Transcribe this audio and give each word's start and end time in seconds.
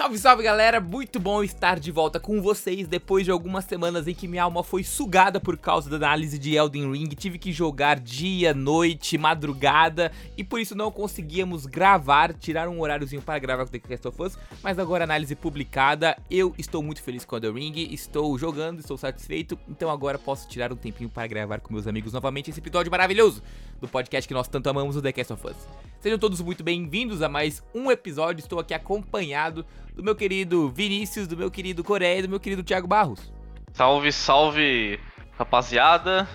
Salve, 0.00 0.18
salve 0.18 0.42
galera! 0.42 0.80
Muito 0.80 1.20
bom 1.20 1.44
estar 1.44 1.78
de 1.78 1.92
volta 1.92 2.18
com 2.18 2.40
vocês 2.40 2.88
depois 2.88 3.26
de 3.26 3.30
algumas 3.30 3.66
semanas 3.66 4.08
em 4.08 4.14
que 4.14 4.26
minha 4.26 4.44
alma 4.44 4.64
foi 4.64 4.82
sugada 4.82 5.38
por 5.38 5.58
causa 5.58 5.90
da 5.90 5.96
análise 5.96 6.38
de 6.38 6.56
Elden 6.56 6.90
Ring. 6.90 7.08
Tive 7.08 7.38
que 7.38 7.52
jogar 7.52 8.00
dia, 8.00 8.54
noite, 8.54 9.18
madrugada 9.18 10.10
e 10.38 10.42
por 10.42 10.58
isso 10.58 10.74
não 10.74 10.90
conseguíamos 10.90 11.66
gravar, 11.66 12.32
tirar 12.32 12.66
um 12.66 12.80
horáriozinho 12.80 13.20
para 13.20 13.38
gravar 13.38 13.66
com 13.66 13.72
The 13.72 13.78
Cast 13.78 14.08
of 14.08 14.22
Us. 14.22 14.38
Mas 14.62 14.78
agora 14.78 15.04
análise 15.04 15.36
publicada, 15.36 16.16
eu 16.30 16.54
estou 16.56 16.82
muito 16.82 17.02
feliz 17.02 17.26
com 17.26 17.36
Elden 17.36 17.52
Ring, 17.52 17.92
estou 17.92 18.38
jogando, 18.38 18.80
estou 18.80 18.96
satisfeito, 18.96 19.58
então 19.68 19.90
agora 19.90 20.18
posso 20.18 20.48
tirar 20.48 20.72
um 20.72 20.76
tempinho 20.76 21.10
para 21.10 21.26
gravar 21.26 21.60
com 21.60 21.74
meus 21.74 21.86
amigos 21.86 22.14
novamente 22.14 22.48
esse 22.48 22.58
episódio 22.58 22.90
maravilhoso 22.90 23.42
do 23.78 23.86
podcast 23.86 24.26
que 24.26 24.32
nós 24.32 24.48
tanto 24.48 24.66
amamos, 24.70 24.96
o 24.96 25.02
The 25.02 25.12
Cast 25.12 25.34
of 25.34 25.46
Us. 25.46 25.90
Sejam 26.00 26.18
todos 26.18 26.40
muito 26.40 26.64
bem-vindos 26.64 27.20
a 27.20 27.28
mais 27.28 27.62
um 27.74 27.90
episódio. 27.90 28.40
Estou 28.40 28.58
aqui 28.58 28.72
acompanhado 28.72 29.66
do 30.00 30.04
meu 30.04 30.16
querido 30.16 30.70
Vinícius, 30.70 31.28
do 31.28 31.36
meu 31.36 31.50
querido 31.50 31.84
Coreia 31.84 32.20
e 32.20 32.22
do 32.22 32.28
meu 32.28 32.40
querido 32.40 32.62
Thiago 32.62 32.88
Barros. 32.88 33.30
Salve, 33.74 34.10
salve, 34.10 34.98
rapaziada. 35.38 36.26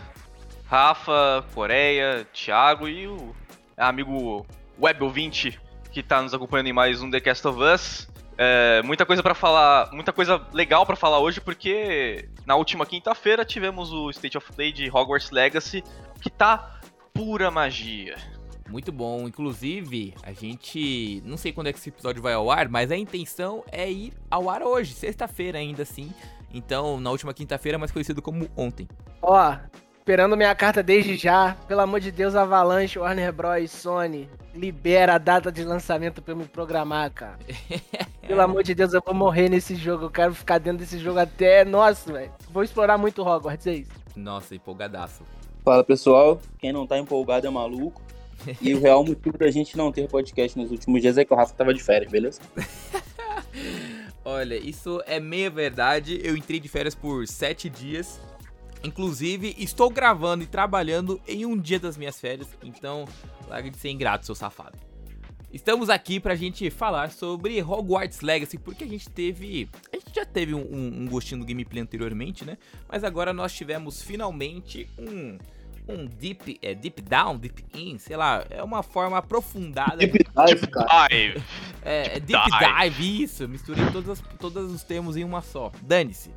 Rafa, 0.67 1.43
Coreia, 1.53 2.27
Thiago 2.33 2.87
e 2.87 3.07
o 3.07 3.35
amigo 3.77 4.45
web 4.79 5.03
ouvinte 5.03 5.59
que 5.91 6.01
tá 6.01 6.21
nos 6.21 6.33
acompanhando 6.33 6.67
em 6.67 6.73
mais 6.73 7.01
um 7.01 7.09
The 7.09 7.19
Cast 7.19 7.47
of 7.47 7.59
Us. 7.61 8.07
É, 8.37 8.81
muita 8.83 9.05
coisa 9.05 9.23
para 9.23 9.33
falar, 9.33 9.91
muita 9.91 10.11
coisa 10.11 10.41
legal 10.53 10.85
para 10.85 10.95
falar 10.95 11.19
hoje, 11.19 11.39
porque 11.39 12.27
na 12.45 12.55
última 12.55 12.85
quinta-feira 12.85 13.45
tivemos 13.45 13.91
o 13.91 14.09
State 14.09 14.37
of 14.37 14.51
Play 14.53 14.71
de 14.71 14.89
Hogwarts 14.89 15.31
Legacy, 15.31 15.83
que 16.21 16.29
tá 16.29 16.79
pura 17.13 17.49
magia. 17.49 18.15
Muito 18.69 18.91
bom. 18.91 19.27
Inclusive, 19.27 20.13
a 20.23 20.31
gente. 20.31 21.21
Não 21.25 21.37
sei 21.37 21.51
quando 21.51 21.67
é 21.67 21.73
que 21.73 21.79
esse 21.79 21.89
episódio 21.89 22.21
vai 22.21 22.33
ao 22.33 22.49
ar, 22.49 22.67
mas 22.67 22.91
a 22.91 22.97
intenção 22.97 23.63
é 23.71 23.89
ir 23.89 24.13
ao 24.29 24.49
ar 24.49 24.63
hoje, 24.63 24.93
sexta-feira 24.93 25.59
ainda 25.59 25.83
assim. 25.83 26.11
Então, 26.53 26.99
na 26.99 27.11
última 27.11 27.33
quinta-feira, 27.33 27.77
mais 27.77 27.91
conhecido 27.91 28.21
como 28.21 28.49
ontem. 28.55 28.87
Ó, 29.21 29.55
esperando 29.97 30.37
minha 30.37 30.55
carta 30.55 30.81
desde 30.81 31.15
já. 31.17 31.55
Pelo 31.67 31.81
amor 31.81 31.99
de 31.99 32.11
Deus, 32.11 32.33
Avalanche, 32.33 32.97
Warner 32.97 33.33
Bros, 33.33 33.71
Sony, 33.71 34.29
libera 34.53 35.15
a 35.15 35.17
data 35.17 35.51
de 35.51 35.63
lançamento 35.63 36.21
pra 36.21 36.33
eu 36.33 36.37
me 36.37 36.45
programar, 36.45 37.11
cara. 37.11 37.37
Pelo 38.25 38.41
amor 38.41 38.63
de 38.63 38.73
Deus, 38.73 38.93
eu 38.93 39.03
vou 39.05 39.13
morrer 39.13 39.49
nesse 39.49 39.75
jogo. 39.75 40.05
Eu 40.05 40.09
quero 40.09 40.33
ficar 40.33 40.57
dentro 40.57 40.79
desse 40.79 40.97
jogo 40.97 41.19
até. 41.19 41.65
Nossa, 41.65 42.11
velho. 42.11 42.31
Vou 42.49 42.63
explorar 42.63 42.97
muito 42.97 43.21
Hogwarts, 43.21 43.67
é 43.67 43.73
isso. 43.75 43.91
Nossa, 44.15 44.55
empolgadaço. 44.55 45.23
Fala 45.63 45.83
pessoal, 45.83 46.39
quem 46.59 46.71
não 46.71 46.87
tá 46.87 46.97
empolgado 46.97 47.47
é 47.47 47.49
maluco. 47.49 48.01
E 48.61 48.73
o 48.73 48.79
real 48.79 49.03
motivo 49.03 49.37
da 49.37 49.49
gente 49.49 49.75
não 49.77 49.91
ter 49.91 50.07
podcast 50.07 50.57
nos 50.57 50.71
últimos 50.71 51.01
dias 51.01 51.17
é 51.17 51.25
que 51.25 51.33
o 51.33 51.35
Rafa 51.35 51.53
tava 51.53 51.73
de 51.73 51.81
férias, 51.81 52.11
beleza? 52.11 52.41
Olha, 54.23 54.55
isso 54.55 55.01
é 55.05 55.19
meia 55.19 55.49
verdade. 55.49 56.19
Eu 56.23 56.35
entrei 56.35 56.59
de 56.59 56.67
férias 56.67 56.95
por 56.95 57.27
sete 57.27 57.69
dias. 57.69 58.19
Inclusive, 58.83 59.55
estou 59.57 59.89
gravando 59.89 60.43
e 60.43 60.47
trabalhando 60.47 61.19
em 61.27 61.45
um 61.45 61.57
dia 61.57 61.79
das 61.79 61.97
minhas 61.97 62.19
férias. 62.19 62.47
Então, 62.63 63.05
larga 63.47 63.69
de 63.69 63.77
ser 63.77 63.89
ingrato, 63.89 64.25
seu 64.25 64.35
safado. 64.35 64.77
Estamos 65.55 65.89
aqui 65.89 66.19
pra 66.19 66.35
gente 66.35 66.69
falar 66.69 67.11
sobre 67.11 67.61
Hogwarts 67.63 68.19
Legacy, 68.19 68.57
porque 68.57 68.83
a 68.83 68.87
gente 68.87 69.09
teve. 69.09 69.69
A 69.91 69.95
gente 69.95 70.13
já 70.13 70.25
teve 70.25 70.53
um, 70.53 70.59
um 70.59 71.07
gostinho 71.07 71.39
do 71.39 71.47
gameplay 71.47 71.81
anteriormente, 71.81 72.43
né? 72.43 72.57
Mas 72.89 73.03
agora 73.03 73.31
nós 73.31 73.53
tivemos 73.53 74.01
finalmente 74.01 74.85
um. 74.99 75.37
Um 75.87 76.05
deep, 76.07 76.57
é, 76.61 76.73
deep 76.73 77.01
down, 77.01 77.37
deep 77.37 77.63
in, 77.75 77.97
sei 77.99 78.17
lá, 78.17 78.43
é 78.49 78.63
uma 78.63 78.81
forma 78.81 79.17
aprofundada. 79.17 79.97
Deep 79.97 80.17
dive, 80.47 80.67
cara. 80.67 81.07
É, 81.11 81.35
é 81.83 82.19
Deep 82.19 82.43
dive. 82.49 82.73
dive, 82.89 83.23
isso. 83.23 83.47
Misturei 83.47 83.85
todos, 83.91 84.09
as- 84.09 84.23
todos 84.39 84.71
os 84.71 84.83
termos 84.83 85.15
em 85.15 85.23
uma 85.23 85.41
só. 85.41 85.71
Dane-se. 85.83 86.31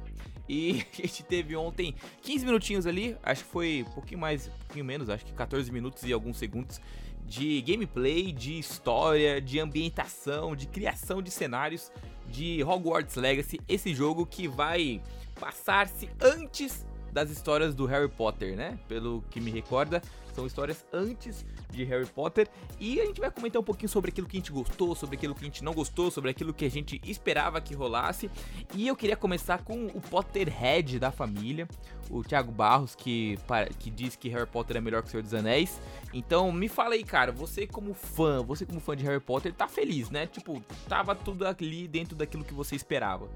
E 0.49 0.83
a 0.99 1.07
gente 1.07 1.23
teve 1.25 1.57
ontem 1.57 1.95
15 2.23 2.45
minutinhos 2.45 2.87
ali, 2.87 3.17
acho 3.23 3.45
que 3.45 3.51
foi 3.51 3.85
um 3.89 3.93
pouquinho 3.93 4.21
mais, 4.21 4.49
um 4.49 4.59
pouquinho 4.67 4.85
menos, 4.85 5.09
acho 5.09 5.25
que 5.25 5.33
14 5.33 5.71
minutos 5.73 6.03
e 6.05 6.13
alguns 6.13 6.37
segundos 6.39 6.81
de 7.27 7.61
gameplay, 7.63 8.33
de 8.33 8.59
história, 8.59 9.41
de 9.41 9.61
ambientação, 9.61 10.57
de 10.57 10.67
criação 10.67 11.21
de 11.23 11.31
cenários 11.31 11.91
de 12.27 12.63
Hogwarts 12.65 13.17
Legacy, 13.17 13.59
esse 13.69 13.95
jogo 13.95 14.25
que 14.27 14.49
vai 14.49 15.03
passar-se 15.39 16.09
antes 16.21 16.87
das 17.13 17.31
histórias 17.31 17.75
do 17.75 17.87
Harry 17.87 18.09
Potter, 18.09 18.57
né? 18.57 18.79
Pelo 18.89 19.23
que 19.31 19.41
me 19.41 19.51
recorda, 19.51 20.03
são 20.39 20.47
histórias 20.47 20.87
antes 20.93 21.45
de 21.69 21.83
Harry 21.83 22.07
Potter 22.07 22.49
e 22.79 23.01
a 23.01 23.07
gente 23.07 23.21
vai 23.21 23.29
comentar 23.29 23.61
um 23.61 23.65
pouquinho 23.65 23.89
sobre 23.89 24.11
aquilo 24.11 24.29
que 24.29 24.37
a 24.37 24.41
gente 24.41 24.53
gostou, 24.53 24.95
sobre 24.95 25.17
aquilo 25.17 25.35
que 25.35 25.43
a 25.43 25.45
gente 25.45 25.65
não 25.65 25.75
gostou, 25.75 26.13
sobre 26.13 26.31
aquilo 26.31 26.55
que 26.55 26.65
a 26.65 26.71
gente 26.71 27.01
esperava 27.05 27.61
que 27.61 27.75
rolasse. 27.75 28.31
E 28.73 28.87
eu 28.87 28.95
queria 28.95 29.17
começar 29.17 29.65
com 29.65 29.87
o 29.87 30.01
Potterhead 30.01 31.01
da 31.01 31.11
família, 31.11 31.67
o 32.09 32.23
Thiago 32.23 32.53
Barros, 32.53 32.95
que, 32.95 33.37
que 33.81 33.91
diz 33.91 34.15
que 34.15 34.29
Harry 34.29 34.47
Potter 34.47 34.77
é 34.77 34.81
melhor 34.81 35.03
que 35.03 35.09
o 35.09 35.11
Senhor 35.11 35.23
dos 35.25 35.35
Anéis. 35.35 35.81
Então 36.15 36.53
me 36.53 36.69
fala 36.69 36.95
aí, 36.95 37.03
cara, 37.03 37.33
você 37.33 37.67
como 37.67 37.93
fã, 37.93 38.41
você 38.43 38.65
como 38.65 38.79
fã 38.79 38.97
de 38.97 39.05
Harry 39.05 39.21
Potter, 39.21 39.53
tá 39.53 39.67
feliz, 39.67 40.09
né? 40.09 40.27
Tipo, 40.27 40.63
tava 40.89 41.17
tudo 41.17 41.45
ali 41.47 41.89
dentro 41.89 42.15
daquilo 42.15 42.45
que 42.45 42.55
você 42.55 42.77
esperava. 42.77 43.29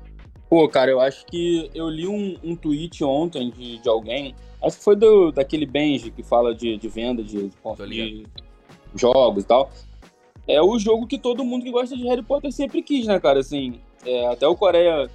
Pô, 0.53 0.69
cara, 0.69 0.91
eu 0.91 1.01
acho 1.01 1.25
que 1.25 1.71
eu 1.75 1.89
li 1.89 2.07
um, 2.07 2.37
um 2.45 2.55
tweet 2.55 3.03
ontem 3.03 3.51
de, 3.51 3.79
de 3.79 3.89
alguém, 3.89 4.35
acho 4.63 4.77
que 4.77 4.85
foi 4.85 4.95
do, 4.95 5.33
daquele 5.33 5.65
Benji 5.65 6.11
que 6.11 6.23
fala 6.23 6.55
de, 6.55 6.77
de 6.77 6.89
venda 6.91 7.23
de, 7.23 7.49
de, 7.49 7.87
de 7.89 8.27
jogos 8.95 9.45
e 9.45 9.47
tal. 9.47 9.71
É 10.47 10.61
o 10.61 10.79
jogo 10.79 11.07
que 11.07 11.19
todo 11.19 11.43
mundo 11.43 11.65
que 11.65 11.71
gosta 11.71 11.97
de 11.97 12.07
Harry 12.07 12.23
Potter 12.23 12.53
sempre 12.53 12.83
quis, 12.83 13.07
né, 13.07 13.19
cara? 13.19 13.41
Assim, 13.41 13.81
é, 14.05 14.27
até 14.27 14.47
o 14.47 14.55
Coreia 14.55 15.09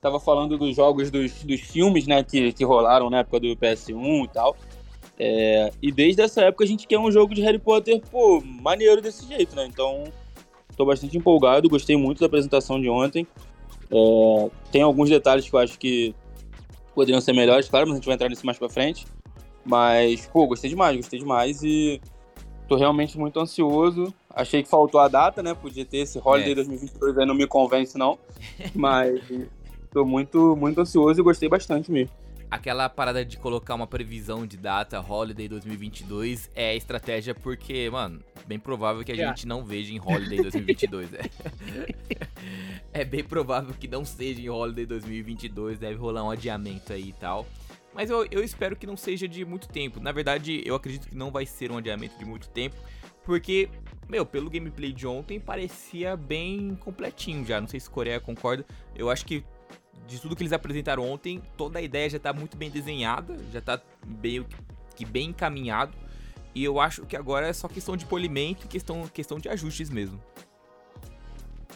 tava 0.00 0.20
falando 0.20 0.56
dos 0.56 0.76
jogos 0.76 1.10
dos, 1.10 1.42
dos 1.42 1.60
filmes, 1.62 2.06
né, 2.06 2.22
que, 2.22 2.52
que 2.52 2.64
rolaram 2.64 3.10
na 3.10 3.18
época 3.18 3.40
do 3.40 3.56
PS1 3.56 4.24
e 4.24 4.28
tal. 4.28 4.56
É, 5.18 5.72
e 5.82 5.90
desde 5.90 6.22
essa 6.22 6.42
época 6.42 6.62
a 6.62 6.68
gente 6.68 6.86
quer 6.86 7.00
um 7.00 7.10
jogo 7.10 7.34
de 7.34 7.42
Harry 7.42 7.58
Potter, 7.58 8.00
pô, 8.08 8.40
maneiro 8.40 9.02
desse 9.02 9.26
jeito, 9.26 9.56
né? 9.56 9.66
Então, 9.66 10.04
tô 10.76 10.86
bastante 10.86 11.18
empolgado, 11.18 11.68
gostei 11.68 11.96
muito 11.96 12.20
da 12.20 12.26
apresentação 12.26 12.80
de 12.80 12.88
ontem. 12.88 13.26
É, 13.90 14.50
tem 14.70 14.82
alguns 14.82 15.08
detalhes 15.08 15.48
que 15.48 15.54
eu 15.54 15.60
acho 15.60 15.78
que 15.78 16.14
poderiam 16.94 17.20
ser 17.20 17.32
melhores, 17.32 17.68
claro, 17.68 17.86
mas 17.86 17.94
a 17.94 17.96
gente 17.96 18.06
vai 18.06 18.14
entrar 18.14 18.28
nisso 18.28 18.44
mais 18.46 18.58
pra 18.58 18.68
frente. 18.68 19.06
Mas, 19.64 20.26
pô, 20.26 20.46
gostei 20.46 20.70
demais, 20.70 20.96
gostei 20.96 21.18
demais 21.18 21.62
e 21.62 22.00
tô 22.68 22.76
realmente 22.76 23.18
muito 23.18 23.38
ansioso. 23.40 24.14
Achei 24.30 24.62
que 24.62 24.68
faltou 24.68 25.00
a 25.00 25.08
data, 25.08 25.42
né? 25.42 25.54
Podia 25.54 25.84
ter 25.84 25.98
esse 25.98 26.20
Holiday 26.22 26.52
É. 26.52 26.54
2022 26.56 27.18
aí, 27.18 27.26
não 27.26 27.34
me 27.34 27.46
convence 27.46 27.98
não. 27.98 28.18
Mas 28.74 29.20
tô 29.92 30.04
muito, 30.04 30.54
muito 30.56 30.80
ansioso 30.80 31.20
e 31.20 31.22
gostei 31.24 31.48
bastante 31.48 31.90
mesmo. 31.90 32.10
Aquela 32.48 32.88
parada 32.88 33.24
de 33.24 33.36
colocar 33.36 33.74
uma 33.74 33.86
previsão 33.86 34.46
de 34.46 34.56
data 34.56 35.00
Holiday 35.00 35.48
2022 35.48 36.50
é 36.54 36.76
estratégia 36.76 37.34
porque, 37.34 37.90
mano, 37.90 38.22
bem 38.46 38.58
provável 38.58 39.04
que 39.04 39.10
a 39.10 39.16
gente 39.16 39.46
não 39.46 39.64
veja 39.64 39.92
em 39.92 40.00
Holiday 40.00 40.42
2022. 40.42 41.12
é. 41.14 41.20
é 43.00 43.04
bem 43.04 43.24
provável 43.24 43.74
que 43.74 43.88
não 43.88 44.04
seja 44.04 44.40
em 44.40 44.48
Holiday 44.48 44.86
2022, 44.86 45.78
deve 45.78 45.96
rolar 45.96 46.22
um 46.22 46.30
adiamento 46.30 46.92
aí 46.92 47.08
e 47.08 47.12
tal. 47.12 47.44
Mas 47.92 48.10
eu, 48.10 48.26
eu 48.30 48.44
espero 48.44 48.76
que 48.76 48.86
não 48.86 48.96
seja 48.96 49.26
de 49.26 49.44
muito 49.44 49.68
tempo. 49.68 49.98
Na 49.98 50.12
verdade, 50.12 50.62
eu 50.64 50.74
acredito 50.74 51.08
que 51.08 51.16
não 51.16 51.30
vai 51.32 51.46
ser 51.46 51.72
um 51.72 51.78
adiamento 51.78 52.16
de 52.16 52.24
muito 52.24 52.48
tempo, 52.50 52.76
porque, 53.24 53.68
meu, 54.08 54.24
pelo 54.24 54.48
gameplay 54.48 54.92
de 54.92 55.06
ontem 55.06 55.40
parecia 55.40 56.16
bem 56.16 56.76
completinho 56.76 57.44
já. 57.44 57.60
Não 57.60 57.66
sei 57.66 57.80
se 57.80 57.90
Coreia 57.90 58.20
concorda. 58.20 58.64
Eu 58.94 59.10
acho 59.10 59.26
que 59.26 59.42
de 60.06 60.20
tudo 60.20 60.36
que 60.36 60.42
eles 60.42 60.52
apresentaram 60.52 61.02
ontem, 61.08 61.42
toda 61.56 61.78
a 61.78 61.82
ideia 61.82 62.08
já 62.08 62.18
tá 62.18 62.32
muito 62.32 62.56
bem 62.56 62.70
desenhada, 62.70 63.36
já 63.52 63.60
tá 63.60 63.80
meio 64.22 64.46
que- 64.94 65.04
bem 65.04 65.30
encaminhado. 65.30 65.92
E 66.54 66.64
eu 66.64 66.80
acho 66.80 67.04
que 67.04 67.16
agora 67.16 67.48
é 67.48 67.52
só 67.52 67.68
questão 67.68 67.96
de 67.96 68.06
polimento 68.06 68.64
e 68.64 68.68
questão, 68.68 69.06
questão 69.08 69.38
de 69.38 69.48
ajustes 69.48 69.90
mesmo. 69.90 70.18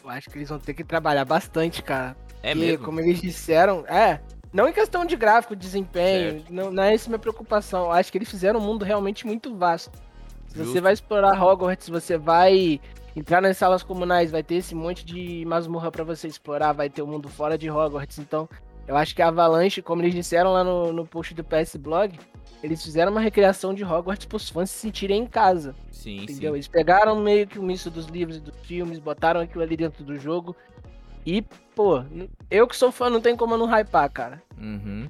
Eu 0.03 0.09
acho 0.11 0.31
que 0.31 0.39
eles 0.39 0.49
vão 0.49 0.59
ter 0.59 0.73
que 0.75 0.83
trabalhar 0.85 1.25
bastante, 1.25 1.83
cara. 1.83 2.17
É 2.43 2.53
Porque, 2.55 2.67
mesmo? 2.71 2.85
como 2.85 3.01
eles 3.01 3.21
disseram, 3.21 3.85
é. 3.87 4.21
Não 4.53 4.67
em 4.67 4.73
questão 4.73 5.05
de 5.05 5.15
gráfico, 5.17 5.55
desempenho, 5.55 6.45
não, 6.51 6.73
não 6.73 6.83
é 6.83 6.95
essa 6.95 7.09
a 7.09 7.11
minha 7.11 7.19
preocupação. 7.19 7.85
Eu 7.85 7.93
acho 7.93 8.11
que 8.11 8.19
eles 8.19 8.29
fizeram 8.31 8.59
um 8.59 8.63
mundo 8.63 8.85
realmente 8.85 9.27
muito 9.27 9.55
vasto. 9.55 9.93
Se 10.51 10.59
você 10.59 10.81
vai 10.81 10.93
explorar 10.93 11.41
Hogwarts, 11.41 11.89
você 11.89 12.19
vai 12.19 12.81
entrar 13.15 13.41
nas 13.41 13.57
salas 13.57 13.83
comunais, 13.83 14.31
vai 14.31 14.43
ter 14.43 14.57
esse 14.57 14.75
monte 14.75 15.05
de 15.05 15.45
masmorra 15.47 15.91
pra 15.91 16.05
você 16.05 16.27
explorar, 16.27 16.73
vai 16.73 16.91
ter 16.91 17.03
o 17.03 17.07
mundo 17.07 17.29
fora 17.29 17.57
de 17.57 17.71
Hogwarts. 17.71 18.19
Então, 18.19 18.49
eu 18.87 18.97
acho 18.97 19.15
que 19.15 19.23
a 19.23 19.29
Avalanche, 19.29 19.81
como 19.81 20.03
eles 20.03 20.15
disseram 20.15 20.53
lá 20.53 20.65
no, 20.65 20.93
no 20.93 21.07
post 21.07 21.35
do 21.35 21.45
PS 21.45 21.77
Blog, 21.77 22.19
eles 22.63 22.83
fizeram 22.83 23.13
uma 23.13 23.21
recriação 23.21 23.73
de 23.73 23.85
Hogwarts 23.85 24.27
pros 24.27 24.49
fãs 24.49 24.71
se 24.71 24.79
sentirem 24.79 25.23
em 25.23 25.27
casa. 25.27 25.75
Sim, 25.91 26.23
Entendeu? 26.23 26.53
sim. 26.53 26.57
Eles 26.57 26.69
pegaram 26.69 27.19
meio 27.21 27.47
que 27.47 27.59
o 27.59 27.63
misto 27.63 27.91
dos 27.91 28.07
livros 28.07 28.37
e 28.37 28.41
dos 28.41 28.55
filmes, 28.63 28.99
botaram 28.99 29.41
aquilo 29.41 29.63
ali 29.63 29.77
dentro 29.77 30.05
do 30.05 30.17
jogo. 30.19 30.55
E, 31.25 31.43
pô, 31.75 32.03
eu 32.51 32.67
que 32.67 32.77
sou 32.77 32.91
fã, 32.91 33.09
não 33.09 33.21
tem 33.21 33.37
como 33.37 33.55
eu 33.55 33.59
não 33.59 33.67
hypar, 33.67 34.11
cara. 34.11 34.43
Uhum. 34.59 35.09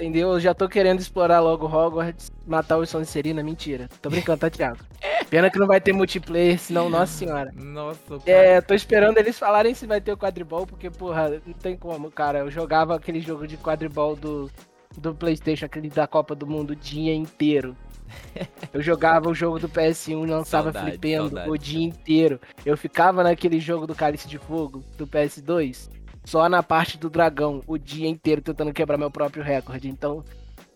Entendeu? 0.00 0.32
Eu 0.32 0.40
já 0.40 0.54
tô 0.54 0.66
querendo 0.66 0.98
explorar 0.98 1.40
logo 1.40 1.66
Hogwarts, 1.66 2.32
matar 2.46 2.78
o 2.78 2.86
Sonserina, 2.86 3.42
mentira. 3.42 3.86
Tô 4.00 4.08
brincando, 4.08 4.38
tá, 4.38 4.48
Thiago? 4.48 4.78
Pena 5.28 5.50
que 5.50 5.58
não 5.58 5.66
vai 5.66 5.78
ter 5.78 5.92
multiplayer, 5.92 6.58
senão, 6.58 6.88
nossa 6.88 7.12
senhora. 7.12 7.52
Nossa, 7.54 8.00
É, 8.24 8.62
tô 8.62 8.72
esperando 8.72 9.18
eles 9.18 9.38
falarem 9.38 9.74
se 9.74 9.86
vai 9.86 10.00
ter 10.00 10.10
o 10.10 10.16
quadribol, 10.16 10.66
porque, 10.66 10.88
porra, 10.90 11.42
não 11.46 11.52
tem 11.52 11.76
como, 11.76 12.10
cara. 12.10 12.38
Eu 12.38 12.50
jogava 12.50 12.96
aquele 12.96 13.20
jogo 13.20 13.46
de 13.46 13.58
quadribol 13.58 14.16
do, 14.16 14.50
do 14.96 15.14
PlayStation, 15.14 15.66
aquele 15.66 15.90
da 15.90 16.06
Copa 16.06 16.34
do 16.34 16.46
Mundo, 16.46 16.70
o 16.70 16.76
dia 16.76 17.14
inteiro. 17.14 17.76
Eu 18.72 18.82
jogava 18.82 19.28
o 19.28 19.34
jogo 19.34 19.58
do 19.58 19.68
PS1 19.68 20.24
e 20.24 20.30
lançava 20.30 20.72
Saudade, 20.72 20.90
flipendo 20.92 21.24
saudade. 21.26 21.50
o 21.50 21.56
dia 21.58 21.84
inteiro. 21.84 22.40
Eu 22.64 22.76
ficava 22.76 23.22
naquele 23.22 23.60
jogo 23.60 23.86
do 23.86 23.94
Cálice 23.94 24.26
de 24.26 24.38
Fogo, 24.38 24.82
do 24.96 25.06
PS2, 25.06 25.88
só 26.24 26.48
na 26.48 26.62
parte 26.62 26.98
do 26.98 27.10
dragão, 27.10 27.62
o 27.66 27.78
dia 27.78 28.08
inteiro 28.08 28.40
tentando 28.40 28.72
quebrar 28.72 28.98
meu 28.98 29.10
próprio 29.10 29.42
recorde. 29.42 29.88
Então, 29.88 30.24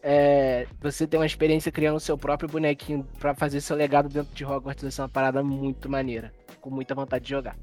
é, 0.02 0.67
você 0.81 1.06
tem 1.06 1.19
uma 1.19 1.26
experiência 1.26 1.73
criando 1.73 1.96
o 1.96 2.00
seu 2.00 2.19
próprio 2.19 2.49
bonequinho 2.49 3.06
pra 3.19 3.35
fazer 3.35 3.61
seu 3.61 3.76
legado 3.76 4.08
dentro 4.08 4.35
de 4.35 4.44
Hogwarts, 4.44 4.82
vai 4.82 4.91
ser 4.91 5.02
uma 5.02 5.08
parada 5.08 5.43
muito 5.43 5.88
maneira. 5.88 6.32
Com 6.61 6.70
muita 6.70 6.94
vontade 6.94 7.25
de 7.25 7.31
jogar. 7.31 7.56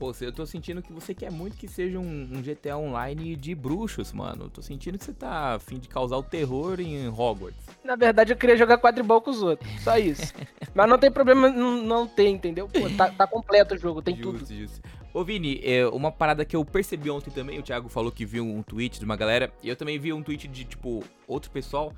Pô, 0.00 0.14
eu 0.22 0.32
tô 0.32 0.46
sentindo 0.46 0.80
que 0.80 0.90
você 0.94 1.14
quer 1.14 1.30
muito 1.30 1.58
que 1.58 1.68
seja 1.68 1.98
um, 1.98 2.28
um 2.32 2.40
GTA 2.40 2.74
Online 2.78 3.36
de 3.36 3.54
bruxos, 3.54 4.14
mano. 4.14 4.44
Eu 4.44 4.48
tô 4.48 4.62
sentindo 4.62 4.96
que 4.96 5.04
você 5.04 5.12
tá 5.12 5.56
a 5.56 5.58
fim 5.58 5.78
de 5.78 5.88
causar 5.88 6.16
o 6.16 6.22
terror 6.22 6.80
em 6.80 7.06
Hogwarts. 7.06 7.66
Na 7.84 7.96
verdade, 7.96 8.32
eu 8.32 8.36
queria 8.36 8.56
jogar 8.56 8.78
quadribol 8.78 9.20
com 9.20 9.30
os 9.30 9.42
outros. 9.42 9.68
Só 9.82 9.98
isso. 9.98 10.32
Mas 10.74 10.88
não 10.88 10.96
tem 10.96 11.10
problema 11.10 11.50
não, 11.50 11.82
não 11.82 12.06
ter, 12.06 12.28
entendeu? 12.28 12.66
Pô, 12.66 12.88
tá, 12.96 13.10
tá 13.10 13.26
completo 13.26 13.74
o 13.74 13.78
jogo, 13.78 14.00
tem 14.00 14.16
tudo. 14.16 14.38
Justo, 14.38 14.54
justo. 14.54 14.80
Ô 15.12 15.24
Vini, 15.24 15.60
é, 15.64 15.84
uma 15.88 16.12
parada 16.12 16.44
que 16.44 16.54
eu 16.54 16.64
percebi 16.64 17.10
ontem 17.10 17.30
também, 17.32 17.58
o 17.58 17.62
Thiago 17.62 17.88
falou 17.88 18.12
que 18.12 18.24
viu 18.24 18.44
um 18.44 18.62
tweet 18.62 18.96
de 18.96 19.04
uma 19.04 19.16
galera, 19.16 19.52
e 19.60 19.68
eu 19.68 19.74
também 19.74 19.98
vi 19.98 20.12
um 20.12 20.22
tweet 20.22 20.46
de, 20.46 20.64
tipo, 20.64 21.02
outro 21.26 21.50
pessoal, 21.50 21.92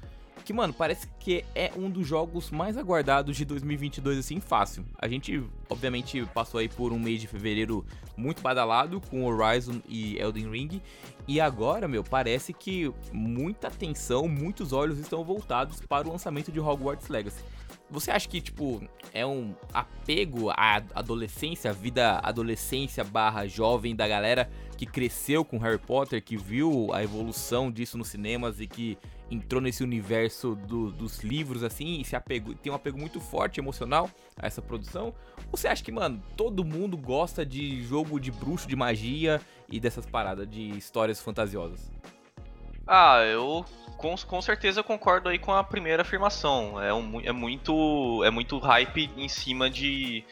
que, 0.46 0.52
mano, 0.52 0.72
parece 0.72 1.06
que 1.20 1.44
é 1.54 1.70
um 1.76 1.90
dos 1.90 2.06
jogos 2.06 2.50
mais 2.50 2.78
aguardados 2.78 3.36
de 3.36 3.44
2022, 3.44 4.18
assim, 4.18 4.40
fácil. 4.40 4.82
A 4.98 5.06
gente, 5.06 5.44
obviamente, 5.68 6.24
passou 6.32 6.58
aí 6.58 6.70
por 6.70 6.90
um 6.90 6.98
mês 6.98 7.20
de 7.20 7.26
fevereiro 7.26 7.84
muito 8.16 8.40
badalado, 8.40 8.98
com 9.10 9.26
Horizon 9.26 9.82
e 9.86 10.16
Elden 10.16 10.50
Ring, 10.50 10.82
e 11.28 11.38
agora, 11.38 11.86
meu, 11.86 12.02
parece 12.02 12.54
que 12.54 12.90
muita 13.12 13.68
atenção, 13.68 14.26
muitos 14.26 14.72
olhos 14.72 14.98
estão 14.98 15.22
voltados 15.22 15.80
para 15.80 16.08
o 16.08 16.12
lançamento 16.12 16.50
de 16.50 16.58
Hogwarts 16.58 17.08
Legacy. 17.08 17.44
Você 17.92 18.10
acha 18.10 18.26
que, 18.26 18.40
tipo, 18.40 18.82
é 19.12 19.24
um 19.26 19.54
apego 19.72 20.48
à 20.50 20.82
adolescência, 20.94 21.70
à 21.70 21.74
vida 21.74 22.18
adolescência 22.22 23.04
barra 23.04 23.46
jovem 23.46 23.94
da 23.94 24.08
galera 24.08 24.50
que 24.78 24.86
cresceu 24.86 25.44
com 25.44 25.58
Harry 25.58 25.78
Potter, 25.78 26.24
que 26.24 26.34
viu 26.34 26.92
a 26.92 27.02
evolução 27.04 27.70
disso 27.70 27.98
nos 27.98 28.08
cinemas 28.08 28.60
e 28.60 28.66
que 28.66 28.96
entrou 29.30 29.60
nesse 29.60 29.82
universo 29.84 30.54
do- 30.54 30.90
dos 30.90 31.20
livros, 31.22 31.62
assim, 31.62 32.00
e 32.00 32.04
se 32.04 32.16
apegou, 32.16 32.54
tem 32.54 32.72
um 32.72 32.74
apego 32.74 32.98
muito 32.98 33.20
forte 33.20 33.60
emocional 33.60 34.10
a 34.38 34.46
essa 34.46 34.62
produção? 34.62 35.14
Ou 35.50 35.56
você 35.58 35.68
acha 35.68 35.84
que, 35.84 35.92
mano, 35.92 36.22
todo 36.34 36.64
mundo 36.64 36.96
gosta 36.96 37.44
de 37.44 37.82
jogo 37.82 38.18
de 38.18 38.30
bruxo, 38.30 38.66
de 38.66 38.74
magia 38.74 39.38
e 39.70 39.78
dessas 39.78 40.06
paradas 40.06 40.48
de 40.48 40.70
histórias 40.76 41.20
fantasiosas? 41.20 41.90
Ah, 42.86 43.20
eu 43.24 43.64
com, 43.96 44.16
com 44.16 44.42
certeza 44.42 44.82
concordo 44.82 45.28
aí 45.28 45.38
com 45.38 45.52
a 45.52 45.62
primeira 45.62 46.02
afirmação. 46.02 46.82
É, 46.82 46.92
um, 46.92 47.20
é 47.20 47.32
muito 47.32 48.22
é 48.24 48.30
muito 48.30 48.58
hype 48.58 49.10
em 49.16 49.28
cima 49.28 49.70
de 49.70 50.24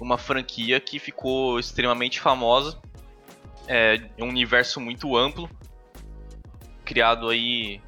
uma 0.00 0.16
franquia 0.16 0.78
que 0.78 0.98
ficou 0.98 1.58
extremamente 1.58 2.20
famosa. 2.20 2.78
É 3.66 4.00
um 4.20 4.28
universo 4.28 4.80
muito 4.80 5.16
amplo, 5.16 5.50
criado 6.84 7.28
aí 7.28 7.80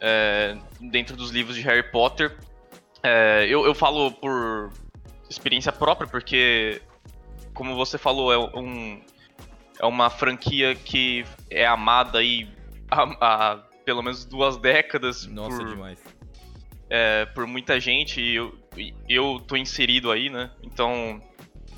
é, 0.00 0.56
dentro 0.80 1.16
dos 1.16 1.30
livros 1.30 1.56
de 1.56 1.62
Harry 1.62 1.90
Potter. 1.90 2.38
É, 3.02 3.44
eu, 3.48 3.66
eu 3.66 3.74
falo 3.74 4.12
por 4.12 4.72
experiência 5.28 5.72
própria, 5.72 6.08
porque 6.08 6.80
como 7.52 7.74
você 7.74 7.98
falou, 7.98 8.32
é 8.32 8.38
um 8.56 9.00
é 9.80 9.86
uma 9.86 10.10
franquia 10.10 10.74
que 10.74 11.24
é 11.50 11.66
amada 11.66 12.18
aí 12.18 12.46
há, 12.90 13.02
há 13.20 13.56
pelo 13.84 14.02
menos 14.02 14.24
duas 14.24 14.56
décadas 14.56 15.26
Nossa, 15.26 15.56
por, 15.58 15.68
demais. 15.68 15.98
é, 16.88 17.24
por 17.26 17.46
muita 17.46 17.78
gente 17.80 18.20
e 18.20 18.34
eu, 18.34 18.54
eu 19.08 19.40
tô 19.46 19.56
inserido 19.56 20.10
aí, 20.10 20.28
né? 20.30 20.50
Então 20.62 21.20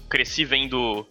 cresci 0.08 0.44
vendo 0.44 1.06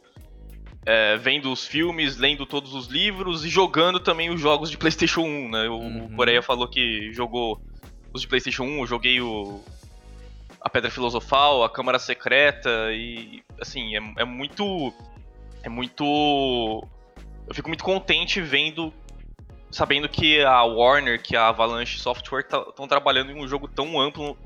é, 0.86 1.15
vendo 1.17 1.51
os 1.51 1.65
filmes, 1.65 2.17
lendo 2.17 2.46
todos 2.46 2.74
os 2.74 2.88
livros 2.88 3.46
e 3.46 3.50
jogando 3.50 4.00
também 4.00 4.29
os 4.29 4.39
jogos 4.41 4.70
de 4.70 4.77
PlayStation 4.77 5.22
1, 5.22 5.50
né? 5.50 5.70
O, 5.70 5.75
Uhum. 5.77 6.05
o 6.05 6.15
Coreia 6.15 6.41
falou 6.41 6.67
que 6.67 7.12
jogou 7.13 7.62
os 8.13 8.22
de 8.22 8.27
PlayStation 8.27 8.63
1, 8.63 8.79
eu 8.79 8.88
joguei 8.88 9.22
o 9.22 9.63
a 10.60 10.70
Pedra 10.70 10.91
Filosofal, 10.91 11.63
a 11.63 11.70
Câmara 11.70 11.98
Secreta 11.98 12.70
e 12.93 13.41
assim 13.60 13.96
é, 13.96 14.22
é 14.22 14.25
muito 14.25 14.93
é 15.63 15.70
muito 15.70 16.03
eu 17.48 17.55
fico 17.55 17.67
muito 17.67 17.84
contente 17.84 18.39
vendo 18.41 18.93
sabendo 19.71 20.09
que 20.09 20.41
a 20.43 20.63
Warner, 20.63 21.21
que 21.21 21.35
a 21.35 21.47
Avalanche 21.47 21.99
Software 21.99 22.41
estão 22.41 22.87
trabalhando 22.87 23.31
em 23.31 23.41
um 23.41 23.47
jogo 23.47 23.67
tão 23.67 23.99
amplo, 23.99 24.37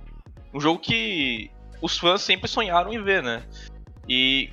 um 0.53 0.59
jogo 0.59 0.79
que 0.79 1.49
os 1.81 1.97
fãs 1.97 2.21
sempre 2.21 2.47
sonharam 2.47 2.93
em 2.93 3.03
ver, 3.03 3.23
né? 3.23 3.43
E 4.07 4.51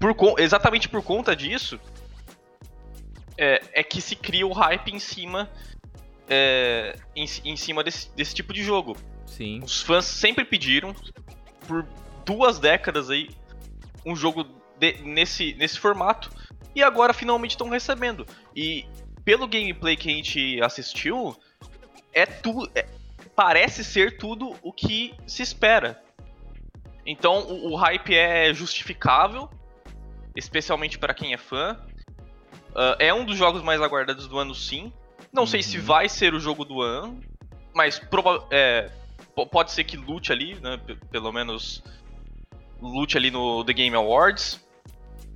por, 0.00 0.40
exatamente 0.40 0.88
por 0.88 1.02
conta 1.02 1.36
disso 1.36 1.78
é, 3.36 3.60
é 3.72 3.82
que 3.82 4.00
se 4.00 4.16
cria 4.16 4.46
o 4.46 4.52
hype 4.52 4.88
em 4.88 4.98
cima 4.98 5.50
é, 6.28 6.96
em, 7.14 7.26
em 7.44 7.56
cima 7.56 7.84
desse, 7.84 8.10
desse 8.14 8.34
tipo 8.34 8.52
de 8.52 8.62
jogo. 8.62 8.96
Sim. 9.26 9.60
Os 9.62 9.82
fãs 9.82 10.04
sempre 10.06 10.44
pediram 10.44 10.94
por 11.66 11.86
duas 12.24 12.58
décadas 12.58 13.10
aí 13.10 13.30
um 14.04 14.16
jogo 14.16 14.46
de- 14.78 15.02
nesse, 15.02 15.54
nesse 15.54 15.78
formato 15.78 16.30
e 16.74 16.82
agora 16.82 17.12
finalmente 17.12 17.52
estão 17.52 17.68
recebendo. 17.68 18.26
E 18.54 18.86
pelo 19.26 19.48
gameplay 19.48 19.96
que 19.96 20.08
a 20.08 20.12
gente 20.12 20.62
assistiu, 20.62 21.36
é 22.12 22.24
tudo. 22.24 22.70
É, 22.76 22.86
parece 23.34 23.84
ser 23.84 24.16
tudo 24.16 24.54
o 24.62 24.72
que 24.72 25.12
se 25.26 25.42
espera. 25.42 26.00
Então 27.04 27.40
o, 27.40 27.72
o 27.72 27.76
hype 27.76 28.14
é 28.14 28.54
justificável, 28.54 29.50
especialmente 30.36 30.96
para 30.96 31.12
quem 31.12 31.34
é 31.34 31.36
fã. 31.36 31.76
Uh, 32.70 32.94
é 33.00 33.12
um 33.12 33.24
dos 33.24 33.36
jogos 33.36 33.62
mais 33.62 33.82
aguardados 33.82 34.28
do 34.28 34.38
ano, 34.38 34.54
sim. 34.54 34.92
Não 35.32 35.42
uhum. 35.42 35.46
sei 35.46 35.62
se 35.62 35.76
vai 35.76 36.08
ser 36.08 36.32
o 36.32 36.38
jogo 36.38 36.64
do 36.64 36.80
ano, 36.80 37.20
mas 37.74 38.00
é, 38.50 38.92
pode 39.50 39.72
ser 39.72 39.82
que 39.82 39.96
lute 39.96 40.30
ali, 40.30 40.54
né? 40.60 40.80
Pelo 41.10 41.32
menos 41.32 41.82
lute 42.80 43.16
ali 43.16 43.32
no 43.32 43.64
The 43.64 43.72
Game 43.72 43.96
Awards. 43.96 44.64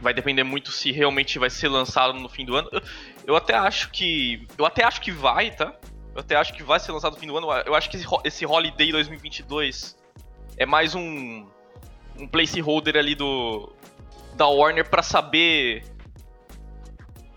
Vai 0.01 0.15
depender 0.15 0.45
muito 0.45 0.73
se 0.73 0.91
realmente 0.91 1.39
vai 1.39 1.51
ser 1.51 1.69
lançado 1.69 2.15
no 2.15 2.29
fim 2.29 2.45
do 2.45 2.57
ano. 2.57 2.69
Eu, 2.73 2.83
eu 3.27 3.37
até 3.37 3.55
acho 3.55 3.91
que. 3.91 4.47
Eu 4.57 4.65
até 4.65 4.83
acho 4.85 5.01
que 5.01 5.13
vai, 5.13 5.51
tá? 5.51 5.75
Eu 6.15 6.21
até 6.21 6.37
acho 6.37 6.53
que 6.55 6.63
vai 6.63 6.81
ser 6.81 6.93
lançado 6.93 7.13
no 7.13 7.19
fim 7.19 7.27
do 7.27 7.37
ano. 7.37 7.49
Eu 7.67 7.75
acho 7.75 7.91
que 7.91 7.97
esse, 7.97 8.07
esse 8.25 8.47
Holiday 8.47 8.93
2022 8.93 9.97
é 10.57 10.67
mais 10.67 10.95
um. 10.95 11.47
Um 12.19 12.27
placeholder 12.27 12.97
ali 12.97 13.15
do. 13.15 13.73
Da 14.35 14.47
Warner 14.47 14.89
para 14.89 15.03
saber. 15.03 15.85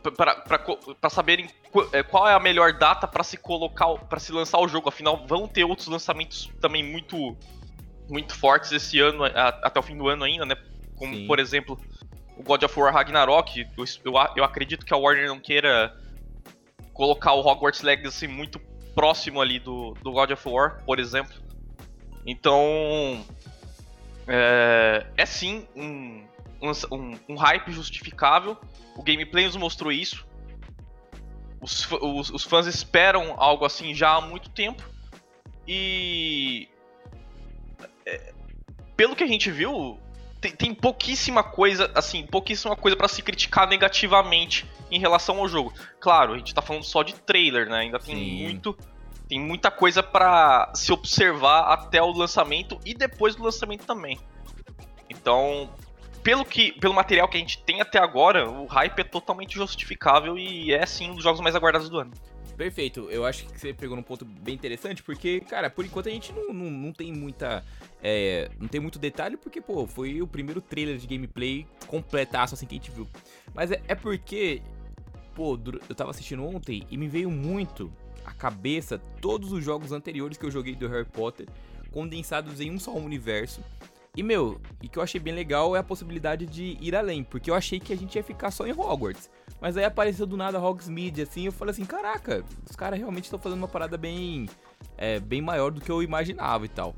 para 0.04 1.10
saberem 1.10 1.50
é, 1.92 2.04
qual 2.04 2.28
é 2.28 2.34
a 2.34 2.40
melhor 2.40 2.74
data 2.74 3.08
para 3.08 3.24
se 3.24 3.38
colocar. 3.38 3.88
para 3.96 4.20
se 4.20 4.32
lançar 4.32 4.60
o 4.60 4.68
jogo. 4.68 4.88
Afinal, 4.88 5.26
vão 5.28 5.48
ter 5.48 5.66
outros 5.66 5.88
lançamentos 5.88 6.50
também 6.62 6.84
muito. 6.84 7.36
Muito 8.10 8.36
fortes 8.36 8.70
esse 8.74 9.00
ano, 9.00 9.24
até 9.24 9.80
o 9.80 9.82
fim 9.82 9.98
do 9.98 10.10
ano 10.10 10.26
ainda, 10.26 10.46
né? 10.46 10.58
Como, 10.98 11.16
Sim. 11.16 11.26
por 11.26 11.40
exemplo, 11.40 11.80
o 12.38 12.44
God 12.44 12.64
of 12.64 12.80
War 12.80 12.94
Ragnarok. 12.94 13.68
Eu, 13.78 13.86
eu, 14.06 14.14
eu 14.36 14.44
acredito 14.44 14.86
que 14.86 14.94
a 14.94 14.98
Warner 14.98 15.28
não 15.28 15.40
queira 15.40 15.96
colocar 16.94 17.34
o 17.34 17.40
Hogwarts 17.40 17.82
Legacy 17.82 18.28
muito 18.28 18.60
próximo 18.94 19.42
ali 19.42 19.60
do, 19.60 19.94
do 20.04 20.12
God 20.12 20.32
of 20.32 20.48
War, 20.48 20.84
por 20.86 21.00
exemplo. 21.00 21.34
Então, 22.26 23.26
é, 24.28 25.06
é 25.18 25.26
sim 25.26 25.68
um, 25.76 26.24
um, 26.62 27.20
um, 27.30 27.36
hype 27.36 27.72
justificável. 27.72 28.58
O 28.96 29.04
gameplay 29.04 29.46
nos 29.46 29.56
mostrou 29.56 29.92
isso. 29.92 30.26
Os, 31.60 31.90
os, 31.92 32.30
os, 32.30 32.44
fãs 32.44 32.68
esperam 32.68 33.36
algo 33.38 33.66
assim 33.66 33.94
já 33.94 34.16
há 34.16 34.22
muito 34.22 34.50
tempo. 34.50 34.84
E. 35.68 36.68
É, 38.06 38.34
pelo 38.96 39.16
que 39.16 39.24
a 39.24 39.28
gente 39.28 39.50
viu, 39.50 40.00
tem, 40.44 40.52
tem 40.52 40.74
pouquíssima 40.74 41.42
coisa, 41.42 41.90
assim, 41.96 42.26
pouquíssima 42.26 42.76
coisa 42.76 42.98
para 42.98 43.08
se 43.08 43.22
criticar 43.22 43.66
negativamente 43.66 44.70
em 44.92 45.00
relação 45.00 45.40
ao 45.40 45.48
jogo. 45.48 45.74
Claro, 46.02 46.34
a 46.34 46.38
gente 46.38 46.54
tá 46.54 46.62
falando 46.62 46.84
só 46.84 47.02
de 47.02 47.14
trailer, 47.14 47.70
né? 47.70 47.80
Ainda 47.80 47.98
tem 47.98 48.16
Sim. 48.16 48.44
muito 48.44 48.78
tem 49.30 49.40
muita 49.40 49.72
coisa 49.72 50.04
para 50.04 50.70
se 50.76 50.92
observar 50.92 51.62
até 51.72 52.02
o 52.04 52.12
lançamento 52.12 52.78
e 52.86 52.94
depois 52.94 53.36
do 53.36 53.44
lançamento 53.44 53.86
também. 53.86 54.20
Então, 55.10 55.70
pelo 56.22 56.44
que 56.44 56.74
pelo 56.74 56.94
material 56.94 57.30
que 57.30 57.38
a 57.38 57.40
gente 57.40 57.64
tem 57.64 57.80
até 57.80 57.98
agora, 57.98 58.50
o 58.50 58.66
hype 58.66 59.00
é 59.00 59.04
totalmente 59.04 59.56
justificável 59.56 60.38
e 60.38 60.74
é 60.74 60.86
sim 60.86 61.10
um 61.10 61.16
dos 61.16 61.24
jogos 61.24 61.40
mais 61.40 61.56
aguardados 61.56 61.90
do 61.90 61.98
ano. 61.98 62.12
Perfeito, 62.58 63.10
eu 63.10 63.26
acho 63.26 63.46
que 63.48 63.60
você 63.60 63.74
pegou 63.74 63.96
num 63.96 64.04
ponto 64.04 64.24
bem 64.24 64.54
interessante, 64.54 65.02
porque, 65.02 65.40
cara, 65.42 65.70
por 65.70 65.84
enquanto 65.84 66.08
a 66.08 66.12
gente 66.12 66.32
não, 66.32 66.54
não, 66.54 66.70
não 66.70 66.94
tem 66.94 67.12
muita. 67.12 67.66
É, 68.02 68.50
não 68.60 68.68
tem 68.68 68.80
muito 68.80 69.00
detalhe, 69.00 69.38
porque, 69.38 69.60
pô, 69.60 69.88
foi 69.88 70.22
o 70.22 70.28
primeiro 70.28 70.62
trailer 70.62 70.98
de 70.98 71.08
gameplay 71.08 71.66
completaço 71.88 72.54
assim 72.54 72.68
que 72.68 72.76
a 72.76 72.78
gente 72.78 72.92
viu. 72.92 73.08
Mas 73.54 73.72
é, 73.72 73.82
é 73.88 73.96
porque, 73.96 74.62
pô, 75.34 75.60
eu 75.90 75.96
tava 75.96 76.12
assistindo 76.12 76.44
ontem 76.44 76.86
e 76.92 76.98
me 76.98 77.08
veio 77.08 77.32
muito 77.32 77.92
a 78.24 78.32
cabeça 78.32 79.00
todos 79.20 79.52
os 79.52 79.64
jogos 79.64 79.92
anteriores 79.92 80.38
que 80.38 80.46
eu 80.46 80.52
joguei 80.52 80.76
do 80.76 80.88
Harry 80.88 81.06
Potter, 81.06 81.48
condensados 81.92 82.60
em 82.62 82.72
um 82.72 82.80
só 82.80 82.94
universo. 82.94 83.62
E, 84.16 84.22
meu, 84.22 84.62
e 84.80 84.88
que 84.88 85.00
eu 85.00 85.04
achei 85.04 85.20
bem 85.20 85.34
legal 85.34 85.76
é 85.76 85.80
a 85.80 85.84
possibilidade 85.84 86.46
de 86.46 86.78
ir 86.80 86.96
além, 86.96 87.24
porque 87.24 87.50
eu 87.50 87.56
achei 87.56 87.80
que 87.80 87.92
a 87.92 87.98
gente 87.98 88.16
ia 88.16 88.24
ficar 88.24 88.52
só 88.52 88.68
em 88.68 88.72
Hogwarts. 88.72 89.28
Mas 89.64 89.78
aí 89.78 89.86
apareceu 89.86 90.26
do 90.26 90.36
nada 90.36 90.60
Hogsmeade, 90.60 91.22
assim, 91.22 91.46
eu 91.46 91.52
falei 91.54 91.72
assim, 91.72 91.86
caraca, 91.86 92.44
os 92.70 92.76
caras 92.76 93.00
realmente 93.00 93.24
estão 93.24 93.40
fazendo 93.40 93.60
uma 93.60 93.68
parada 93.70 93.98
bem, 93.98 94.50
é, 94.98 95.22
bem 95.22 95.42
maior 95.42 95.72
do 95.72 95.80
que 95.80 95.90
eu 95.90 96.04
imaginava 96.04 96.66
e 96.66 96.68
tal. 96.68 96.94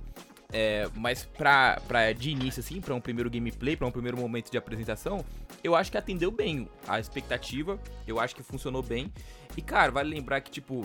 É, 0.52 0.90
mas 0.96 1.24
pra, 1.24 1.80
pra 1.88 2.12
de 2.12 2.32
início, 2.32 2.62
assim, 2.62 2.82
pra 2.82 2.96
um 2.96 3.00
primeiro 3.00 3.30
gameplay, 3.30 3.76
pra 3.76 3.86
um 3.86 3.92
primeiro 3.92 4.18
momento 4.18 4.50
de 4.50 4.58
apresentação, 4.58 5.24
eu 5.64 5.76
acho 5.76 5.92
que 5.92 5.98
atendeu 6.00 6.32
bem 6.32 6.68
a 6.88 7.00
expectativa, 7.00 7.80
eu 8.08 8.20
acho 8.20 8.36
que 8.36 8.42
funcionou 8.42 8.82
bem. 8.82 9.14
E, 9.56 9.62
cara, 9.62 9.92
vale 9.92 10.10
lembrar 10.10 10.42
que, 10.42 10.50
tipo, 10.50 10.84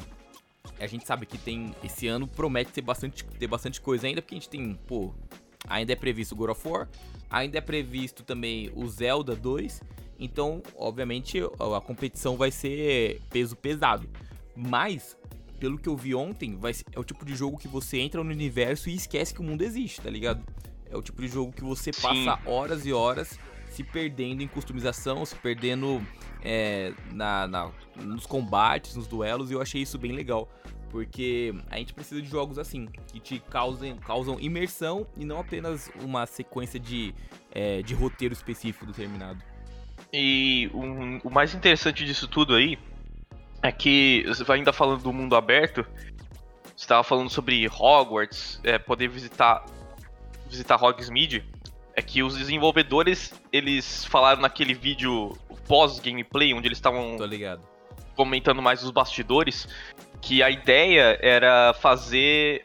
a 0.79 0.87
gente 0.87 1.07
sabe 1.07 1.25
que 1.25 1.39
tem. 1.39 1.75
Esse 1.83 2.07
ano 2.07 2.29
promete 2.29 2.73
ter 2.73 2.83
bastante, 2.83 3.25
ter 3.25 3.47
bastante 3.47 3.81
coisa 3.81 4.07
ainda, 4.07 4.21
porque 4.21 4.35
a 4.35 4.39
gente 4.39 4.51
tem, 4.51 4.75
pô. 4.87 5.15
Ainda 5.67 5.95
é 5.95 5.97
previsto 5.97 6.37
God 6.37 6.51
of 6.51 6.69
War, 6.69 6.89
ainda 7.31 7.57
é 7.57 7.61
previsto 7.63 8.23
também 8.23 8.71
o 8.75 8.87
Zelda 8.87 9.35
2 9.35 9.81
então, 10.21 10.62
obviamente, 10.77 11.41
a 11.41 11.81
competição 11.81 12.37
vai 12.37 12.50
ser 12.50 13.23
peso 13.31 13.57
pesado. 13.57 14.07
Mas, 14.55 15.17
pelo 15.59 15.79
que 15.79 15.89
eu 15.89 15.97
vi 15.97 16.15
ontem, 16.15 16.57
vai 16.57 16.75
ser, 16.75 16.85
é 16.93 17.00
o 17.00 17.05
tipo 17.05 17.25
de 17.25 17.35
jogo 17.35 17.57
que 17.57 17.67
você 17.67 17.99
entra 17.99 18.23
no 18.23 18.31
universo 18.31 18.91
e 18.91 18.95
esquece 18.95 19.33
que 19.33 19.41
o 19.41 19.43
mundo 19.43 19.62
existe, 19.62 20.03
tá 20.03 20.11
ligado? 20.11 20.45
É 20.91 20.97
o 20.97 21.00
tipo 21.00 21.23
de 21.23 21.29
jogo 21.29 21.50
que 21.53 21.65
você 21.65 21.91
Sim. 21.91 22.03
passa 22.03 22.39
horas 22.47 22.85
e 22.85 22.93
horas 22.93 23.39
se 23.71 23.83
perdendo 23.83 24.43
em 24.43 24.49
customização, 24.49 25.25
se 25.25 25.35
perdendo 25.37 26.05
é, 26.43 26.93
na, 27.12 27.47
na, 27.47 27.71
nos 27.97 28.27
combates, 28.27 28.97
nos 28.97 29.07
duelos, 29.07 29.50
e 29.50 29.55
eu 29.55 29.62
achei 29.62 29.81
isso 29.81 29.99
bem 29.99 30.12
legal. 30.12 30.50
Porque 30.91 31.55
a 31.71 31.79
gente 31.79 31.95
precisa 31.95 32.21
de 32.21 32.29
jogos 32.29 32.59
assim, 32.59 32.87
que 33.07 33.21
te 33.21 33.39
causem, 33.49 33.97
causam 33.97 34.39
imersão 34.41 35.07
e 35.17 35.25
não 35.25 35.39
apenas 35.39 35.89
uma 36.03 36.27
sequência 36.27 36.81
de, 36.81 37.15
é, 37.53 37.81
de 37.81 37.95
roteiro 37.95 38.35
específico 38.35 38.85
determinado. 38.85 39.50
E 40.12 40.71
o, 40.73 41.29
o 41.29 41.31
mais 41.31 41.55
interessante 41.55 42.05
disso 42.05 42.26
tudo 42.26 42.55
aí 42.55 42.79
é 43.62 43.71
que, 43.71 44.25
ainda 44.49 44.73
falando 44.73 45.02
do 45.02 45.12
mundo 45.12 45.37
aberto, 45.37 45.85
você 46.64 46.85
estava 46.85 47.05
falando 47.05 47.31
sobre 47.31 47.69
Hogwarts, 47.69 48.61
é, 48.64 48.79
poder 48.79 49.09
visitar 49.09 49.64
visitar 50.49 50.83
Hogsmeade, 50.83 51.45
é 51.95 52.02
que 52.02 52.23
os 52.23 52.37
desenvolvedores, 52.37 53.33
eles 53.52 54.05
falaram 54.05 54.43
naquele 54.43 54.75
vídeo 54.75 55.37
pós-gameplay, 55.69 56.52
onde 56.52 56.67
eles 56.67 56.79
estavam 56.79 57.17
comentando 58.17 58.61
mais 58.61 58.83
os 58.83 58.90
bastidores, 58.90 59.69
que 60.21 60.43
a 60.43 60.50
ideia 60.50 61.19
era 61.23 61.73
fazer 61.75 62.64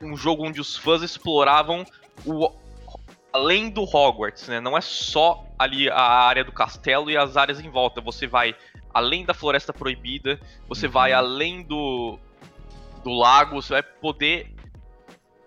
um 0.00 0.16
jogo 0.16 0.46
onde 0.46 0.60
os 0.60 0.76
fãs 0.76 1.02
exploravam 1.02 1.84
o, 2.24 2.50
além 3.32 3.68
do 3.68 3.82
Hogwarts, 3.82 4.48
né? 4.48 4.60
Não 4.60 4.76
é 4.76 4.80
só 4.80 5.45
ali 5.58 5.88
a 5.88 6.02
área 6.02 6.44
do 6.44 6.52
castelo 6.52 7.10
e 7.10 7.16
as 7.16 7.36
áreas 7.36 7.60
em 7.60 7.70
volta. 7.70 8.00
Você 8.00 8.26
vai 8.26 8.54
além 8.92 9.24
da 9.24 9.34
Floresta 9.34 9.72
Proibida, 9.72 10.40
você 10.68 10.86
uhum. 10.86 10.92
vai 10.92 11.12
além 11.12 11.62
do, 11.62 12.18
do 13.04 13.10
lago, 13.10 13.60
você 13.60 13.74
vai 13.74 13.82
poder 13.82 14.54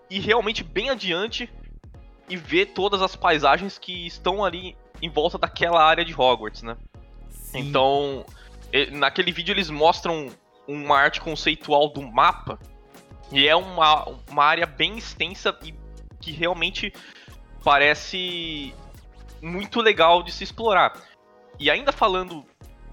ir 0.10 0.20
realmente 0.20 0.64
bem 0.64 0.90
adiante 0.90 1.50
e 2.28 2.38
ver 2.38 2.68
todas 2.68 3.02
as 3.02 3.16
paisagens 3.16 3.78
que 3.78 4.06
estão 4.06 4.46
ali 4.46 4.78
em 5.02 5.10
volta 5.10 5.38
daquela 5.38 5.84
área 5.84 6.06
de 6.06 6.14
Hogwarts, 6.14 6.62
né? 6.62 6.78
Sim. 7.30 7.60
Então, 7.60 8.26
naquele 8.92 9.32
vídeo 9.32 9.54
eles 9.54 9.70
mostram 9.70 10.30
uma 10.68 10.98
arte 10.98 11.20
conceitual 11.20 11.90
do 11.90 12.02
mapa 12.02 12.60
e 13.32 13.48
é 13.48 13.56
uma, 13.56 14.08
uma 14.30 14.44
área 14.44 14.68
bem 14.68 14.98
extensa 14.98 15.58
e 15.64 15.74
que 16.20 16.32
realmente 16.32 16.94
parece 17.64 18.74
muito 19.42 19.82
legal 19.82 20.24
de 20.24 20.32
se 20.32 20.44
explorar. 20.44 20.94
E 21.60 21.70
ainda 21.70 21.92
falando 21.92 22.46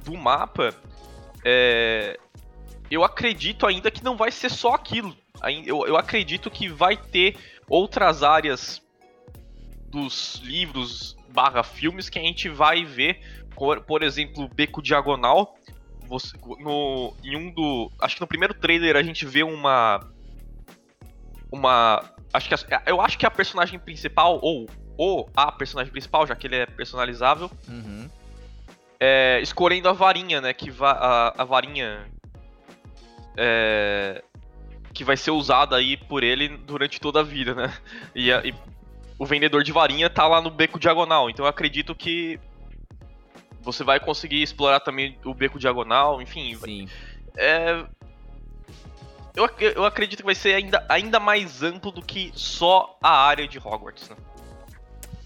do 0.04 0.16
mapa, 0.16 0.74
é, 1.44 2.18
eu 2.90 3.04
acredito 3.04 3.66
ainda 3.66 3.90
que 3.90 4.02
não 4.02 4.16
vai 4.16 4.30
ser 4.30 4.50
só 4.50 4.74
aquilo. 4.74 5.16
Eu, 5.64 5.86
eu 5.86 5.96
acredito 5.96 6.50
que 6.50 6.68
vai 6.68 6.96
ter 6.96 7.36
outras 7.68 8.22
áreas 8.22 8.82
dos 9.88 10.40
livros 10.44 11.16
barra 11.28 11.62
filmes 11.62 12.08
que 12.08 12.18
a 12.18 12.22
gente 12.22 12.48
vai 12.48 12.84
ver, 12.84 13.20
por, 13.54 13.82
por 13.82 14.02
exemplo, 14.02 14.48
Beco 14.48 14.80
Diagonal. 14.80 15.54
Você, 16.08 16.36
no, 16.60 17.14
em 17.22 17.36
um 17.36 17.50
do. 17.50 17.90
Acho 18.00 18.16
que 18.16 18.20
no 18.20 18.26
primeiro 18.26 18.54
trailer 18.54 18.96
a 18.96 19.02
gente 19.02 19.26
vê 19.26 19.42
uma. 19.42 20.00
Uma. 21.50 22.02
Acho 22.32 22.48
que 22.48 22.54
a, 22.54 22.82
eu 22.86 23.00
acho 23.00 23.18
que 23.18 23.26
a 23.26 23.30
personagem 23.30 23.78
principal, 23.78 24.38
ou 24.40 24.66
ou 24.96 25.28
a 25.36 25.52
personagem 25.52 25.92
principal, 25.92 26.26
já 26.26 26.34
que 26.34 26.46
ele 26.46 26.56
é 26.56 26.66
personalizável, 26.66 27.50
uhum. 27.68 28.08
é, 28.98 29.40
escolhendo 29.42 29.88
a 29.88 29.92
varinha, 29.92 30.40
né? 30.40 30.52
Que 30.52 30.70
va 30.70 30.92
a, 30.92 31.42
a 31.42 31.44
varinha 31.44 32.06
é, 33.36 34.22
que 34.94 35.04
vai 35.04 35.16
ser 35.16 35.30
usada 35.30 35.76
aí 35.76 35.96
por 35.96 36.22
ele 36.22 36.48
durante 36.48 37.00
toda 37.00 37.20
a 37.20 37.22
vida, 37.22 37.54
né? 37.54 37.72
E, 38.14 38.32
a, 38.32 38.44
e, 38.44 38.54
o 39.18 39.26
vendedor 39.26 39.62
de 39.62 39.72
varinha 39.72 40.08
tá 40.08 40.26
lá 40.26 40.40
no 40.40 40.50
beco 40.50 40.78
diagonal, 40.78 41.28
então 41.28 41.44
eu 41.44 41.48
acredito 41.48 41.94
que 41.94 42.40
você 43.60 43.82
vai 43.82 43.98
conseguir 43.98 44.42
explorar 44.42 44.80
também 44.80 45.18
o 45.24 45.34
beco 45.34 45.58
diagonal, 45.58 46.22
enfim. 46.22 46.56
Sim. 46.56 46.88
É, 47.36 47.84
eu, 49.34 49.44
ac- 49.44 49.72
eu 49.74 49.84
acredito 49.84 50.20
que 50.20 50.24
vai 50.24 50.34
ser 50.34 50.54
ainda, 50.54 50.84
ainda 50.88 51.18
mais 51.18 51.62
amplo 51.62 51.90
do 51.90 52.00
que 52.00 52.30
só 52.34 52.96
a 53.02 53.10
área 53.10 53.46
de 53.46 53.58
Hogwarts, 53.58 54.08
né? 54.08 54.16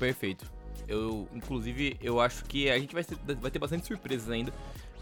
Perfeito. 0.01 0.51
Eu, 0.89 1.29
inclusive, 1.33 1.97
eu 2.03 2.21
acho 2.21 2.45
que 2.47 2.69
a 2.69 2.77
gente 2.79 2.93
vai, 2.95 3.05
ter- 3.05 3.37
vai 3.37 3.51
ter 3.51 3.59
bastante 3.61 3.87
surpresas 3.87 4.29
ainda. 4.31 4.53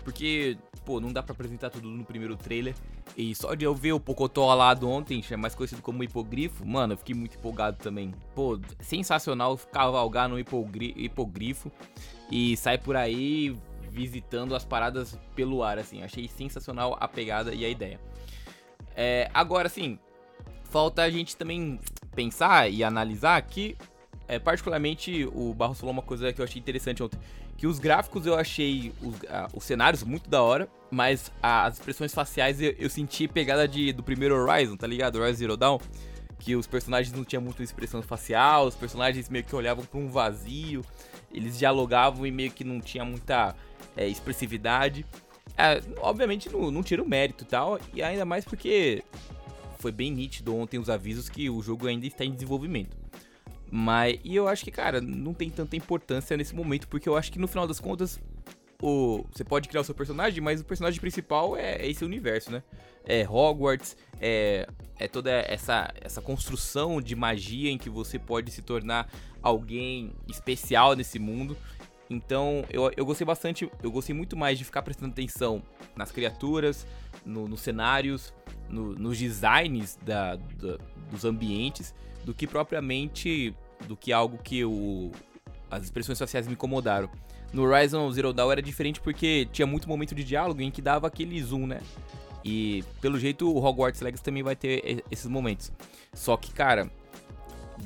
Porque, 0.04 0.56
pô, 0.84 1.00
não 1.00 1.12
dá 1.12 1.22
pra 1.22 1.32
apresentar 1.32 1.70
tudo 1.70 1.88
no 1.88 2.04
primeiro 2.04 2.36
trailer. 2.36 2.74
E 3.16 3.34
só 3.34 3.54
de 3.54 3.64
eu 3.64 3.74
ver 3.74 3.92
o 3.92 4.00
Pocotó 4.00 4.50
alado 4.50 4.88
ontem, 4.88 5.22
é 5.30 5.36
mais 5.36 5.54
conhecido 5.54 5.80
como 5.82 6.02
hipogrifo, 6.02 6.66
mano, 6.66 6.94
eu 6.94 6.96
fiquei 6.98 7.14
muito 7.14 7.36
empolgado 7.36 7.76
também. 7.78 8.12
Pô, 8.34 8.58
sensacional 8.80 9.56
cavalgar 9.72 10.28
no 10.28 10.38
hipogri- 10.38 10.94
hipogrifo 10.96 11.70
e 12.30 12.56
sair 12.56 12.78
por 12.78 12.96
aí 12.96 13.56
visitando 13.90 14.54
as 14.54 14.64
paradas 14.64 15.18
pelo 15.34 15.62
ar, 15.62 15.78
assim. 15.78 16.02
Achei 16.02 16.26
sensacional 16.28 16.96
a 17.00 17.06
pegada 17.08 17.54
e 17.54 17.64
a 17.64 17.68
ideia. 17.68 18.00
É, 18.96 19.30
agora, 19.32 19.66
assim, 19.68 19.98
falta 20.64 21.02
a 21.02 21.10
gente 21.10 21.36
também 21.36 21.78
pensar 22.14 22.70
e 22.70 22.82
analisar 22.82 23.40
que, 23.42 23.76
é, 24.28 24.38
particularmente, 24.38 25.26
o 25.32 25.54
Barros 25.54 25.80
falou 25.80 25.90
uma 25.90 26.02
coisa 26.02 26.30
que 26.34 26.40
eu 26.40 26.44
achei 26.44 26.60
interessante 26.60 27.02
ontem. 27.02 27.18
Que 27.56 27.66
os 27.66 27.78
gráficos 27.78 28.26
eu 28.26 28.34
achei 28.34 28.92
os, 29.02 29.16
ah, 29.30 29.48
os 29.54 29.64
cenários 29.64 30.04
muito 30.04 30.28
da 30.28 30.42
hora, 30.42 30.68
mas 30.90 31.32
as 31.42 31.78
expressões 31.78 32.12
faciais 32.12 32.60
eu, 32.60 32.74
eu 32.78 32.90
senti 32.90 33.26
pegada 33.26 33.66
de, 33.66 33.90
do 33.90 34.02
primeiro 34.02 34.36
Horizon, 34.36 34.76
tá 34.76 34.86
ligado? 34.86 35.16
Horizon 35.16 35.38
Zero 35.38 35.56
Dawn. 35.56 35.78
Que 36.38 36.54
os 36.54 36.66
personagens 36.66 37.16
não 37.16 37.24
tinham 37.24 37.42
muita 37.42 37.62
expressão 37.62 38.02
facial, 38.02 38.66
os 38.66 38.76
personagens 38.76 39.30
meio 39.30 39.44
que 39.44 39.56
olhavam 39.56 39.84
pra 39.84 39.98
um 39.98 40.08
vazio, 40.08 40.84
eles 41.32 41.58
dialogavam 41.58 42.26
e 42.26 42.30
meio 42.30 42.50
que 42.50 42.62
não 42.62 42.80
tinha 42.80 43.04
muita 43.04 43.56
é, 43.96 44.06
expressividade. 44.06 45.06
É, 45.56 45.82
obviamente 46.00 46.48
não, 46.50 46.70
não 46.70 46.82
tira 46.82 47.02
o 47.02 47.08
mérito 47.08 47.42
e 47.42 47.46
tal, 47.46 47.80
e 47.92 48.02
ainda 48.02 48.24
mais 48.24 48.44
porque 48.44 49.02
foi 49.78 49.90
bem 49.90 50.12
nítido 50.12 50.54
ontem 50.54 50.78
os 50.78 50.90
avisos 50.90 51.28
que 51.28 51.48
o 51.48 51.60
jogo 51.62 51.88
ainda 51.88 52.06
está 52.06 52.24
em 52.24 52.32
desenvolvimento. 52.32 52.96
Mas, 53.70 54.18
e 54.24 54.34
eu 54.34 54.48
acho 54.48 54.64
que, 54.64 54.70
cara, 54.70 55.00
não 55.00 55.34
tem 55.34 55.50
tanta 55.50 55.76
importância 55.76 56.36
nesse 56.36 56.54
momento, 56.54 56.88
porque 56.88 57.08
eu 57.08 57.16
acho 57.16 57.30
que 57.30 57.38
no 57.38 57.46
final 57.46 57.66
das 57.66 57.78
contas, 57.78 58.18
o, 58.80 59.24
você 59.32 59.44
pode 59.44 59.68
criar 59.68 59.82
o 59.82 59.84
seu 59.84 59.94
personagem, 59.94 60.40
mas 60.40 60.60
o 60.60 60.64
personagem 60.64 61.00
principal 61.00 61.56
é, 61.56 61.76
é 61.76 61.88
esse 61.88 62.04
universo, 62.04 62.50
né? 62.50 62.62
É 63.04 63.26
Hogwarts, 63.28 63.96
é, 64.20 64.66
é 64.98 65.08
toda 65.08 65.30
essa, 65.30 65.92
essa 66.00 66.22
construção 66.22 67.00
de 67.00 67.14
magia 67.14 67.70
em 67.70 67.78
que 67.78 67.90
você 67.90 68.18
pode 68.18 68.50
se 68.50 68.62
tornar 68.62 69.10
alguém 69.42 70.12
especial 70.28 70.94
nesse 70.94 71.18
mundo. 71.18 71.56
Então, 72.10 72.64
eu, 72.70 72.90
eu 72.96 73.04
gostei 73.04 73.26
bastante, 73.26 73.70
eu 73.82 73.90
gostei 73.90 74.14
muito 74.14 74.36
mais 74.36 74.56
de 74.58 74.64
ficar 74.64 74.82
prestando 74.82 75.12
atenção 75.12 75.62
nas 75.94 76.10
criaturas, 76.10 76.86
no- 77.28 77.46
nos 77.46 77.60
cenários, 77.60 78.32
no- 78.68 78.94
nos 78.94 79.18
designs 79.18 79.98
da, 80.04 80.36
da- 80.36 80.78
dos 81.10 81.24
ambientes, 81.24 81.94
do 82.24 82.34
que 82.34 82.46
propriamente 82.46 83.54
do 83.86 83.96
que 83.96 84.12
algo 84.12 84.38
que 84.38 84.64
o, 84.64 85.12
as 85.70 85.84
expressões 85.84 86.18
faciais 86.18 86.46
me 86.46 86.54
incomodaram. 86.54 87.08
No 87.52 87.62
Horizon 87.62 88.10
Zero 88.12 88.32
Dawn 88.32 88.50
era 88.52 88.60
diferente 88.62 89.00
porque 89.00 89.46
tinha 89.52 89.66
muito 89.66 89.88
momento 89.88 90.14
de 90.14 90.24
diálogo 90.24 90.60
em 90.60 90.70
que 90.70 90.82
dava 90.82 91.06
aquele 91.06 91.40
zoom, 91.42 91.66
né? 91.66 91.80
E 92.44 92.84
pelo 93.00 93.18
jeito 93.18 93.48
o 93.50 93.64
Hogwarts 93.64 94.00
Legacy 94.00 94.22
também 94.22 94.42
vai 94.42 94.56
ter 94.56 95.02
esses 95.10 95.26
momentos. 95.26 95.72
Só 96.12 96.36
que, 96.36 96.52
cara, 96.52 96.90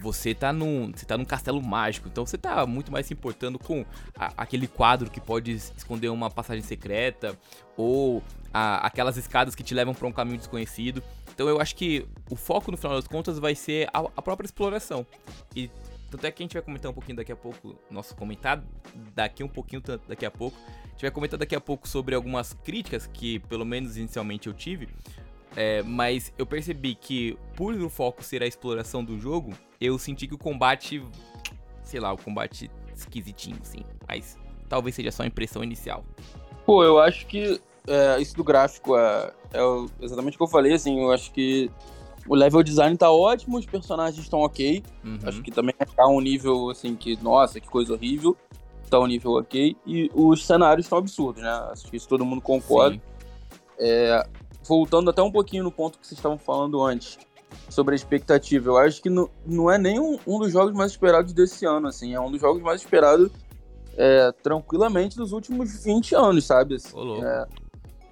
você 0.01 0.35
tá 0.35 0.53
num, 0.53 0.91
você 0.93 1.05
tá 1.07 1.17
num 1.17 1.25
castelo 1.25 1.63
mágico, 1.63 2.09
então 2.09 2.25
você 2.27 2.37
tá 2.39 2.67
muito 2.67 2.91
mais 2.91 3.07
se 3.07 3.13
importando 3.15 3.59
com 3.59 3.85
a- 4.17 4.33
aquele 4.37 4.67
quadro 4.67 5.11
que 5.11 5.21
pode 5.21 5.53
es- 5.53 5.73
esconder 5.77 6.09
uma 6.09 6.31
passagem 6.31 6.63
secreta 6.63 7.39
ou 7.77 8.23
a- 8.53 8.87
aquelas 8.87 9.17
escadas 9.17 9.55
que 9.55 9.63
te 9.63 9.75
levam 9.75 9.95
pra 9.95 10.07
um 10.09 10.13
caminho 10.13 10.39
desconhecido. 10.39 11.03
Então 11.35 11.49
eu 11.49 11.61
acho 11.61 11.75
que 11.77 12.07
o 12.31 12.37
foco 12.37 12.71
no 12.71 12.77
final 12.77 12.97
das 12.97 13.07
contas 13.09 13.39
vai 13.39 13.55
ser 13.55 13.89
a, 13.93 14.01
a 14.01 14.23
própria 14.23 14.47
exploração. 14.47 15.07
E 15.57 15.71
tanto 16.11 16.27
é 16.27 16.31
que 16.31 16.43
a 16.43 16.45
gente 16.45 16.53
vai 16.53 16.63
comentar 16.63 16.91
um 16.91 16.95
pouquinho 16.95 17.17
daqui 17.17 17.33
a 17.33 17.37
pouco, 17.37 17.75
nosso 17.91 18.15
comentar 18.15 18.63
daqui 19.15 19.43
um 19.43 19.49
pouquinho 19.49 19.81
daqui 20.07 20.27
a 20.27 20.31
pouco. 20.31 20.59
A 20.85 20.89
gente 20.91 21.03
vai 21.03 21.11
comentar 21.11 21.39
daqui 21.39 21.55
a 21.57 21.61
pouco 21.61 21.89
sobre 21.89 22.15
algumas 22.15 22.53
críticas 22.53 23.07
que 23.07 23.39
pelo 23.39 23.65
menos 23.65 23.97
inicialmente 23.97 24.47
eu 24.47 24.53
tive, 24.53 24.89
é, 25.57 25.83
mas 25.83 26.33
eu 26.39 26.47
percebi 26.47 26.95
que, 26.95 27.37
por 27.55 27.75
o 27.75 27.89
foco 27.89 28.23
ser 28.23 28.43
a 28.43 28.47
exploração 28.47 29.05
do 29.05 29.19
jogo, 29.19 29.53
eu 29.81 29.99
senti 29.99 30.27
que 30.27 30.35
o 30.35 30.39
combate. 30.39 31.03
Sei 31.85 32.01
lá, 32.01 32.13
o 32.13 32.17
combate 32.17 32.71
esquisitinho, 32.95 33.59
assim. 33.61 33.81
Mas 34.09 34.39
talvez 34.69 34.95
seja 34.95 35.11
só 35.11 35.25
a 35.25 35.27
impressão 35.27 35.63
inicial. 35.63 36.05
Pô, 36.65 36.83
eu 36.85 36.99
acho 36.99 37.27
que 37.27 37.61
é, 37.87 38.21
isso 38.21 38.37
do 38.37 38.45
gráfico 38.45 38.97
é, 38.97 39.33
é 39.53 39.61
exatamente 40.01 40.35
o 40.35 40.39
que 40.39 40.45
eu 40.45 40.49
falei, 40.49 40.73
assim, 40.73 41.01
eu 41.01 41.13
acho 41.13 41.33
que 41.33 41.71
o 42.29 42.35
level 42.35 42.63
design 42.63 42.97
tá 42.97 43.11
ótimo, 43.11 43.59
os 43.59 43.67
personagens 43.67 44.23
estão 44.23 44.41
ok, 44.41 44.83
Uhum. 45.05 45.19
acho 45.25 45.43
que 45.43 45.51
também 45.51 45.75
tá 45.75 46.07
um 46.07 46.21
nível, 46.21 46.71
assim, 46.71 46.95
que, 46.95 47.21
nossa, 47.23 47.61
que 47.61 47.69
coisa 47.69 47.93
horrível, 47.93 48.37
tá 48.89 49.01
um 49.01 49.07
nível 49.07 49.33
ok, 49.33 49.77
e 49.85 50.11
os 50.15 50.47
cenários 50.47 50.87
estão 50.87 50.99
absurdos, 50.99 51.43
né, 51.43 51.51
acho 51.73 51.91
que 51.91 51.97
isso 51.97 52.09
todo 52.09 52.25
mundo 52.25 52.41
concorda. 52.41 52.95
Sim. 52.95 53.01
É, 53.79 54.29
voltando 54.65 55.11
até 55.11 55.23
um 55.23 55.31
pouquinho 55.31 55.65
no 55.65 55.73
ponto 55.73 55.99
que 55.99 56.07
vocês 56.07 56.19
estavam 56.19 56.39
falando 56.39 56.83
antes, 56.83 57.19
sobre 57.69 57.95
a 57.95 57.97
expectativa, 57.97 58.71
eu 58.71 58.79
acho 58.79 59.03
que 59.03 59.11
não, 59.11 59.29
não 59.45 59.71
é 59.71 59.79
nem 59.79 60.01
um, 60.01 60.19
um 60.27 60.39
dos 60.39 60.53
jogos 60.53 60.73
mais 60.73 60.93
esperados 60.93 61.33
desse 61.33 61.65
ano, 61.65 61.89
assim, 61.89 62.15
é 62.15 62.21
um 62.21 62.31
dos 62.31 62.41
jogos 62.41 62.63
mais 62.63 62.81
esperados 62.81 63.31
é, 63.97 64.33
tranquilamente 64.43 65.17
dos 65.17 65.33
últimos 65.33 65.83
20 65.85 66.15
anos, 66.15 66.45
sabe? 66.45 66.77
Assim, 66.77 67.23
é, 67.23 67.47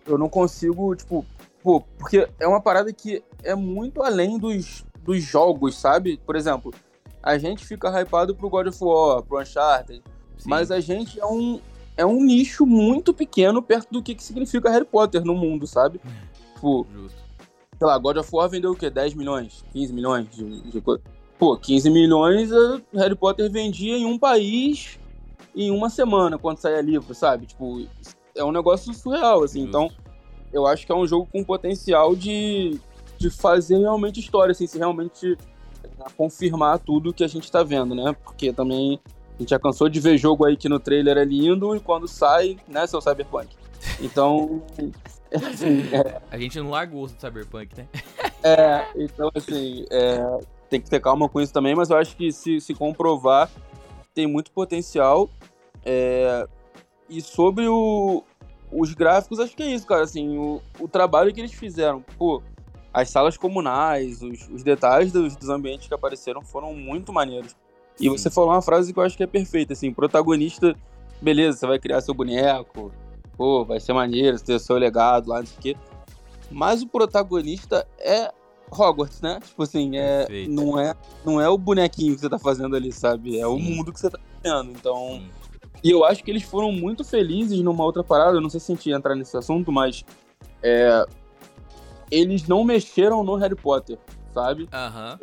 eu 0.06 0.18
não 0.18 0.28
consigo, 0.28 0.94
tipo, 0.94 1.24
pô, 1.62 1.80
porque 1.98 2.28
é 2.38 2.46
uma 2.46 2.60
parada 2.60 2.92
que 2.92 3.22
é 3.42 3.54
muito 3.54 4.02
além 4.02 4.38
dos, 4.38 4.84
dos 5.02 5.22
jogos, 5.22 5.78
sabe? 5.78 6.20
Por 6.24 6.36
exemplo, 6.36 6.72
a 7.22 7.38
gente 7.38 7.64
fica 7.64 7.90
hypado 8.00 8.34
pro 8.34 8.50
God 8.50 8.68
of 8.68 8.78
War, 8.82 9.22
pro 9.22 9.40
Uncharted, 9.40 10.02
Sim. 10.38 10.48
mas 10.48 10.70
a 10.70 10.80
gente 10.80 11.20
é 11.20 11.26
um, 11.26 11.60
é 11.96 12.04
um 12.04 12.22
nicho 12.22 12.64
muito 12.64 13.12
pequeno 13.12 13.62
perto 13.62 13.90
do 13.90 14.02
que, 14.02 14.14
que 14.14 14.22
significa 14.22 14.70
Harry 14.70 14.84
Potter 14.84 15.24
no 15.24 15.34
mundo, 15.34 15.66
sabe? 15.66 16.00
Tipo, 16.60 16.86
Justo. 16.92 17.18
sei 17.78 17.86
lá, 17.86 17.96
God 17.96 18.18
of 18.18 18.28
War 18.30 18.50
vendeu 18.50 18.72
o 18.72 18.76
quê? 18.76 18.90
10 18.90 19.14
milhões? 19.14 19.64
15 19.72 19.92
milhões 19.94 20.28
de, 20.30 20.60
de 20.70 20.80
coisa? 20.82 21.02
Pô, 21.38 21.56
15 21.56 21.88
milhões 21.88 22.52
eh, 22.52 22.82
Harry 22.94 23.14
Potter 23.14 23.50
vendia 23.50 23.96
em 23.96 24.04
um 24.04 24.18
país 24.18 24.98
em 25.56 25.70
uma 25.70 25.88
semana 25.88 26.36
quando 26.38 26.58
saía 26.58 26.82
livro, 26.82 27.14
sabe? 27.14 27.46
Tipo, 27.46 27.86
é 28.34 28.44
um 28.44 28.52
negócio 28.52 28.92
surreal, 28.92 29.42
assim. 29.42 29.62
Justo. 29.62 29.68
Então, 29.68 29.90
eu 30.52 30.66
acho 30.66 30.84
que 30.84 30.92
é 30.92 30.94
um 30.94 31.06
jogo 31.06 31.26
com 31.32 31.42
potencial 31.42 32.14
de, 32.14 32.78
de 33.16 33.30
fazer 33.30 33.78
realmente 33.78 34.20
história, 34.20 34.52
assim, 34.52 34.66
se 34.66 34.76
realmente 34.76 35.38
eh, 35.82 35.88
confirmar 36.14 36.78
tudo 36.78 37.14
que 37.14 37.24
a 37.24 37.28
gente 37.28 37.50
tá 37.50 37.62
vendo, 37.62 37.94
né? 37.94 38.14
Porque 38.22 38.52
também 38.52 39.00
a 39.34 39.38
gente 39.38 39.48
já 39.48 39.58
cansou 39.58 39.88
de 39.88 39.98
ver 39.98 40.18
jogo 40.18 40.44
aí 40.44 40.58
que 40.58 40.68
no 40.68 40.78
trailer 40.78 41.16
é 41.16 41.24
lindo 41.24 41.74
e 41.74 41.80
quando 41.80 42.06
sai, 42.06 42.58
né, 42.68 42.86
seu 42.86 43.00
Cyberpunk. 43.00 43.48
Então, 43.98 44.62
assim, 45.36 45.88
é, 45.92 46.20
A 46.30 46.38
gente 46.38 46.58
não 46.60 46.70
larga 46.70 46.94
o 46.94 47.00
osso 47.00 47.14
do 47.14 47.20
Cyberpunk, 47.20 47.76
né? 47.76 47.86
é, 48.42 48.86
então 48.96 49.30
assim, 49.34 49.84
é, 49.90 50.38
tem 50.68 50.80
que 50.80 50.88
ter 50.90 51.00
calma 51.00 51.28
com 51.28 51.40
isso 51.40 51.52
também, 51.52 51.74
mas 51.74 51.90
eu 51.90 51.96
acho 51.96 52.16
que 52.16 52.32
se, 52.32 52.60
se 52.60 52.74
comprovar, 52.74 53.50
tem 54.14 54.26
muito 54.26 54.50
potencial. 54.50 55.28
É, 55.84 56.46
e 57.08 57.20
sobre 57.20 57.66
o- 57.68 58.22
os 58.72 58.94
gráficos, 58.94 59.40
acho 59.40 59.56
que 59.56 59.62
é 59.62 59.66
isso, 59.66 59.86
cara, 59.86 60.02
assim, 60.04 60.38
o, 60.38 60.60
o 60.78 60.86
trabalho 60.86 61.32
que 61.32 61.40
eles 61.40 61.52
fizeram, 61.52 62.04
pô, 62.16 62.40
as 62.92 63.08
salas 63.10 63.36
comunais, 63.36 64.22
os, 64.22 64.48
os 64.48 64.62
detalhes 64.62 65.10
dos, 65.12 65.34
dos 65.36 65.48
ambientes 65.48 65.88
que 65.88 65.94
apareceram 65.94 66.42
foram 66.42 66.74
muito 66.74 67.12
maneiros. 67.12 67.56
E 67.98 68.04
Sim. 68.04 68.10
você 68.10 68.30
falou 68.30 68.50
uma 68.50 68.62
frase 68.62 68.92
que 68.92 68.98
eu 68.98 69.02
acho 69.02 69.16
que 69.16 69.22
é 69.22 69.26
perfeita, 69.26 69.72
assim, 69.72 69.92
protagonista, 69.92 70.74
beleza, 71.20 71.58
você 71.58 71.66
vai 71.66 71.78
criar 71.78 72.00
seu 72.00 72.14
boneco, 72.14 72.92
pô, 73.40 73.64
vai 73.64 73.80
ser 73.80 73.94
maneiro, 73.94 74.38
ter 74.38 74.60
seu 74.60 74.76
legado 74.76 75.30
lá, 75.30 75.38
não 75.38 75.46
sei 75.46 75.56
o 75.56 75.62
quê. 75.62 75.76
Mas 76.50 76.82
o 76.82 76.86
protagonista 76.86 77.88
é 77.98 78.30
Hogwarts, 78.70 79.22
né? 79.22 79.40
Tipo 79.42 79.62
assim, 79.62 79.96
é, 79.96 80.26
Perfeito. 80.26 80.50
não, 80.50 80.78
é, 80.78 80.94
não 81.24 81.40
é 81.40 81.48
o 81.48 81.56
bonequinho 81.56 82.14
que 82.14 82.20
você 82.20 82.28
tá 82.28 82.38
fazendo 82.38 82.76
ali, 82.76 82.92
sabe? 82.92 83.38
É 83.38 83.46
o 83.46 83.56
Sim. 83.56 83.62
mundo 83.62 83.94
que 83.94 83.98
você 83.98 84.10
tá 84.10 84.18
criando. 84.42 84.72
Então, 84.72 85.22
Sim. 85.22 85.30
e 85.82 85.90
eu 85.90 86.04
acho 86.04 86.22
que 86.22 86.30
eles 86.30 86.42
foram 86.42 86.70
muito 86.70 87.02
felizes 87.02 87.62
numa 87.62 87.82
outra 87.82 88.04
parada, 88.04 88.36
eu 88.36 88.42
não 88.42 88.50
sei 88.50 88.60
se 88.60 88.72
a 88.72 88.74
gente 88.74 88.90
ia 88.90 88.96
entrar 88.96 89.14
nesse 89.14 89.34
assunto, 89.34 89.72
mas 89.72 90.04
é, 90.62 91.06
eles 92.10 92.46
não 92.46 92.62
mexeram 92.62 93.24
no 93.24 93.36
Harry 93.36 93.56
Potter, 93.56 93.96
sabe? 94.34 94.68
Aham. 94.70 95.18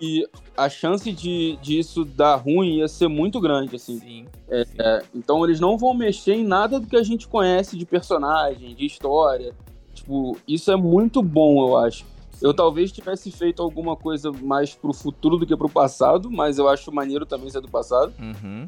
E 0.00 0.28
a 0.56 0.68
chance 0.68 1.10
de, 1.10 1.56
de 1.56 1.78
isso 1.78 2.04
dar 2.04 2.36
ruim 2.36 2.78
ia 2.78 2.88
ser 2.88 3.08
muito 3.08 3.40
grande, 3.40 3.76
assim. 3.76 3.98
Sim. 3.98 4.26
É, 4.48 5.02
então 5.14 5.44
eles 5.44 5.58
não 5.58 5.76
vão 5.76 5.94
mexer 5.94 6.34
em 6.34 6.44
nada 6.44 6.78
do 6.78 6.86
que 6.86 6.96
a 6.96 7.02
gente 7.02 7.26
conhece 7.26 7.76
de 7.76 7.84
personagem, 7.86 8.74
de 8.74 8.86
história. 8.86 9.54
Tipo, 9.94 10.36
isso 10.46 10.70
é 10.70 10.76
muito 10.76 11.22
bom, 11.22 11.66
eu 11.66 11.76
acho. 11.76 12.04
Eu 12.40 12.52
talvez 12.52 12.92
tivesse 12.92 13.30
feito 13.30 13.62
alguma 13.62 13.96
coisa 13.96 14.30
mais 14.30 14.74
pro 14.74 14.92
futuro 14.92 15.38
do 15.38 15.46
que 15.46 15.56
pro 15.56 15.70
passado, 15.70 16.30
mas 16.30 16.58
eu 16.58 16.68
acho 16.68 16.92
maneiro 16.92 17.24
também 17.24 17.48
ser 17.48 17.62
do 17.62 17.68
passado. 17.68 18.12
Uhum. 18.20 18.66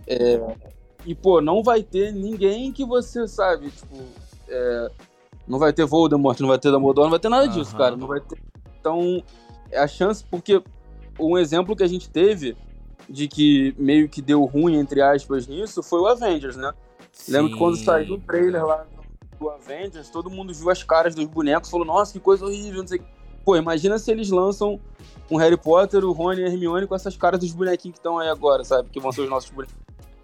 E, 1.04 1.14
pô, 1.14 1.40
não 1.40 1.62
vai 1.62 1.82
ter 1.82 2.12
ninguém 2.12 2.72
que 2.72 2.84
você, 2.84 3.28
sabe, 3.28 3.70
tipo, 3.70 3.96
é, 4.48 4.90
não 5.46 5.58
vai 5.58 5.72
ter 5.72 5.84
Voldemort, 5.84 6.40
não 6.40 6.48
vai 6.48 6.58
ter 6.58 6.70
Dumbledore, 6.70 7.04
não 7.04 7.10
vai 7.10 7.18
ter 7.20 7.28
nada 7.28 7.46
disso, 7.46 7.70
Aham. 7.70 7.78
cara. 7.78 7.96
Não 7.96 8.06
vai 8.06 8.20
ter 8.20 8.38
Então, 8.80 9.22
a 9.74 9.86
chance, 9.86 10.24
porque 10.30 10.62
um 11.18 11.38
exemplo 11.38 11.76
que 11.76 11.82
a 11.82 11.86
gente 11.86 12.08
teve 12.08 12.56
de 13.08 13.26
que 13.26 13.74
meio 13.78 14.08
que 14.08 14.20
deu 14.20 14.44
ruim, 14.44 14.76
entre 14.76 15.00
aspas, 15.00 15.46
nisso, 15.46 15.82
foi 15.82 16.00
o 16.00 16.06
Avengers, 16.06 16.56
né? 16.56 16.72
Lembro 17.28 17.52
que 17.52 17.58
quando 17.58 17.76
saiu 17.76 18.14
o 18.14 18.20
trailer 18.20 18.64
lá 18.64 18.86
do 19.38 19.50
Avengers, 19.50 20.10
todo 20.10 20.30
mundo 20.30 20.52
viu 20.52 20.70
as 20.70 20.82
caras 20.82 21.14
dos 21.14 21.24
bonecos 21.24 21.68
e 21.68 21.70
falou, 21.70 21.86
nossa, 21.86 22.12
que 22.12 22.20
coisa 22.20 22.44
horrível, 22.44 22.80
não 22.80 22.88
sei 22.88 22.98
o 22.98 23.02
que. 23.02 23.08
Pô, 23.44 23.56
imagina 23.56 23.98
se 23.98 24.10
eles 24.10 24.30
lançam 24.30 24.78
um 25.30 25.36
Harry 25.36 25.56
Potter, 25.56 26.04
o 26.04 26.12
Rony 26.12 26.42
e 26.42 26.44
a 26.44 26.48
Hermione 26.48 26.86
com 26.86 26.94
essas 26.94 27.16
caras 27.16 27.40
dos 27.40 27.52
bonequinhos 27.52 27.94
que 27.94 27.98
estão 27.98 28.18
aí 28.18 28.28
agora, 28.28 28.62
sabe? 28.64 28.90
Que 28.90 29.00
vão 29.00 29.10
ser 29.10 29.22
os 29.22 29.30
nossos. 29.30 29.50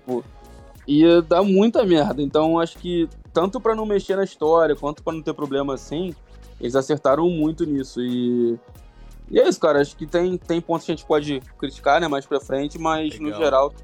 Pô, 0.04 0.22
ia 0.87 1.22
dar 1.22 1.42
muita 1.42 1.85
merda. 1.85 2.20
Então, 2.22 2.59
acho 2.59 2.76
que 2.78 3.09
tanto 3.33 3.61
para 3.61 3.74
não 3.74 3.87
mexer 3.87 4.16
na 4.16 4.24
história, 4.24 4.76
quanto 4.76 5.02
para 5.02 5.14
não 5.14 5.22
ter 5.22 5.33
problema 5.33 5.74
assim, 5.74 6.14
eles 6.61 6.76
acertaram 6.76 7.28
muito 7.30 7.64
nisso. 7.64 8.00
E, 8.00 8.59
e 9.30 9.38
é 9.38 9.48
isso, 9.48 9.60
cara. 9.60 9.80
Acho 9.80 9.96
que 9.96 10.06
tem, 10.06 10.37
tem 10.37 10.60
pontos 10.60 10.87
que 10.87 10.92
a 10.92 10.94
gente 10.96 11.06
pode 11.06 11.40
criticar, 11.58 12.00
né, 12.00 12.08
mais 12.08 12.26
pra 12.26 12.40
frente, 12.40 12.78
mas 12.78 13.14
Legal. 13.14 13.28
no 13.28 13.37
geral 13.37 13.74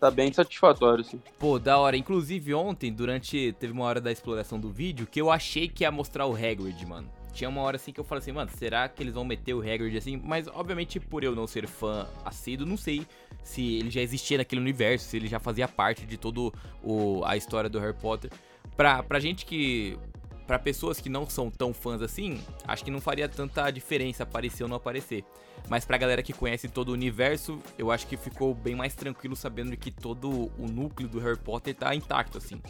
tá 0.00 0.10
bem 0.10 0.32
satisfatório, 0.32 1.02
assim. 1.02 1.20
Pô, 1.38 1.58
da 1.58 1.78
hora. 1.78 1.96
Inclusive 1.96 2.54
ontem, 2.54 2.92
durante. 2.92 3.54
Teve 3.58 3.72
uma 3.72 3.84
hora 3.84 4.00
da 4.00 4.12
exploração 4.12 4.58
do 4.58 4.70
vídeo 4.70 5.06
que 5.06 5.20
eu 5.20 5.30
achei 5.30 5.68
que 5.68 5.84
ia 5.84 5.90
mostrar 5.90 6.26
o 6.26 6.34
Hagrid, 6.34 6.84
mano. 6.86 7.08
Tinha 7.32 7.50
uma 7.50 7.60
hora 7.60 7.76
assim 7.76 7.92
que 7.92 8.00
eu 8.00 8.04
falei 8.04 8.22
assim, 8.22 8.32
mano, 8.32 8.50
será 8.56 8.88
que 8.88 9.02
eles 9.02 9.12
vão 9.12 9.22
meter 9.22 9.52
o 9.52 9.60
Hagrid 9.60 9.94
assim? 9.98 10.16
Mas 10.24 10.48
obviamente 10.48 10.98
por 10.98 11.22
eu 11.22 11.34
não 11.34 11.46
ser 11.46 11.66
fã 11.66 12.06
assíduo, 12.24 12.66
não 12.66 12.78
sei 12.78 13.06
se 13.44 13.76
ele 13.76 13.90
já 13.90 14.00
existia 14.00 14.38
naquele 14.38 14.62
universo, 14.62 15.04
se 15.04 15.18
ele 15.18 15.28
já 15.28 15.38
fazia 15.38 15.68
parte 15.68 16.06
de 16.06 16.16
todo 16.16 16.50
o, 16.82 17.22
a 17.26 17.36
história 17.36 17.68
do 17.68 17.78
Harry 17.78 17.92
Potter. 17.92 18.30
Pra, 18.74 19.02
pra 19.02 19.20
gente 19.20 19.44
que. 19.44 19.98
Pra 20.46 20.58
pessoas 20.58 21.00
que 21.00 21.08
não 21.08 21.28
são 21.28 21.50
tão 21.50 21.74
fãs 21.74 22.00
assim, 22.00 22.40
acho 22.66 22.84
que 22.84 22.90
não 22.90 23.00
faria 23.00 23.28
tanta 23.28 23.68
diferença 23.70 24.22
aparecer 24.22 24.62
ou 24.62 24.68
não 24.68 24.76
aparecer. 24.76 25.24
Mas 25.68 25.84
pra 25.84 25.98
galera 25.98 26.22
que 26.22 26.32
conhece 26.32 26.68
todo 26.68 26.90
o 26.90 26.92
universo, 26.92 27.58
eu 27.76 27.90
acho 27.90 28.06
que 28.06 28.16
ficou 28.16 28.54
bem 28.54 28.74
mais 28.76 28.94
tranquilo 28.94 29.34
sabendo 29.34 29.76
que 29.76 29.90
todo 29.90 30.30
o 30.56 30.66
núcleo 30.70 31.08
do 31.08 31.18
Harry 31.18 31.38
Potter 31.38 31.74
tá 31.74 31.92
intacto, 31.94 32.38
assim. 32.38 32.62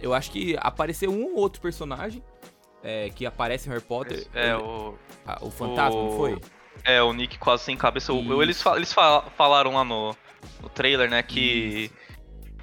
Eu 0.00 0.12
acho 0.12 0.30
que 0.30 0.54
apareceu 0.60 1.10
um 1.10 1.24
ou 1.32 1.36
outro 1.38 1.62
personagem 1.62 2.22
é, 2.82 3.08
que 3.08 3.24
aparece 3.24 3.68
em 3.68 3.72
Harry 3.72 3.82
Potter. 3.84 4.26
É, 4.34 4.54
o. 4.54 4.94
Ah, 5.24 5.38
o 5.40 5.50
fantasma, 5.50 5.98
não 5.98 6.08
o- 6.10 6.16
foi? 6.18 6.38
É, 6.84 7.02
o 7.02 7.10
Nick 7.14 7.38
quase 7.38 7.62
sem 7.62 7.74
cabeça. 7.76 8.12
O- 8.12 8.20
Isso. 8.20 8.42
Eles, 8.42 8.66
eles 8.76 8.92
fa- 8.92 9.22
falaram 9.34 9.72
lá 9.72 9.82
no, 9.84 10.14
no 10.60 10.68
trailer, 10.68 11.08
né, 11.08 11.22
que. 11.22 11.90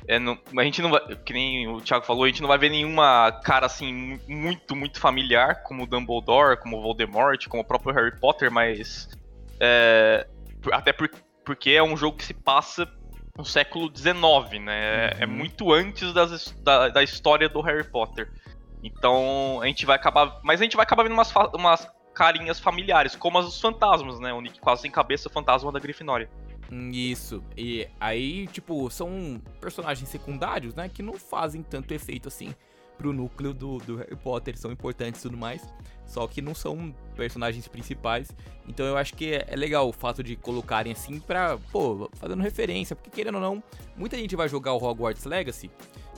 É, 0.07 0.17
não- 0.19 0.37
a 0.57 0.63
gente 0.63 0.81
não 0.81 0.89
vai. 0.89 0.99
Que 1.17 1.31
nem 1.33 1.67
o 1.67 1.79
Thiago 1.81 2.05
falou, 2.05 2.23
a 2.23 2.27
gente 2.27 2.41
não 2.41 2.47
vai 2.49 2.57
ver 2.57 2.69
nenhuma 2.69 3.31
cara 3.43 3.65
assim 3.67 3.93
mu- 3.93 4.19
muito, 4.27 4.75
muito 4.75 4.99
familiar, 4.99 5.61
como 5.63 5.83
o 5.83 5.87
Dumbledore, 5.87 6.57
como 6.57 6.77
o 6.77 6.81
Voldemort, 6.81 7.47
como 7.47 7.61
o 7.63 7.65
próprio 7.65 7.93
Harry 7.93 8.15
Potter, 8.19 8.51
mas. 8.51 9.07
é, 9.59 10.25
até 10.71 10.91
por- 10.91 11.09
porque 11.45 11.69
é 11.71 11.83
um 11.83 11.95
jogo 11.95 12.17
que 12.17 12.23
se 12.25 12.33
passa 12.33 12.87
no 13.37 13.45
século 13.45 13.89
XIX, 13.95 14.59
né? 14.59 15.11
É 15.19 15.25
Uhum. 15.25 15.31
muito 15.31 15.71
antes 15.71 16.11
das 16.13 16.51
da, 16.63 16.89
da 16.89 17.03
história 17.03 17.47
do 17.47 17.61
Harry 17.61 17.83
Potter. 17.83 18.27
Então 18.83 19.59
a 19.61 19.67
gente 19.67 19.85
vai 19.85 19.95
acabar. 19.95 20.39
Mas 20.43 20.59
a 20.59 20.63
gente 20.63 20.75
vai 20.75 20.83
acabar 20.83 21.03
vendo 21.03 21.13
umas, 21.13 21.31
umas 21.53 21.87
carinhas 22.13 22.59
familiares, 22.59 23.15
como 23.15 23.37
as 23.37 23.45
dos 23.45 23.61
fantasmas, 23.61 24.19
né? 24.19 24.33
O 24.33 24.41
Nick 24.41 24.59
quase 24.59 24.81
sem 24.81 24.91
cabeça, 24.91 25.29
o 25.29 25.31
fantasma 25.31 25.71
da 25.71 25.79
Grifinória. 25.79 26.29
Isso. 26.71 27.43
E 27.57 27.88
aí, 27.99 28.47
tipo, 28.47 28.89
são 28.89 29.41
personagens 29.60 30.07
secundários, 30.07 30.73
né? 30.73 30.88
Que 30.88 31.03
não 31.03 31.13
fazem 31.13 31.62
tanto 31.62 31.93
efeito 31.93 32.29
assim 32.29 32.55
pro 32.97 33.12
núcleo 33.12 33.53
do, 33.53 33.77
do 33.79 33.97
Harry 33.97 34.15
Potter. 34.15 34.57
São 34.57 34.71
importantes 34.71 35.19
e 35.19 35.23
tudo 35.23 35.36
mais. 35.36 35.62
Só 36.05 36.25
que 36.27 36.41
não 36.41 36.55
são 36.55 36.95
personagens 37.15 37.67
principais. 37.67 38.31
Então 38.67 38.86
eu 38.86 38.95
acho 38.95 39.13
que 39.15 39.34
é, 39.34 39.45
é 39.49 39.55
legal 39.55 39.88
o 39.89 39.91
fato 39.91 40.23
de 40.23 40.36
colocarem 40.38 40.93
assim 40.93 41.19
pra, 41.19 41.57
pô, 41.71 42.10
fazendo 42.13 42.41
referência. 42.41 42.95
Porque 42.95 43.10
querendo 43.10 43.36
ou 43.36 43.41
não, 43.41 43.63
muita 43.97 44.17
gente 44.17 44.36
vai 44.36 44.47
jogar 44.47 44.73
o 44.73 44.81
Hogwarts 44.81 45.25
Legacy 45.25 45.69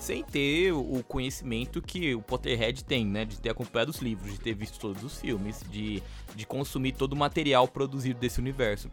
sem 0.04 0.22
ter 0.22 0.74
o 0.74 1.02
conhecimento 1.08 1.82
que 1.82 2.14
o 2.14 2.22
Potterhead 2.22 2.84
tem, 2.84 3.06
né? 3.06 3.24
De 3.24 3.40
ter 3.40 3.50
acompanhado 3.50 3.90
os 3.90 4.00
livros, 4.00 4.34
de 4.34 4.40
ter 4.40 4.54
visto 4.54 4.78
todos 4.78 5.02
os 5.02 5.18
filmes, 5.20 5.64
de, 5.72 6.04
de 6.36 6.46
consumir 6.46 6.92
todo 6.92 7.14
o 7.14 7.16
material 7.16 7.68
produzido 7.70 8.20
desse 8.20 8.40
universo. 8.40 8.92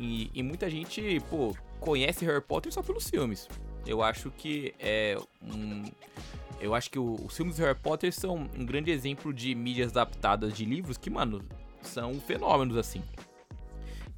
E, 0.00 0.30
e 0.34 0.42
muita 0.42 0.68
gente, 0.68 1.20
pô, 1.30 1.54
conhece 1.78 2.24
Harry 2.24 2.40
Potter 2.42 2.72
só 2.72 2.82
pelos 2.82 3.08
filmes. 3.08 3.48
Eu 3.86 4.02
acho 4.02 4.32
que 4.32 4.74
é 4.80 5.16
um. 5.42 5.84
Eu 6.60 6.74
acho 6.74 6.90
que 6.90 6.98
o- 6.98 7.14
os 7.24 7.36
filmes 7.36 7.56
do 7.56 7.62
Harry 7.62 7.78
Potter 7.78 8.12
são 8.12 8.48
um 8.58 8.66
grande 8.66 8.90
exemplo 8.90 9.32
de 9.32 9.54
mídias 9.54 9.90
adaptadas 9.92 10.52
de 10.54 10.64
livros 10.64 10.96
que, 10.98 11.08
mano, 11.08 11.40
são 11.82 12.14
fenômenos 12.14 12.76
assim. 12.76 13.00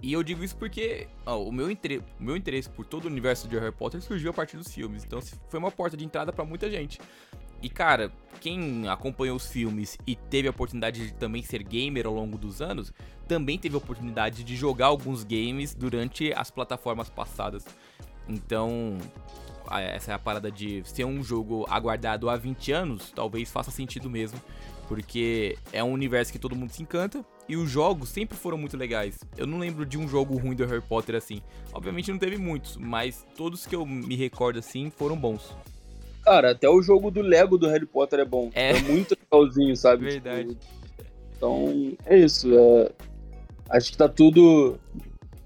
E 0.03 0.13
eu 0.13 0.23
digo 0.23 0.43
isso 0.43 0.57
porque 0.57 1.09
ó, 1.27 1.43
o, 1.43 1.53
meu 1.53 1.71
interesse, 1.71 2.05
o 2.19 2.23
meu 2.23 2.37
interesse 2.37 2.69
por 2.69 2.87
todo 2.87 3.05
o 3.05 3.09
universo 3.09 3.47
de 3.47 3.59
Harry 3.59 3.73
Potter 3.73 4.01
surgiu 4.01 4.31
a 4.31 4.35
partir 4.35 4.57
dos 4.57 4.73
filmes. 4.73 5.05
Então 5.05 5.21
foi 5.49 5.59
uma 5.59 5.71
porta 5.71 5.97
de 5.97 6.05
entrada 6.05 6.33
pra 6.33 6.45
muita 6.45 6.71
gente. 6.71 6.99
E 7.63 7.69
cara, 7.69 8.11
quem 8.41 8.89
acompanhou 8.89 9.37
os 9.37 9.47
filmes 9.47 9.99
e 10.07 10.17
teve 10.17 10.49
a 10.49 10.51
oportunidade 10.51 11.09
de 11.09 11.15
também 11.15 11.43
ser 11.43 11.63
gamer 11.63 12.07
ao 12.07 12.15
longo 12.15 12.39
dos 12.39 12.63
anos, 12.63 12.93
também 13.29 13.59
teve 13.59 13.75
a 13.75 13.79
oportunidade 13.79 14.43
de 14.43 14.57
jogar 14.57 14.87
alguns 14.87 15.23
games 15.23 15.75
durante 15.75 16.33
as 16.35 16.51
plataformas 16.51 17.11
passadas. 17.11 17.67
Então, 18.27 18.97
essa 19.71 20.13
é 20.13 20.15
a 20.15 20.19
parada 20.19 20.51
de 20.51 20.83
ser 20.85 21.05
um 21.05 21.23
jogo 21.23 21.67
aguardado 21.69 22.31
há 22.31 22.37
20 22.37 22.73
anos, 22.73 23.13
talvez 23.13 23.51
faça 23.51 23.71
sentido 23.71 24.09
mesmo, 24.09 24.41
porque 24.91 25.57
é 25.73 25.85
um 25.85 25.93
universo 25.93 26.33
que 26.33 26.39
todo 26.39 26.57
mundo 26.57 26.73
se 26.73 26.83
encanta 26.83 27.25
e 27.49 27.57
os 27.57 27.71
jogos 27.71 28.09
sempre 28.09 28.37
foram 28.37 28.59
muito 28.59 28.77
legais. 28.77 29.21
Eu 29.37 29.47
não 29.47 29.57
lembro 29.57 29.87
de 29.87 29.97
um 29.97 30.09
jogo 30.09 30.37
ruim 30.37 30.57
do 30.57 30.67
Harry 30.67 30.83
Potter 30.83 31.15
assim. 31.15 31.41
Obviamente 31.73 32.11
não 32.11 32.19
teve 32.19 32.37
muitos, 32.37 32.77
mas 32.77 33.25
todos 33.37 33.65
que 33.67 33.77
eu 33.77 33.87
me 33.87 34.17
recordo 34.17 34.59
assim 34.59 34.91
foram 34.91 35.15
bons. 35.17 35.55
Cara, 36.25 36.51
até 36.51 36.69
o 36.69 36.83
jogo 36.83 37.09
do 37.09 37.21
Lego 37.23 37.57
do 37.57 37.69
Harry 37.69 37.87
Potter 37.87 38.19
é 38.19 38.25
bom. 38.25 38.51
É. 38.53 38.71
É, 38.73 38.81
muito 38.81 39.17
legalzinho, 39.31 39.77
sabe? 39.77 40.07
Verdade. 40.07 40.49
Tipo, 40.49 40.61
então, 41.37 41.97
é 42.05 42.19
isso. 42.19 42.49
é- 42.53 42.91
Acho 43.71 43.93
que 43.93 43.97
tá 43.97 44.09
tudo. 44.09 44.77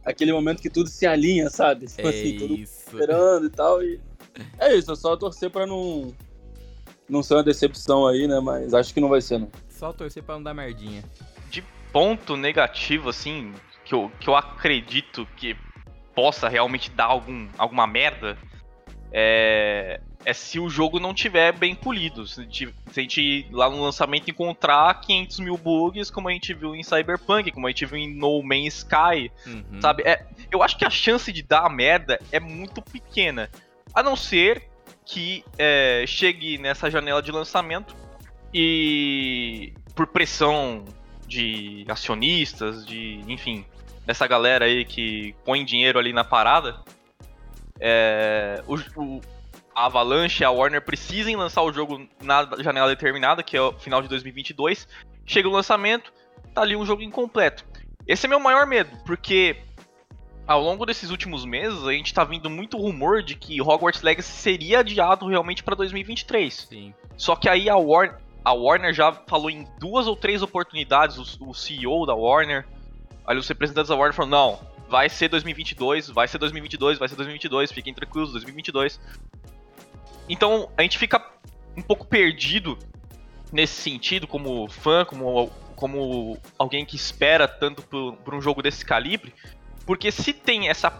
Aquele 0.06 0.32
momento 0.32 0.62
que 0.62 0.70
tudo 0.70 0.88
se 0.88 1.04
alinha, 1.04 1.50
sabe? 1.50 1.84
Tipo 1.94 2.08
É 2.08 2.10
assim, 2.10 2.38
mundo 2.38 2.54
isso. 2.54 2.80
esperando 2.86 3.44
e 3.44 3.50
tal. 3.50 3.82
E... 3.82 4.00
É 4.58 4.74
isso, 4.74 4.90
é 4.90 4.96
só 4.96 5.14
torcer 5.18 5.50
pra 5.50 5.66
não. 5.66 6.14
Não 7.14 7.22
ser 7.22 7.34
uma 7.34 7.42
decepção 7.44 8.06
aí, 8.06 8.26
né? 8.26 8.40
Mas 8.40 8.74
acho 8.74 8.92
que 8.92 9.00
não 9.00 9.08
vai 9.08 9.20
ser, 9.20 9.38
não. 9.38 9.48
Só 9.68 9.92
torcer 9.92 10.22
pra 10.22 10.34
não 10.34 10.42
dar 10.42 10.52
merdinha. 10.52 11.04
De 11.48 11.62
ponto 11.92 12.36
negativo, 12.36 13.08
assim, 13.08 13.52
que 13.84 13.94
eu, 13.94 14.10
que 14.18 14.28
eu 14.28 14.34
acredito 14.34 15.26
que 15.36 15.56
possa 16.14 16.48
realmente 16.48 16.90
dar 16.90 17.04
algum, 17.06 17.48
alguma 17.56 17.86
merda, 17.86 18.36
é, 19.12 20.00
é 20.24 20.32
se 20.32 20.58
o 20.58 20.68
jogo 20.68 20.98
não 20.98 21.14
tiver 21.14 21.52
bem 21.52 21.74
polido. 21.74 22.26
Se 22.26 22.40
a, 22.40 22.42
gente, 22.44 22.74
se 22.90 23.00
a 23.00 23.02
gente 23.02 23.46
lá 23.52 23.70
no 23.70 23.80
lançamento 23.82 24.28
encontrar 24.30 25.00
500 25.00 25.38
mil 25.40 25.56
bugs, 25.56 26.10
como 26.10 26.28
a 26.28 26.32
gente 26.32 26.52
viu 26.52 26.74
em 26.74 26.82
Cyberpunk, 26.82 27.50
como 27.52 27.66
a 27.66 27.70
gente 27.70 27.86
viu 27.86 27.98
em 27.98 28.12
No 28.12 28.42
Man's 28.42 28.78
Sky, 28.78 29.30
Uhum. 29.46 29.80
sabe? 29.80 30.02
É, 30.04 30.26
eu 30.50 30.62
acho 30.62 30.76
que 30.76 30.84
a 30.84 30.90
chance 30.90 31.32
de 31.32 31.42
dar 31.42 31.68
merda 31.70 32.18
é 32.32 32.40
muito 32.40 32.82
pequena. 32.82 33.48
A 33.94 34.02
não 34.02 34.16
ser 34.16 34.68
que 35.04 35.44
é, 35.58 36.04
chegue 36.06 36.58
nessa 36.58 36.90
janela 36.90 37.20
de 37.22 37.30
lançamento 37.30 37.94
e 38.52 39.72
por 39.94 40.06
pressão 40.06 40.84
de 41.26 41.84
acionistas, 41.88 42.86
de 42.86 43.20
enfim, 43.28 43.64
dessa 44.06 44.26
galera 44.26 44.64
aí 44.64 44.84
que 44.84 45.34
põe 45.44 45.64
dinheiro 45.64 45.98
ali 45.98 46.12
na 46.12 46.24
parada, 46.24 46.80
é, 47.80 48.62
o, 48.66 48.74
o- 49.00 49.20
a 49.74 49.86
Avalanche 49.86 50.42
e 50.42 50.46
a 50.46 50.50
Warner 50.50 50.80
precisem 50.80 51.34
lançar 51.34 51.62
o 51.62 51.72
jogo 51.72 52.06
na 52.22 52.48
janela 52.60 52.86
determinada, 52.88 53.42
que 53.42 53.56
é 53.56 53.60
o 53.60 53.72
final 53.72 54.00
de 54.00 54.06
2022. 54.08 54.86
Chega 55.26 55.48
o 55.48 55.50
lançamento, 55.50 56.12
tá 56.54 56.62
ali 56.62 56.76
um 56.76 56.86
jogo 56.86 57.02
incompleto. 57.02 57.64
Esse 58.06 58.26
é 58.26 58.28
meu 58.28 58.38
maior 58.38 58.66
medo, 58.66 58.90
porque 59.04 59.56
ao 60.46 60.60
longo 60.60 60.84
desses 60.84 61.10
últimos 61.10 61.44
meses 61.44 61.84
a 61.84 61.92
gente 61.92 62.12
tá 62.12 62.24
vindo 62.24 62.50
muito 62.50 62.76
rumor 62.76 63.22
de 63.22 63.34
que 63.34 63.60
Hogwarts 63.60 64.02
Legacy 64.02 64.30
seria 64.30 64.80
adiado 64.80 65.26
realmente 65.26 65.62
pra 65.62 65.74
2023. 65.74 66.66
Sim. 66.68 66.94
Só 67.16 67.34
que 67.34 67.48
aí 67.48 67.68
a 67.68 67.76
Warner, 67.76 68.18
a 68.44 68.52
Warner 68.52 68.92
já 68.92 69.12
falou 69.12 69.50
em 69.50 69.66
duas 69.78 70.06
ou 70.06 70.14
três 70.14 70.42
oportunidades, 70.42 71.16
o, 71.16 71.50
o 71.50 71.54
CEO 71.54 72.04
da 72.06 72.14
Warner, 72.14 72.66
ali 73.26 73.38
os 73.38 73.48
representantes 73.48 73.88
da 73.88 73.96
Warner 73.96 74.14
falaram, 74.14 74.30
não, 74.30 74.60
vai 74.88 75.08
ser 75.08 75.28
2022, 75.28 76.10
vai 76.10 76.28
ser 76.28 76.38
2022, 76.38 76.98
vai 76.98 77.08
ser 77.08 77.16
2022, 77.16 77.72
fiquem 77.72 77.94
tranquilos, 77.94 78.32
2022. 78.32 79.00
Então 80.28 80.68
a 80.76 80.82
gente 80.82 80.98
fica 80.98 81.24
um 81.76 81.82
pouco 81.82 82.06
perdido 82.06 82.78
nesse 83.50 83.80
sentido, 83.80 84.26
como 84.26 84.68
fã, 84.68 85.04
como, 85.04 85.50
como 85.74 86.38
alguém 86.58 86.84
que 86.84 86.96
espera 86.96 87.48
tanto 87.48 87.82
por, 87.82 88.16
por 88.16 88.34
um 88.34 88.40
jogo 88.40 88.62
desse 88.62 88.84
calibre, 88.84 89.32
porque 89.86 90.10
se 90.10 90.32
tem 90.32 90.68
essa 90.68 90.92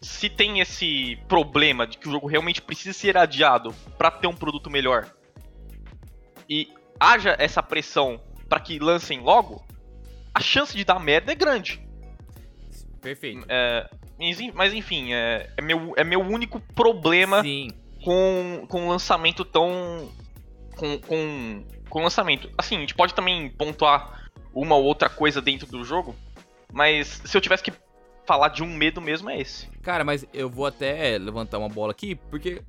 se 0.00 0.28
tem 0.28 0.60
esse 0.60 1.16
problema 1.26 1.86
de 1.86 1.98
que 1.98 2.08
o 2.08 2.12
jogo 2.12 2.26
realmente 2.26 2.62
precisa 2.62 2.92
ser 2.96 3.16
adiado 3.16 3.72
para 3.98 4.10
ter 4.10 4.26
um 4.26 4.34
produto 4.36 4.70
melhor 4.70 5.10
e 6.48 6.68
haja 7.00 7.34
essa 7.38 7.62
pressão 7.62 8.20
para 8.48 8.60
que 8.60 8.78
lancem 8.78 9.20
logo, 9.20 9.64
a 10.32 10.40
chance 10.40 10.76
de 10.76 10.84
dar 10.84 11.00
merda 11.00 11.32
é 11.32 11.34
grande. 11.34 11.80
Perfeito. 13.00 13.44
É, 13.48 13.88
mas 14.18 14.40
en- 14.40 14.52
mas 14.52 14.72
enfim, 14.72 15.12
é, 15.12 15.50
é 15.56 15.62
meu, 15.62 15.94
é 15.96 16.04
meu 16.04 16.20
único 16.20 16.60
problema 16.60 17.42
Sim. 17.42 17.68
com, 18.04 18.64
com 18.68 18.82
um 18.82 18.88
lançamento 18.88 19.44
tão. 19.44 20.08
Com, 20.76 20.98
com, 21.00 21.64
com 21.88 22.02
lançamento. 22.02 22.50
Assim, 22.56 22.76
a 22.76 22.80
gente 22.80 22.94
pode 22.94 23.14
também 23.14 23.48
pontuar 23.50 24.28
uma 24.54 24.76
ou 24.76 24.84
outra 24.84 25.08
coisa 25.08 25.40
dentro 25.40 25.66
do 25.66 25.82
jogo, 25.84 26.14
mas 26.72 27.20
se 27.24 27.36
eu 27.36 27.40
tivesse 27.40 27.62
que 27.62 27.72
falar 28.26 28.48
de 28.48 28.62
um 28.62 28.66
medo 28.76 29.00
mesmo, 29.00 29.30
é 29.30 29.40
esse. 29.40 29.66
Cara, 29.82 30.04
mas 30.04 30.26
eu 30.34 30.50
vou 30.50 30.66
até 30.66 31.16
levantar 31.18 31.58
uma 31.58 31.68
bola 31.68 31.92
aqui, 31.92 32.14
porque 32.14 32.62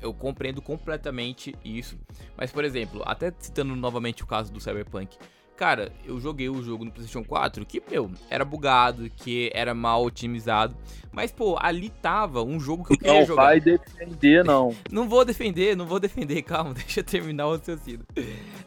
eu 0.00 0.14
compreendo 0.14 0.62
completamente 0.62 1.54
isso. 1.64 1.98
Mas, 2.36 2.50
por 2.52 2.64
exemplo, 2.64 3.02
até 3.04 3.32
citando 3.38 3.74
novamente 3.76 4.22
o 4.22 4.26
caso 4.26 4.52
do 4.52 4.60
Cyberpunk. 4.60 5.16
Cara, 5.56 5.92
eu 6.06 6.18
joguei 6.18 6.48
o 6.48 6.62
jogo 6.62 6.86
no 6.86 6.90
PlayStation 6.90 7.22
4 7.22 7.66
que, 7.66 7.82
meu, 7.90 8.10
era 8.30 8.46
bugado, 8.46 9.10
que 9.10 9.50
era 9.52 9.74
mal 9.74 10.02
otimizado. 10.02 10.74
Mas, 11.12 11.30
pô, 11.30 11.58
ali 11.60 11.90
tava 11.90 12.42
um 12.42 12.58
jogo 12.58 12.82
que 12.82 12.94
eu 12.94 12.98
queria 12.98 13.20
Não 13.20 13.26
jogar. 13.26 13.42
vai 13.42 13.60
defender, 13.60 14.42
não. 14.42 14.74
Não 14.90 15.06
vou 15.06 15.22
defender, 15.22 15.76
não 15.76 15.84
vou 15.84 16.00
defender, 16.00 16.40
calma, 16.42 16.72
deixa 16.72 17.00
eu 17.00 17.04
terminar 17.04 17.46
o 17.46 17.56
raciocínio. 17.56 18.06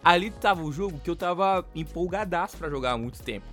Ali 0.03 0.29
tava 0.29 0.61
um 0.61 0.71
jogo 0.71 0.99
que 0.99 1.09
eu 1.09 1.15
tava 1.15 1.65
empolgadaço 1.73 2.57
pra 2.57 2.69
jogar 2.69 2.91
há 2.91 2.97
muito 2.97 3.23
tempo. 3.23 3.47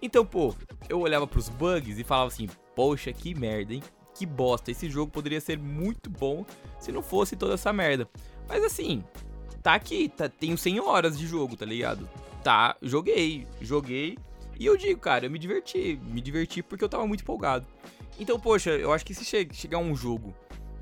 Então, 0.00 0.24
pô, 0.24 0.54
eu 0.88 1.00
olhava 1.00 1.26
pros 1.26 1.48
bugs 1.48 1.98
e 1.98 2.04
falava 2.04 2.28
assim: 2.28 2.48
Poxa, 2.74 3.12
que 3.12 3.34
merda, 3.34 3.74
hein? 3.74 3.82
Que 4.14 4.26
bosta. 4.26 4.70
Esse 4.70 4.88
jogo 4.88 5.10
poderia 5.10 5.40
ser 5.40 5.58
muito 5.58 6.10
bom 6.10 6.44
se 6.78 6.90
não 6.90 7.02
fosse 7.02 7.36
toda 7.36 7.54
essa 7.54 7.72
merda. 7.72 8.08
Mas 8.48 8.64
assim, 8.64 9.04
tá 9.62 9.74
aqui, 9.74 10.08
tá, 10.08 10.28
tenho 10.28 10.56
100 10.56 10.80
horas 10.80 11.18
de 11.18 11.26
jogo, 11.26 11.56
tá 11.56 11.66
ligado? 11.66 12.08
Tá, 12.42 12.76
joguei, 12.82 13.46
joguei. 13.60 14.16
E 14.58 14.66
eu 14.66 14.76
digo, 14.76 15.00
cara, 15.00 15.26
eu 15.26 15.30
me 15.30 15.38
diverti, 15.38 16.00
me 16.02 16.20
diverti 16.20 16.62
porque 16.62 16.82
eu 16.82 16.88
tava 16.88 17.06
muito 17.06 17.20
empolgado. 17.20 17.66
Então, 18.18 18.40
poxa, 18.40 18.70
eu 18.70 18.92
acho 18.92 19.04
que 19.06 19.14
se 19.14 19.24
che 19.24 19.48
chegar 19.52 19.78
um 19.78 19.94
jogo 19.94 20.34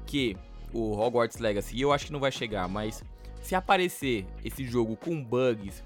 que 0.07 0.37
o 0.73 0.93
Hogwarts 0.93 1.39
Legacy, 1.39 1.81
eu 1.81 1.93
acho 1.93 2.07
que 2.07 2.13
não 2.13 2.21
vai 2.21 2.33
chegar, 2.33 2.69
mas 2.69 3.05
se 3.43 3.55
aparecer 3.55 4.27
esse 4.45 4.65
jogo 4.65 4.97
com 4.97 5.23
bugs, 5.23 5.85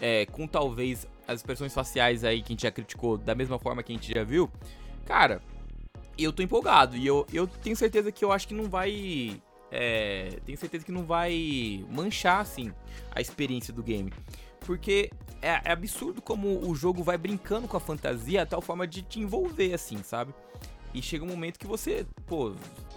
é, 0.00 0.26
com 0.26 0.46
talvez 0.46 1.06
as 1.26 1.40
expressões 1.40 1.74
faciais 1.74 2.24
aí 2.24 2.40
que 2.40 2.48
a 2.48 2.54
gente 2.54 2.62
já 2.62 2.70
criticou 2.70 3.18
da 3.18 3.34
mesma 3.34 3.58
forma 3.58 3.82
que 3.82 3.92
a 3.92 3.94
gente 3.94 4.12
já 4.12 4.22
viu, 4.24 4.50
cara, 5.04 5.40
eu 6.18 6.32
tô 6.32 6.42
empolgado 6.42 6.96
e 6.96 7.06
eu, 7.06 7.26
eu 7.32 7.46
tenho 7.46 7.76
certeza 7.76 8.10
que 8.10 8.24
eu 8.24 8.32
acho 8.32 8.48
que 8.48 8.54
não 8.54 8.68
vai. 8.68 9.40
É, 9.70 10.38
tenho 10.46 10.56
certeza 10.56 10.84
que 10.84 10.92
não 10.92 11.04
vai 11.04 11.84
manchar 11.90 12.40
assim 12.40 12.72
a 13.10 13.20
experiência 13.20 13.72
do 13.72 13.82
game. 13.82 14.12
Porque 14.60 15.10
é, 15.42 15.60
é 15.64 15.72
absurdo 15.72 16.22
como 16.22 16.66
o 16.68 16.74
jogo 16.74 17.02
vai 17.02 17.18
brincando 17.18 17.68
com 17.68 17.76
a 17.76 17.80
fantasia 17.80 18.42
a 18.42 18.46
tal 18.46 18.62
forma 18.62 18.86
de 18.86 19.02
te 19.02 19.20
envolver, 19.20 19.74
assim, 19.74 20.02
sabe? 20.02 20.32
E 20.94 21.02
chega 21.02 21.24
um 21.24 21.28
momento 21.28 21.58
que 21.58 21.66
você, 21.66 22.06
pô, 22.26 22.54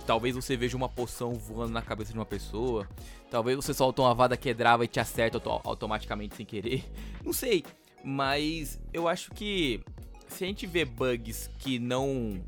talvez 0.07 0.35
você 0.35 0.55
veja 0.55 0.77
uma 0.77 0.87
poção 0.87 1.33
voando 1.33 1.73
na 1.73 1.81
cabeça 1.81 2.13
de 2.13 2.17
uma 2.17 2.25
pessoa, 2.25 2.87
talvez 3.29 3.57
você 3.57 3.73
solta 3.73 4.01
uma 4.01 4.13
vada 4.13 4.37
quebrava 4.37 4.85
e 4.85 4.87
te 4.87 4.99
acerta 4.99 5.37
auto- 5.37 5.67
automaticamente 5.67 6.35
sem 6.35 6.45
querer, 6.45 6.85
não 7.25 7.33
sei. 7.33 7.65
Mas 8.03 8.79
eu 8.93 9.07
acho 9.07 9.31
que 9.31 9.81
se 10.27 10.43
a 10.43 10.47
gente 10.47 10.65
vê 10.65 10.85
bugs 10.85 11.49
que 11.59 11.79
não 11.79 12.41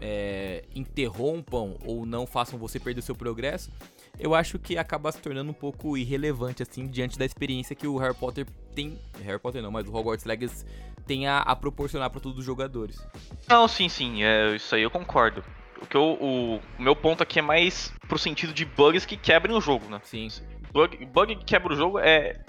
é, 0.00 0.64
interrompam 0.74 1.76
ou 1.84 2.04
não 2.04 2.26
façam 2.26 2.58
você 2.58 2.80
perder 2.80 3.00
o 3.00 3.02
seu 3.02 3.14
progresso, 3.14 3.70
eu 4.18 4.34
acho 4.34 4.58
que 4.58 4.76
acaba 4.76 5.10
se 5.10 5.18
tornando 5.18 5.50
um 5.50 5.54
pouco 5.54 5.96
irrelevante, 5.96 6.62
assim, 6.62 6.86
diante 6.86 7.18
da 7.18 7.24
experiência 7.24 7.74
que 7.74 7.86
o 7.86 7.96
Harry 7.96 8.14
Potter 8.14 8.46
tem. 8.74 8.98
Harry 9.22 9.38
Potter 9.38 9.62
não, 9.62 9.70
mas 9.70 9.86
o 9.86 9.94
Hogwarts 9.94 10.24
Legacy 10.24 10.66
tem 11.06 11.26
a, 11.26 11.38
a 11.38 11.56
proporcionar 11.56 12.10
para 12.10 12.20
todos 12.20 12.38
os 12.38 12.44
jogadores. 12.44 13.04
Não, 13.48 13.66
sim, 13.66 13.88
sim, 13.88 14.22
é, 14.22 14.56
isso 14.56 14.74
aí 14.74 14.82
eu 14.82 14.90
concordo. 14.90 15.42
O, 15.80 15.86
que 15.86 15.96
eu, 15.96 16.16
o, 16.20 16.56
o 16.56 16.82
meu 16.82 16.94
ponto 16.94 17.22
aqui 17.22 17.38
é 17.38 17.42
mais 17.42 17.92
pro 18.06 18.18
sentido 18.18 18.52
de 18.52 18.64
bugs 18.64 19.04
que 19.04 19.16
quebrem 19.16 19.56
o 19.56 19.60
jogo, 19.60 19.88
né? 19.88 20.00
Sim. 20.04 20.28
Bug, 20.72 21.04
bug 21.06 21.36
que 21.36 21.44
quebra 21.44 21.72
o 21.72 21.76
jogo 21.76 21.98
é. 21.98 22.40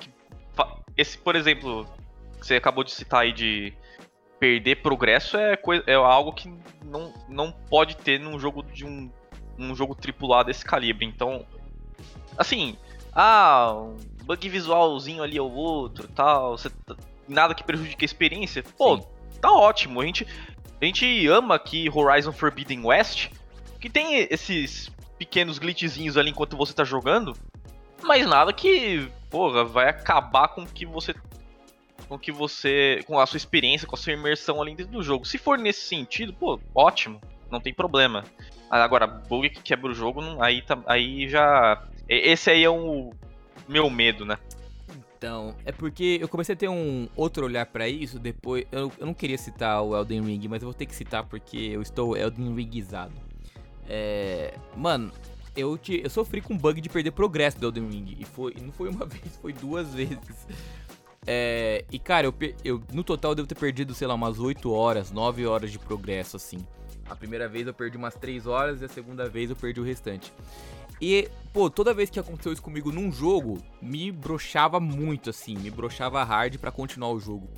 Esse, 0.96 1.18
por 1.18 1.36
exemplo, 1.36 1.88
que 2.44 2.48
você 2.48 2.56
acabou 2.56 2.84
de 2.84 2.92
citar 2.92 3.22
aí 3.22 3.32
de 3.32 3.74
perder 4.38 4.82
progresso 4.82 5.38
é, 5.38 5.56
coisa, 5.56 5.82
é 5.88 5.96
algo 5.96 6.34
que 6.34 6.54
não, 6.84 7.14
não 7.30 7.52
pode 7.52 7.96
ter 7.96 8.20
num 8.20 8.38
jogo 8.38 8.62
de 8.62 8.86
um, 8.86 9.10
um 9.58 9.74
jogo 9.74 9.96
tripulado 9.96 10.48
desse 10.48 10.66
calibre. 10.66 11.06
Então, 11.06 11.46
assim, 12.38 12.78
ah, 13.14 13.74
um 13.74 13.98
bug 14.26 14.50
visualzinho 14.50 15.24
ali 15.24 15.40
ou 15.40 15.50
outro, 15.54 16.06
tal, 16.10 16.58
você 16.58 16.70
nada 17.26 17.56
que 17.56 17.64
prejudique 17.64 18.04
a 18.04 18.06
experiência. 18.06 18.62
Pô, 18.78 18.98
Sim. 18.98 19.08
tá 19.40 19.54
ótimo. 19.54 20.02
A 20.02 20.06
gente, 20.06 20.28
a 20.82 20.86
gente 20.86 21.26
ama 21.28 21.56
aqui 21.56 21.90
Horizon 21.90 22.34
Forbidden 22.34 22.86
West, 22.86 23.30
que 23.80 23.90
tem 23.90 24.28
esses 24.30 24.92
pequenos 25.18 25.58
glitchzinhos 25.58 26.18
ali 26.18 26.32
enquanto 26.32 26.58
você 26.58 26.74
tá 26.74 26.84
jogando, 26.84 27.34
mas 28.04 28.28
nada 28.28 28.52
que, 28.52 29.10
porra, 29.30 29.64
vai 29.64 29.88
acabar 29.88 30.50
com 30.50 30.66
que 30.66 30.86
você 30.86 31.16
com 32.08 32.18
que 32.18 32.32
você, 32.32 33.02
com 33.06 33.20
a 33.20 33.26
sua 33.26 33.38
experiência, 33.38 33.88
com 33.88 33.96
a 33.96 33.98
sua 33.98 34.14
imersão 34.14 34.62
ali 34.62 34.76
dentro 34.76 34.94
do 34.94 35.04
jogo. 35.04 35.26
Se 35.26 35.38
for 35.38 35.58
nesse 35.58 35.82
sentido, 35.82 36.34
pô, 36.34 36.60
ótimo, 36.76 37.22
não 37.50 37.60
tem 37.60 37.74
problema. 37.74 38.24
Agora, 38.70 39.06
bug 39.06 39.50
que 39.50 39.62
quebra 39.62 39.92
o 39.92 39.94
jogo, 39.94 40.22
aí 40.42 40.62
tá, 40.62 40.80
aí 40.88 41.30
já 41.30 41.84
esse 42.08 42.50
aí 42.50 42.64
é 42.64 42.70
o 42.70 43.12
meu 43.68 43.90
medo, 43.90 44.26
né? 44.26 44.38
Então, 45.18 45.56
é 45.64 45.72
porque 45.72 46.18
eu 46.20 46.28
comecei 46.28 46.54
a 46.54 46.58
ter 46.58 46.68
um 46.68 47.08
outro 47.16 47.46
olhar 47.46 47.66
pra 47.66 47.88
isso 47.88 48.20
depois. 48.20 48.66
Eu, 48.72 48.92
eu 49.00 49.06
não 49.06 49.14
queria 49.14 49.38
citar 49.38 49.82
o 49.82 49.96
Elden 49.96 50.22
Ring, 50.22 50.48
mas 50.50 50.62
eu 50.62 50.68
vou 50.68 50.74
ter 50.74 50.86
que 50.86 50.94
citar 50.94 51.24
porque 51.24 51.58
eu 51.58 51.82
estou 51.82 52.18
Elden 52.18 52.54
Ringizado. 52.54 53.14
É. 53.88 54.54
Mano, 54.76 55.14
eu, 55.56 55.78
te, 55.78 56.02
eu 56.04 56.10
sofri 56.10 56.42
com 56.42 56.58
bug 56.58 56.82
de 56.82 56.90
perder 56.90 57.12
progresso 57.12 57.58
do 57.58 57.68
Elden 57.68 57.90
Ring. 57.90 58.18
E 58.20 58.26
foi, 58.26 58.54
não 58.62 58.74
foi 58.74 58.90
uma 58.90 59.06
vez, 59.08 59.38
foi 59.42 59.54
duas 59.54 59.94
vezes. 59.94 60.48
É, 61.26 61.86
e 61.92 62.00
cara, 62.00 62.28
eu, 62.28 62.34
eu 62.64 62.84
no 62.92 63.04
total 63.04 63.32
eu 63.32 63.36
devo 63.36 63.48
ter 63.48 63.56
perdido, 63.56 63.94
sei 63.94 64.08
lá, 64.08 64.14
umas 64.14 64.40
8 64.40 64.72
horas, 64.72 65.12
9 65.12 65.46
horas 65.46 65.72
de 65.72 65.80
progresso, 65.80 66.36
assim. 66.36 66.66
A 67.10 67.16
primeira 67.16 67.48
vez 67.48 67.68
eu 67.68 67.74
perdi 67.74 67.98
umas 67.98 68.16
3 68.16 68.48
horas 68.48 68.82
e 68.82 68.86
a 68.86 68.90
segunda 68.90 69.30
vez 69.30 69.50
eu 69.50 69.56
perdi 69.56 69.80
o 69.80 69.84
restante. 69.84 70.32
E, 71.02 71.30
pô, 71.52 71.70
toda 71.70 71.94
vez 71.94 72.10
que 72.10 72.20
aconteceu 72.20 72.54
isso 72.54 72.62
comigo 72.62 72.92
num 72.92 73.12
jogo, 73.12 73.62
me 73.82 74.12
broxava 74.12 74.80
muito, 74.80 75.30
assim, 75.30 75.58
me 75.58 75.70
broxava 75.70 76.24
hard 76.24 76.58
pra 76.58 76.72
continuar 76.72 77.10
o 77.12 77.20
jogo. 77.20 77.50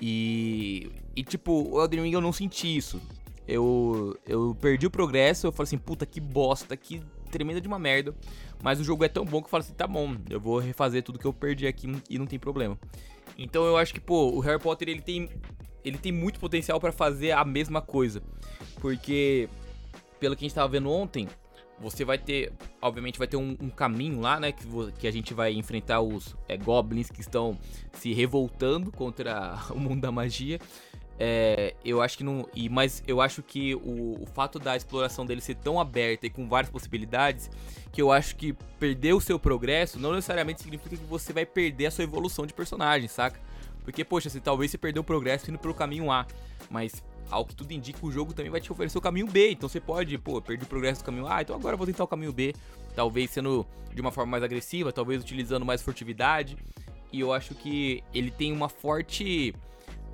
E, 0.00 0.90
e 1.14 1.22
tipo, 1.22 1.70
o 1.70 1.80
Elden 1.80 2.02
Ring 2.02 2.12
eu 2.12 2.20
não 2.20 2.32
senti 2.32 2.76
isso. 2.76 3.00
Eu, 3.46 4.18
eu 4.26 4.56
perdi 4.60 4.86
o 4.86 4.90
progresso, 4.90 5.46
eu 5.46 5.52
falei 5.52 5.68
assim, 5.68 5.78
puta 5.78 6.06
que 6.06 6.20
bosta, 6.20 6.76
que 6.76 7.02
tremenda 7.34 7.60
de 7.60 7.66
uma 7.66 7.78
merda. 7.78 8.14
Mas 8.62 8.78
o 8.78 8.84
jogo 8.84 9.04
é 9.04 9.08
tão 9.08 9.24
bom 9.24 9.40
que 9.40 9.46
eu 9.46 9.50
falo 9.50 9.64
assim, 9.64 9.74
tá 9.74 9.86
bom, 9.88 10.16
eu 10.30 10.40
vou 10.40 10.58
refazer 10.58 11.02
tudo 11.02 11.18
que 11.18 11.26
eu 11.26 11.32
perdi 11.32 11.66
aqui 11.66 11.92
e 12.08 12.16
não 12.16 12.26
tem 12.26 12.38
problema. 12.38 12.78
Então 13.36 13.64
eu 13.64 13.76
acho 13.76 13.92
que, 13.92 14.00
pô, 14.00 14.30
o 14.30 14.38
Harry 14.38 14.60
Potter 14.60 14.88
ele 14.88 15.02
tem, 15.02 15.28
ele 15.84 15.98
tem 15.98 16.12
muito 16.12 16.38
potencial 16.38 16.78
pra 16.78 16.92
fazer 16.92 17.32
a 17.32 17.44
mesma 17.44 17.82
coisa. 17.82 18.22
Porque, 18.80 19.48
pelo 20.20 20.36
que 20.36 20.44
a 20.44 20.46
gente 20.48 20.54
tava 20.54 20.68
vendo 20.68 20.88
ontem, 20.88 21.28
você 21.80 22.04
vai 22.04 22.18
ter, 22.18 22.52
obviamente, 22.80 23.18
vai 23.18 23.26
ter 23.26 23.36
um, 23.36 23.56
um 23.60 23.68
caminho 23.68 24.20
lá, 24.20 24.38
né? 24.38 24.52
Que, 24.52 24.64
que 24.98 25.06
a 25.08 25.10
gente 25.10 25.34
vai 25.34 25.52
enfrentar 25.52 26.00
os 26.00 26.36
é, 26.48 26.56
goblins 26.56 27.10
que 27.10 27.20
estão 27.20 27.58
se 27.92 28.12
revoltando 28.12 28.92
contra 28.92 29.58
o 29.74 29.78
mundo 29.78 30.00
da 30.00 30.12
magia. 30.12 30.60
É, 31.18 31.74
eu 31.84 32.02
acho 32.02 32.18
que 32.18 32.24
não. 32.24 32.48
E, 32.54 32.68
mas 32.68 33.02
eu 33.06 33.20
acho 33.20 33.42
que 33.42 33.74
o, 33.74 34.22
o 34.22 34.26
fato 34.34 34.58
da 34.58 34.76
exploração 34.76 35.24
dele 35.24 35.40
ser 35.40 35.54
tão 35.54 35.78
aberta 35.78 36.26
e 36.26 36.30
com 36.30 36.48
várias 36.48 36.70
possibilidades, 36.70 37.50
que 37.92 38.02
eu 38.02 38.10
acho 38.10 38.34
que 38.36 38.52
perder 38.78 39.12
o 39.12 39.20
seu 39.20 39.38
progresso 39.38 39.98
não 39.98 40.12
necessariamente 40.12 40.62
significa 40.62 40.96
que 40.96 41.04
você 41.04 41.32
vai 41.32 41.46
perder 41.46 41.86
a 41.86 41.90
sua 41.90 42.04
evolução 42.04 42.46
de 42.46 42.52
personagem, 42.52 43.08
saca? 43.08 43.40
Porque, 43.84 44.04
poxa, 44.04 44.28
você 44.28 44.40
talvez 44.40 44.70
você 44.70 44.78
perdeu 44.78 45.02
o 45.02 45.04
progresso 45.04 45.50
indo 45.50 45.58
pelo 45.58 45.74
caminho 45.74 46.10
A, 46.10 46.26
mas 46.70 47.02
ao 47.30 47.44
que 47.44 47.54
tudo 47.54 47.72
indica, 47.72 47.98
o 48.04 48.10
jogo 48.10 48.32
também 48.32 48.50
vai 48.50 48.60
te 48.60 48.70
oferecer 48.72 48.96
o 48.98 49.00
caminho 49.00 49.26
B. 49.26 49.52
Então 49.52 49.68
você 49.68 49.80
pode, 49.80 50.16
pô, 50.18 50.40
perdi 50.40 50.64
o 50.64 50.66
progresso 50.66 51.02
do 51.02 51.04
caminho 51.04 51.26
A, 51.26 51.42
então 51.42 51.54
agora 51.54 51.74
eu 51.74 51.78
vou 51.78 51.86
tentar 51.86 52.04
o 52.04 52.08
caminho 52.08 52.32
B. 52.32 52.54
Talvez 52.94 53.30
sendo 53.30 53.66
de 53.92 54.00
uma 54.00 54.10
forma 54.10 54.32
mais 54.32 54.42
agressiva, 54.42 54.92
talvez 54.92 55.22
utilizando 55.22 55.64
mais 55.64 55.82
furtividade. 55.82 56.56
E 57.12 57.20
eu 57.20 57.32
acho 57.32 57.54
que 57.54 58.02
ele 58.12 58.30
tem 58.30 58.52
uma 58.52 58.68
forte. 58.68 59.54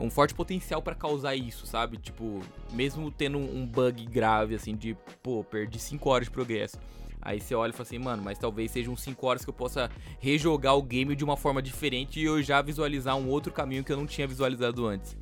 Um 0.00 0.10
forte 0.10 0.34
potencial 0.34 0.80
pra 0.80 0.94
causar 0.94 1.36
isso, 1.36 1.66
sabe? 1.66 1.98
Tipo, 1.98 2.40
mesmo 2.72 3.10
tendo 3.10 3.38
um 3.38 3.66
bug 3.66 4.06
grave, 4.06 4.54
assim, 4.54 4.74
de, 4.74 4.96
pô, 5.22 5.44
perdi 5.44 5.78
5 5.78 6.08
horas 6.08 6.26
de 6.26 6.30
progresso. 6.30 6.78
Aí 7.22 7.38
você 7.38 7.54
olha 7.54 7.70
e 7.70 7.72
fala 7.72 7.82
assim, 7.82 7.98
mano, 7.98 8.22
mas 8.22 8.38
talvez 8.38 8.70
sejam 8.70 8.96
5 8.96 9.26
horas 9.26 9.44
que 9.44 9.50
eu 9.50 9.54
possa 9.54 9.90
rejogar 10.18 10.74
o 10.74 10.82
game 10.82 11.14
de 11.14 11.22
uma 11.22 11.36
forma 11.36 11.60
diferente 11.60 12.18
e 12.18 12.24
eu 12.24 12.42
já 12.42 12.62
visualizar 12.62 13.16
um 13.16 13.28
outro 13.28 13.52
caminho 13.52 13.84
que 13.84 13.92
eu 13.92 13.96
não 13.96 14.06
tinha 14.06 14.26
visualizado 14.26 14.86
antes. 14.86 15.16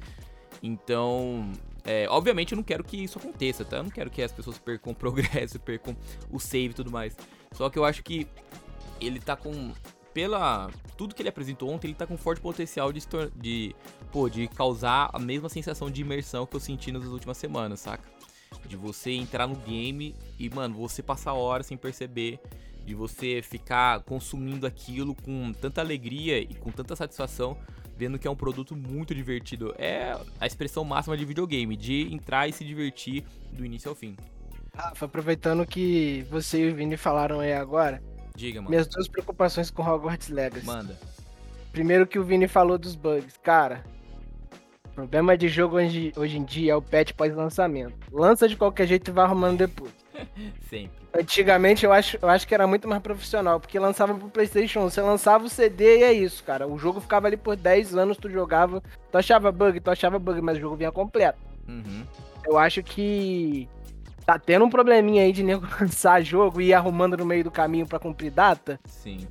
Então, 0.62 1.50
é, 1.84 2.06
obviamente 2.08 2.52
eu 2.52 2.56
não 2.56 2.62
quero 2.62 2.84
que 2.84 3.02
isso 3.02 3.18
aconteça, 3.18 3.64
tá? 3.64 3.78
Eu 3.78 3.84
não 3.84 3.90
quero 3.90 4.10
que 4.10 4.22
as 4.22 4.30
pessoas 4.30 4.58
percam 4.58 4.92
o 4.92 4.94
progresso, 4.96 5.58
percam 5.58 5.96
o 6.30 6.38
save 6.38 6.70
e 6.70 6.74
tudo 6.74 6.90
mais. 6.90 7.16
Só 7.52 7.68
que 7.68 7.78
eu 7.78 7.84
acho 7.84 8.02
que 8.02 8.28
ele 9.00 9.18
tá 9.18 9.36
com. 9.36 9.72
Pela 10.12 10.70
tudo 10.96 11.14
que 11.14 11.22
ele 11.22 11.28
apresentou 11.28 11.70
ontem, 11.70 11.88
ele 11.88 11.94
tá 11.94 12.06
com 12.06 12.16
forte 12.16 12.40
potencial 12.40 12.92
de, 12.92 13.00
de, 13.36 13.74
pô, 14.10 14.28
de 14.28 14.48
causar 14.48 15.10
a 15.12 15.18
mesma 15.18 15.48
sensação 15.48 15.90
de 15.90 16.00
imersão 16.00 16.44
que 16.44 16.56
eu 16.56 16.60
senti 16.60 16.90
nas 16.90 17.04
últimas 17.04 17.36
semanas, 17.36 17.80
saca? 17.80 18.08
De 18.66 18.76
você 18.76 19.12
entrar 19.12 19.46
no 19.46 19.56
game 19.56 20.14
e, 20.38 20.50
mano, 20.50 20.74
você 20.74 21.02
passar 21.02 21.34
horas 21.34 21.66
sem 21.66 21.76
perceber, 21.76 22.40
de 22.84 22.94
você 22.94 23.40
ficar 23.42 24.00
consumindo 24.00 24.66
aquilo 24.66 25.14
com 25.14 25.52
tanta 25.52 25.80
alegria 25.80 26.38
e 26.38 26.54
com 26.54 26.70
tanta 26.70 26.96
satisfação, 26.96 27.56
vendo 27.96 28.18
que 28.18 28.26
é 28.26 28.30
um 28.30 28.36
produto 28.36 28.74
muito 28.74 29.14
divertido. 29.14 29.74
É 29.78 30.18
a 30.40 30.46
expressão 30.46 30.84
máxima 30.84 31.16
de 31.16 31.24
videogame, 31.24 31.76
de 31.76 32.12
entrar 32.12 32.48
e 32.48 32.52
se 32.52 32.64
divertir 32.64 33.24
do 33.52 33.64
início 33.64 33.88
ao 33.88 33.94
fim. 33.94 34.16
Rafa, 34.74 35.06
aproveitando 35.06 35.66
que 35.66 36.24
você 36.30 36.68
e 36.68 36.70
o 36.70 36.74
Vini 36.74 36.96
falaram 36.96 37.40
aí 37.40 37.52
agora, 37.52 38.02
Diga, 38.38 38.60
mano. 38.60 38.70
minhas 38.70 38.86
duas 38.86 39.08
preocupações 39.08 39.68
com 39.68 39.82
Hogwarts 39.82 40.28
Legacy. 40.28 40.64
Manda. 40.64 40.96
Primeiro 41.72 42.06
que 42.06 42.20
o 42.20 42.24
Vini 42.24 42.46
falou 42.46 42.78
dos 42.78 42.94
bugs. 42.94 43.36
Cara, 43.42 43.82
o 44.84 44.88
problema 44.90 45.36
de 45.36 45.48
jogo 45.48 45.74
hoje, 45.74 46.12
hoje 46.16 46.38
em 46.38 46.44
dia 46.44 46.72
é 46.72 46.76
o 46.76 46.80
patch 46.80 47.12
pós-lançamento. 47.14 47.96
Lança 48.12 48.48
de 48.48 48.56
qualquer 48.56 48.86
jeito 48.86 49.10
e 49.10 49.12
vai 49.12 49.24
arrumando 49.24 49.58
depois. 49.58 49.92
Sempre. 50.70 50.96
Antigamente 51.12 51.84
eu 51.84 51.92
acho, 51.92 52.16
eu 52.22 52.28
acho 52.28 52.46
que 52.46 52.54
era 52.54 52.64
muito 52.64 52.86
mais 52.86 53.02
profissional, 53.02 53.58
porque 53.58 53.76
lançava 53.76 54.14
pro 54.14 54.28
Playstation 54.28 54.84
1, 54.84 54.90
você 54.90 55.00
lançava 55.00 55.44
o 55.44 55.48
CD 55.48 55.98
e 55.98 56.02
é 56.04 56.12
isso, 56.12 56.44
cara. 56.44 56.68
O 56.68 56.78
jogo 56.78 57.00
ficava 57.00 57.26
ali 57.26 57.36
por 57.36 57.56
10 57.56 57.96
anos, 57.96 58.18
tu 58.18 58.30
jogava, 58.30 58.80
tu 59.10 59.18
achava 59.18 59.50
bug, 59.50 59.80
tu 59.80 59.90
achava 59.90 60.16
bug, 60.16 60.40
mas 60.40 60.58
o 60.58 60.60
jogo 60.60 60.76
vinha 60.76 60.92
completo. 60.92 61.38
Uhum. 61.66 62.04
Eu 62.44 62.56
acho 62.56 62.84
que 62.84 63.68
tá 64.28 64.38
tendo 64.38 64.66
um 64.66 64.68
probleminha 64.68 65.22
aí 65.22 65.32
de 65.32 65.42
nego 65.42 65.66
lançar 65.80 66.22
jogo 66.22 66.60
e 66.60 66.66
ir 66.66 66.74
arrumando 66.74 67.16
no 67.16 67.24
meio 67.24 67.42
do 67.42 67.50
caminho 67.50 67.86
pra 67.86 67.98
cumprir 67.98 68.30
data. 68.30 68.78
Sim. 68.84 69.26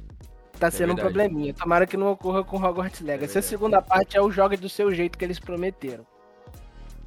Tá 0.59 0.71
sendo 0.71 0.93
um 0.93 0.95
verdade. 0.95 1.13
probleminha. 1.13 1.53
Tomara 1.53 1.85
que 1.85 1.95
não 1.95 2.13
ocorra 2.13 2.43
com 2.43 2.57
Hogwarts 2.57 3.01
Legacy. 3.01 3.25
a 3.25 3.27
verdade. 3.27 3.45
segunda 3.45 3.79
parte 3.79 4.17
é 4.17 4.21
o 4.21 4.31
joga 4.31 4.57
do 4.57 4.67
seu 4.67 4.91
jeito 4.91 5.15
que 5.15 5.23
eles 5.23 5.37
prometeram. 5.37 6.03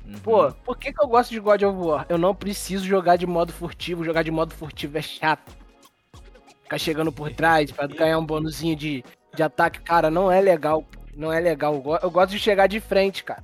Uhum. 0.07 0.19
Pô, 0.23 0.53
por 0.65 0.79
que, 0.79 0.93
que 0.93 1.03
eu 1.03 1.09
gosto 1.09 1.31
de 1.31 1.41
God 1.41 1.63
of 1.63 1.79
War? 1.79 2.07
Eu 2.09 2.17
não 2.17 2.33
preciso 2.33 2.85
jogar 2.85 3.17
de 3.17 3.27
modo 3.27 3.53
furtivo. 3.53 4.05
Jogar 4.05 4.23
de 4.23 4.31
modo 4.31 4.55
furtivo 4.55 4.97
é 4.97 5.03
chato. 5.03 5.51
Ficar 6.63 6.79
chegando 6.79 7.11
por 7.11 7.33
trás 7.33 7.73
pra 7.73 7.89
ganhar 7.89 8.21
um 8.21 8.25
bônusinho 8.25 8.77
de, 8.77 9.05
de 9.35 9.43
ataque. 9.43 9.81
Cara, 9.81 10.13
não 10.13 10.31
é 10.31 10.41
legal. 10.41 10.85
Não 11.17 11.33
é 11.33 11.41
legal. 11.41 11.83
Eu 12.01 12.11
gosto 12.13 12.31
de 12.31 12.39
chegar 12.39 12.69
de 12.69 12.79
frente, 12.79 13.25
cara. 13.25 13.43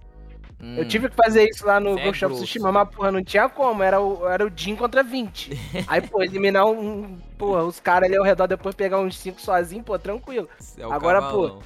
Eu 0.59 0.85
Hum. 0.85 0.88
tive 0.88 1.11
que 1.11 1.16
fazer 1.16 1.45
isso 1.45 1.66
lá 1.66 1.79
no 1.79 1.92
Você 1.95 2.01
é 2.01 2.12
grosso. 2.12 2.35
Tsushima, 2.37 2.73
mas 2.73 2.88
porra, 2.88 3.12
não 3.12 3.23
tinha 3.23 3.47
como. 3.49 3.83
Era 3.83 4.01
o, 4.01 4.27
era 4.27 4.47
o 4.47 4.51
Jin 4.55 4.75
contra 4.75 5.03
20. 5.03 5.51
Aí, 5.87 6.01
pô, 6.01 6.23
eliminar 6.23 6.64
um. 6.66 6.79
um- 7.03 7.19
Porra, 7.37 7.64
os 7.64 7.79
caras 7.79 8.09
ali 8.09 8.16
ao 8.16 8.25
redor, 8.25 8.47
depois 8.47 8.75
pegar 8.75 8.99
uns 8.99 9.19
5 9.19 9.38
sozinho, 9.40 9.85
pô, 9.85 9.99
tranquilo. 9.99 10.49
É 10.79 10.83
Agora, 10.85 11.21
cavalão. 11.21 11.59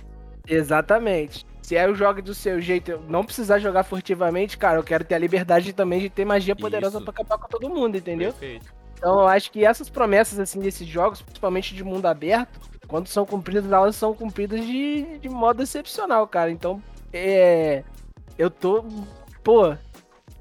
Exatamente. 0.48 1.46
Se 1.62 1.76
é 1.76 1.88
o 1.88 1.94
jogo 1.94 2.20
do 2.20 2.34
seu 2.34 2.60
jeito, 2.60 2.90
eu 2.90 3.00
não 3.08 3.24
precisar 3.24 3.60
jogar 3.60 3.84
furtivamente, 3.84 4.58
cara, 4.58 4.78
eu 4.78 4.82
quero 4.82 5.04
ter 5.04 5.14
a 5.14 5.18
liberdade 5.18 5.72
também 5.72 6.00
de 6.00 6.10
ter 6.10 6.24
magia 6.24 6.56
poderosa 6.56 6.96
Isso. 6.98 7.04
pra 7.04 7.12
acabar 7.12 7.38
com 7.38 7.46
todo 7.48 7.70
mundo, 7.70 7.96
entendeu? 7.96 8.32
Perfeito. 8.32 8.66
Então 8.98 9.20
eu 9.20 9.28
acho 9.28 9.52
que 9.52 9.64
essas 9.64 9.88
promessas, 9.88 10.40
assim, 10.40 10.58
desses 10.58 10.86
jogos, 10.88 11.22
principalmente 11.22 11.72
de 11.74 11.84
mundo 11.84 12.06
aberto, 12.06 12.58
quando 12.88 13.06
são 13.06 13.24
cumpridas, 13.24 13.70
elas 13.70 13.94
são 13.94 14.12
cumpridas 14.12 14.60
de, 14.66 15.18
de 15.20 15.28
modo 15.28 15.62
excepcional, 15.62 16.26
cara. 16.26 16.50
Então, 16.50 16.82
é. 17.12 17.84
Eu 18.40 18.48
tô. 18.48 18.82
Pô, 19.44 19.76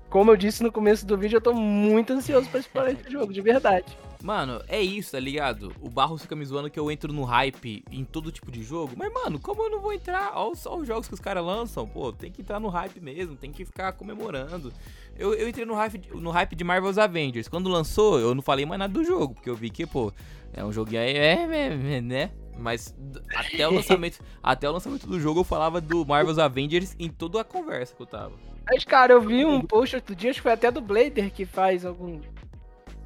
como 0.10 0.32
eu 0.32 0.38
disse 0.38 0.64
no 0.64 0.72
começo 0.72 1.06
do 1.06 1.18
vídeo, 1.18 1.36
eu 1.36 1.42
tô 1.42 1.54
muito 1.54 2.14
ansioso 2.14 2.50
pra 2.50 2.62
explorar 2.62 2.94
esse 2.94 3.12
jogo, 3.12 3.34
de 3.34 3.42
verdade. 3.42 3.98
Mano, 4.22 4.62
é 4.68 4.82
isso, 4.82 5.14
tá 5.14 5.20
ligado? 5.20 5.74
O 5.80 5.90
Barros 5.90 6.22
fica 6.24 6.36
me 6.36 6.44
zoando 6.46 6.70
que 6.70 6.78
eu 6.78 6.92
entro 6.92 7.14
no 7.14 7.24
hype 7.24 7.84
em 7.90 8.04
todo 8.04 8.32
tipo 8.34 8.52
de 8.52 8.62
jogo. 8.64 8.94
Mas, 8.98 9.14
mano, 9.14 9.40
como 9.40 9.64
eu 9.64 9.70
não 9.70 9.80
vou 9.80 9.94
entrar? 9.94 10.34
Olha 10.36 10.56
só 10.56 10.76
os 10.78 10.86
jogos 10.86 11.08
que 11.08 11.14
os 11.14 11.22
caras 11.22 11.44
lançam. 11.44 11.88
Pô, 11.88 12.12
tem 12.12 12.30
que 12.30 12.42
entrar 12.42 12.60
no 12.60 12.68
hype 12.68 13.00
mesmo, 13.00 13.38
tem 13.38 13.50
que 13.50 13.64
ficar 13.64 13.94
comemorando. 13.94 14.74
Eu, 15.18 15.34
eu 15.34 15.48
entrei 15.48 15.66
no 15.66 15.74
hype, 15.74 15.98
de- 15.98 16.10
no 16.14 16.32
hype 16.32 16.54
de 16.54 16.64
Marvel's 16.66 16.98
Avengers. 16.98 17.48
Quando 17.48 17.70
lançou, 17.70 18.20
eu 18.20 18.36
não 18.36 18.42
falei 18.42 18.66
mais 18.66 18.78
nada 18.80 18.92
do 18.94 19.06
jogo, 19.06 19.36
porque 19.36 19.50
eu 19.50 19.56
vi 19.56 19.70
que, 19.70 19.86
pô, 19.86 20.12
é 20.54 20.66
um 20.66 20.72
jogo 20.72 20.90
aí, 20.92 21.16
é, 21.16 21.36
é, 21.46 21.96
é, 21.98 22.02
né? 22.02 22.32
Mas 22.58 22.94
até 23.34 23.66
o 23.66 23.72
lançamento, 23.74 24.20
até 24.44 24.70
o 24.70 24.74
lançamento 24.74 25.08
do 25.08 25.18
jogo 25.18 25.40
eu 25.40 25.44
falava 25.46 25.80
do 25.80 26.06
Marvel's 26.06 26.40
Avengers 26.40 26.94
em 27.00 27.08
toda 27.10 27.40
a 27.40 27.44
conversa 27.46 27.96
que 27.96 28.02
eu 28.02 28.06
tava. 28.06 28.34
Mas, 28.70 28.84
cara, 28.84 29.14
eu 29.14 29.22
vi 29.22 29.46
um 29.46 29.62
post 29.62 29.96
outro 29.96 30.14
dia, 30.14 30.30
acho 30.30 30.40
que 30.40 30.44
foi 30.44 30.52
até 30.52 30.70
do 30.70 30.82
Blader 30.82 31.32
que 31.32 31.46
faz 31.46 31.86
algum. 31.86 32.20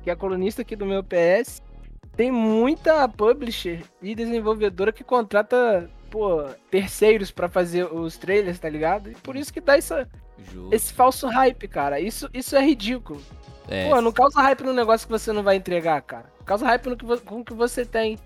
Que 0.04 0.12
é 0.12 0.16
colunista 0.16 0.62
aqui 0.62 0.76
do 0.76 0.86
meu 0.86 1.04
PS. 1.04 1.62
Tem 2.16 2.32
muita 2.32 3.08
publisher 3.08 3.82
e 4.02 4.14
desenvolvedora 4.14 4.92
que 4.92 5.04
contrata, 5.04 5.90
pô, 6.12 6.44
terceiros 6.70 7.32
pra 7.32 7.50
fazer 7.50 7.86
os 7.86 8.18
trailers, 8.18 8.60
tá 8.60 8.70
ligado? 8.70 9.10
E 9.10 9.16
por 9.16 9.36
isso 9.36 9.52
que 9.52 9.60
dá 9.60 9.78
essa, 9.78 10.08
Justo. 10.52 10.76
esse 10.76 10.94
falso 10.94 11.28
hype, 11.28 11.68
cara. 11.68 12.00
Isso, 12.00 12.30
isso 12.34 12.56
é 12.56 12.64
ridículo. 12.64 13.20
É, 13.68 13.90
Pô, 13.90 14.02
não 14.02 14.12
causa 14.12 14.42
hype 14.42 14.62
no 14.64 14.74
negócio 14.74 15.08
que 15.08 15.12
você 15.12 15.32
não 15.32 15.42
vai 15.42 15.56
entregar, 15.56 16.02
cara. 16.02 16.26
Causa 16.46 16.66
hype 16.66 16.88
no 16.88 16.98
que, 16.98 17.18
com 17.22 17.40
o 17.40 17.46
que 17.46 17.54
você 17.54 17.86
tem. 17.86 18.20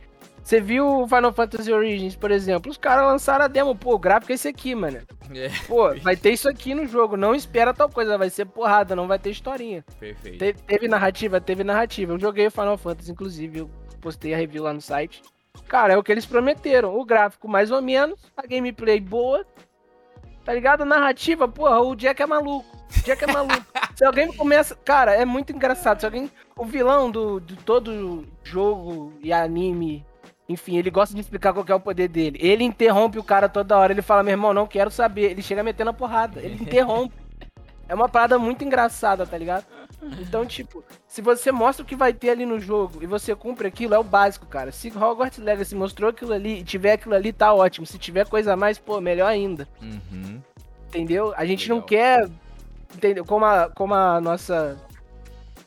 Você 0.48 0.62
viu 0.62 1.02
o 1.02 1.06
Final 1.10 1.34
Fantasy 1.34 1.74
Origins, 1.74 2.16
por 2.16 2.32
exemplo? 2.32 2.72
Os 2.72 2.78
caras 2.78 3.06
lançaram 3.06 3.44
a 3.44 3.48
demo, 3.50 3.76
pô, 3.76 3.96
o 3.96 4.00
gráfico 4.00 4.32
é 4.32 4.36
esse 4.36 4.48
aqui, 4.48 4.74
mano. 4.74 5.00
é, 5.36 5.50
Pô, 5.68 5.94
vai 6.00 6.16
ter 6.16 6.32
isso 6.32 6.48
aqui 6.48 6.74
no 6.74 6.86
jogo. 6.88 7.18
Não 7.18 7.36
espera 7.36 7.74
tal 7.74 7.90
coisa, 7.90 8.18
vai 8.18 8.30
ser 8.30 8.46
porrada, 8.46 8.96
não 8.96 9.10
vai 9.10 9.20
ter 9.20 9.30
historinha. 9.32 9.84
perfeito. 10.00 10.38
Te- 10.38 10.54
teve 10.66 10.88
narrativa, 10.88 11.42
teve 11.42 11.66
narrativa. 11.66 12.14
Eu 12.14 12.20
joguei 12.20 12.48
o 12.48 12.52
Final 12.52 12.78
Fantasy, 12.78 13.12
inclusive, 13.12 13.60
eu 13.60 13.70
postei 14.00 14.34
a 14.34 14.38
review 14.38 14.64
lá 14.64 14.72
no 14.72 14.80
site. 14.80 15.22
Cara, 15.68 15.92
é 15.96 15.98
o 15.98 16.02
que 16.04 16.14
eles 16.14 16.26
prometeram. 16.26 16.98
O 16.98 17.04
gráfico, 17.04 17.46
mais 17.50 17.70
ou 17.70 17.82
menos, 17.82 18.18
a 18.38 18.48
gameplay 18.48 19.02
boa. 19.02 19.46
Tá 20.46 20.54
ligado? 20.54 20.84
A 20.84 20.86
narrativa, 20.86 21.46
porra, 21.46 21.82
o 21.82 21.94
Jack 21.94 22.22
é 22.22 22.26
maluco. 22.26 22.66
O 22.74 23.04
Jack 23.04 23.22
é 23.22 23.28
maluco. 23.28 23.66
Se 23.98 24.06
alguém 24.06 24.32
começa. 24.32 24.76
Cara, 24.86 25.12
é 25.14 25.26
muito 25.26 25.52
engraçado. 25.52 26.00
Se 26.00 26.06
alguém. 26.06 26.32
O 26.56 26.64
vilão 26.64 27.12
do, 27.12 27.42
de 27.42 27.58
todo 27.58 28.26
jogo 28.46 29.12
e 29.22 29.34
anime. 29.34 30.06
Enfim, 30.50 30.78
ele 30.78 30.90
gosta 30.90 31.14
de 31.14 31.22
explicar 31.22 31.54
qual 31.54 31.66
que 31.66 31.72
é 31.72 31.76
o 31.76 31.80
poder 31.80 32.08
dele. 32.08 32.40
Ele 32.42 32.64
interrompe 32.64 33.20
o 33.20 33.24
cara 33.24 33.50
toda 33.50 33.78
hora. 33.78 33.92
Ele 33.92 34.02
fala, 34.02 34.24
meu 34.24 34.32
irmão, 34.32 34.54
não 34.54 34.66
quero 34.66 34.90
saber. 34.90 35.32
Ele 35.32 35.42
chega 35.42 35.62
metendo 35.62 35.90
a 35.90 35.94
porrada. 35.94 36.40
Ele 36.40 36.56
interrompe. 36.64 37.14
É 37.90 37.96
uma 37.96 38.10
parada 38.10 38.38
muito 38.38 38.64
engraçada, 38.64 39.26
tá 39.26 39.38
ligado? 39.38 39.66
Então, 40.20 40.46
tipo, 40.46 40.84
se 41.08 41.22
você 41.22 41.52
mostra 41.52 41.84
o 41.84 41.88
que 41.88 41.96
vai 41.96 42.14
ter 42.14 42.30
ali 42.30 42.46
no 42.46 42.60
jogo 42.60 43.02
e 43.02 43.08
você 43.08 43.34
cumpre 43.34 43.68
aquilo, 43.68 43.94
é 43.94 44.00
o 44.00 44.04
básico, 44.04 44.46
cara. 44.46 44.72
Se 44.72 44.90
Hogwarts 44.90 45.40
Legacy 45.40 45.74
mostrou 45.74 46.10
aquilo 46.10 46.34
ali 46.34 46.60
e 46.60 46.64
tiver 46.64 46.94
aquilo 46.94 47.16
ali, 47.16 47.32
tá 47.32 47.54
ótimo. 47.54 47.86
Se 47.86 47.98
tiver 47.98 48.28
coisa 48.28 48.54
a 48.54 48.58
mais, 48.58 48.78
pô, 48.78 49.00
melhor 49.00 49.28
ainda. 49.28 49.68
Uhum. 49.82 50.42
Entendeu? 50.88 51.34
A 51.36 51.46
gente 51.46 51.68
não 51.70 51.78
Legal. 51.78 51.88
quer. 51.88 52.30
Entendeu? 52.94 53.26
Como 53.26 53.46
a, 53.46 53.70
como 53.70 53.94
a 53.94 54.20
nossa. 54.22 54.78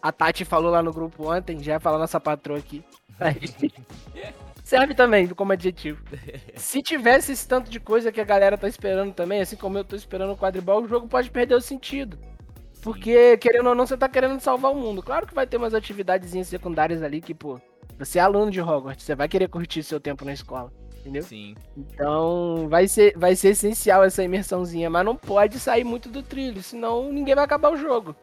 A 0.02 0.12
Tati 0.12 0.44
falou 0.44 0.70
lá 0.70 0.82
no 0.82 0.92
grupo 0.92 1.30
ontem, 1.30 1.62
já 1.62 1.72
ia 1.72 1.80
falar 1.80 1.98
nossa 1.98 2.20
patroa 2.20 2.58
aqui. 2.58 2.84
Serve 4.70 4.94
também 4.94 5.26
como 5.26 5.50
adjetivo. 5.50 6.00
Se 6.54 6.80
tivesse 6.80 7.32
esse 7.32 7.48
tanto 7.48 7.68
de 7.68 7.80
coisa 7.80 8.12
que 8.12 8.20
a 8.20 8.24
galera 8.24 8.56
tá 8.56 8.68
esperando 8.68 9.12
também, 9.12 9.40
assim 9.40 9.56
como 9.56 9.76
eu 9.76 9.82
tô 9.82 9.96
esperando 9.96 10.32
o 10.32 10.36
quadribol, 10.36 10.80
o 10.80 10.86
jogo 10.86 11.08
pode 11.08 11.28
perder 11.28 11.56
o 11.56 11.60
sentido. 11.60 12.16
Porque, 12.80 13.36
querendo 13.38 13.70
ou 13.70 13.74
não, 13.74 13.84
você 13.84 13.96
tá 13.96 14.08
querendo 14.08 14.38
salvar 14.38 14.70
o 14.70 14.76
mundo. 14.76 15.02
Claro 15.02 15.26
que 15.26 15.34
vai 15.34 15.44
ter 15.44 15.56
umas 15.56 15.74
atividadezinhas 15.74 16.46
secundárias 16.46 17.02
ali 17.02 17.20
que, 17.20 17.34
pô, 17.34 17.60
você 17.98 18.20
é 18.20 18.22
aluno 18.22 18.48
de 18.48 18.60
Hogwarts, 18.60 19.04
você 19.04 19.16
vai 19.16 19.26
querer 19.26 19.48
curtir 19.48 19.82
seu 19.82 19.98
tempo 19.98 20.24
na 20.24 20.32
escola. 20.32 20.72
Entendeu? 21.00 21.24
Sim. 21.24 21.56
Então, 21.76 22.68
vai 22.68 22.86
ser, 22.86 23.18
vai 23.18 23.34
ser 23.34 23.48
essencial 23.48 24.04
essa 24.04 24.22
imersãozinha, 24.22 24.88
mas 24.88 25.04
não 25.04 25.16
pode 25.16 25.58
sair 25.58 25.82
muito 25.82 26.08
do 26.08 26.22
trilho, 26.22 26.62
senão 26.62 27.12
ninguém 27.12 27.34
vai 27.34 27.42
acabar 27.42 27.72
o 27.72 27.76
jogo. 27.76 28.14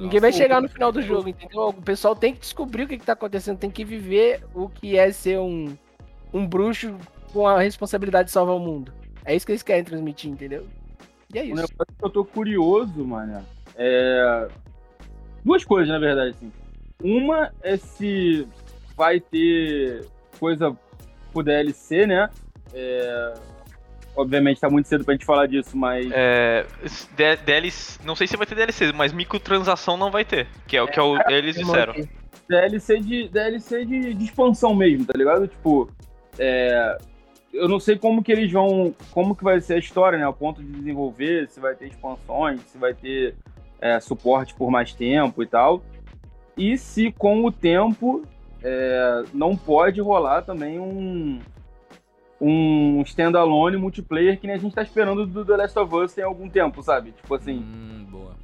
Ninguém 0.00 0.20
vai 0.20 0.32
chegar 0.32 0.60
no 0.62 0.68
final 0.68 0.90
do 0.90 1.02
jogo, 1.02 1.28
entendeu? 1.28 1.68
O 1.68 1.74
pessoal 1.74 2.16
tem 2.16 2.32
que 2.32 2.40
descobrir 2.40 2.84
o 2.84 2.88
que, 2.88 2.98
que 2.98 3.04
tá 3.04 3.12
acontecendo, 3.12 3.58
tem 3.58 3.70
que 3.70 3.84
viver 3.84 4.42
o 4.54 4.68
que 4.68 4.96
é 4.96 5.12
ser 5.12 5.38
um, 5.38 5.76
um 6.32 6.46
bruxo 6.46 6.96
com 7.32 7.46
a 7.46 7.60
responsabilidade 7.60 8.26
de 8.26 8.32
salvar 8.32 8.56
o 8.56 8.60
mundo. 8.60 8.92
É 9.24 9.36
isso 9.36 9.44
que 9.44 9.52
eles 9.52 9.62
querem 9.62 9.84
transmitir, 9.84 10.30
entendeu? 10.30 10.66
E 11.32 11.38
é 11.38 11.42
Um 11.42 11.44
isso. 11.44 11.54
negócio 11.56 11.76
que 11.76 12.04
eu 12.04 12.10
tô 12.10 12.24
curioso, 12.24 13.04
mano, 13.04 13.44
é. 13.76 14.48
Duas 15.44 15.64
coisas, 15.64 15.88
na 15.88 15.98
verdade, 15.98 16.30
assim. 16.30 16.52
Uma 17.02 17.52
é 17.62 17.76
se 17.76 18.46
vai 18.96 19.20
ter 19.20 20.06
coisa 20.38 20.76
pro 21.32 21.42
DLC, 21.42 22.06
né? 22.06 22.28
É... 22.74 23.34
Obviamente 24.20 24.60
tá 24.60 24.68
muito 24.68 24.86
cedo 24.86 25.04
pra 25.04 25.14
gente 25.14 25.24
falar 25.24 25.46
disso, 25.46 25.76
mas. 25.76 26.06
É, 26.12 26.66
DLC, 27.44 28.00
não 28.04 28.14
sei 28.14 28.26
se 28.26 28.36
vai 28.36 28.46
ter 28.46 28.54
DLC, 28.54 28.92
mas 28.92 29.12
microtransação 29.12 29.96
não 29.96 30.10
vai 30.10 30.24
ter, 30.24 30.46
que 30.66 30.76
é 30.76 30.82
o 30.82 30.86
que 30.86 31.00
é 31.00 31.32
eles 31.32 31.56
disseram. 31.56 31.94
DLC 32.48 32.98
de 32.98 33.28
DLC 33.28 33.84
de, 33.84 34.12
de 34.12 34.24
expansão 34.24 34.74
mesmo, 34.74 35.06
tá 35.06 35.16
ligado? 35.16 35.46
Tipo, 35.46 35.90
é, 36.38 36.98
eu 37.52 37.68
não 37.68 37.80
sei 37.80 37.96
como 37.96 38.22
que 38.22 38.30
eles 38.30 38.50
vão, 38.52 38.94
como 39.10 39.34
que 39.34 39.42
vai 39.42 39.60
ser 39.60 39.74
a 39.74 39.78
história, 39.78 40.18
né? 40.18 40.26
O 40.28 40.32
ponto 40.32 40.62
de 40.62 40.70
desenvolver, 40.70 41.48
se 41.48 41.58
vai 41.58 41.74
ter 41.74 41.86
expansões, 41.86 42.60
se 42.62 42.76
vai 42.76 42.92
ter 42.92 43.34
é, 43.80 43.98
suporte 44.00 44.54
por 44.54 44.70
mais 44.70 44.92
tempo 44.92 45.42
e 45.42 45.46
tal. 45.46 45.82
E 46.56 46.76
se 46.76 47.10
com 47.12 47.44
o 47.44 47.50
tempo 47.50 48.22
é, 48.62 49.22
não 49.32 49.56
pode 49.56 50.00
rolar 50.00 50.42
também 50.42 50.78
um 50.78 51.40
um 52.40 53.02
standalone 53.02 53.76
multiplayer 53.76 54.40
que 54.40 54.46
nem 54.46 54.56
a 54.56 54.58
gente 54.58 54.74
tá 54.74 54.82
esperando 54.82 55.26
do 55.26 55.44
The 55.44 55.56
Last 55.56 55.78
of 55.78 55.94
Us 55.94 56.14
tem 56.14 56.24
algum 56.24 56.48
tempo, 56.48 56.82
sabe? 56.82 57.12
Tipo 57.12 57.34
assim. 57.34 57.58
Hum, 57.58 58.06
boa. 58.10 58.34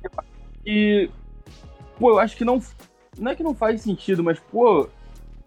E. 0.65 1.09
Pô, 1.99 2.11
eu 2.11 2.19
acho 2.19 2.37
que 2.37 2.45
não. 2.45 2.61
Não 3.19 3.31
é 3.31 3.35
que 3.35 3.43
não 3.43 3.55
faz 3.55 3.81
sentido, 3.81 4.23
mas, 4.23 4.39
pô, 4.39 4.91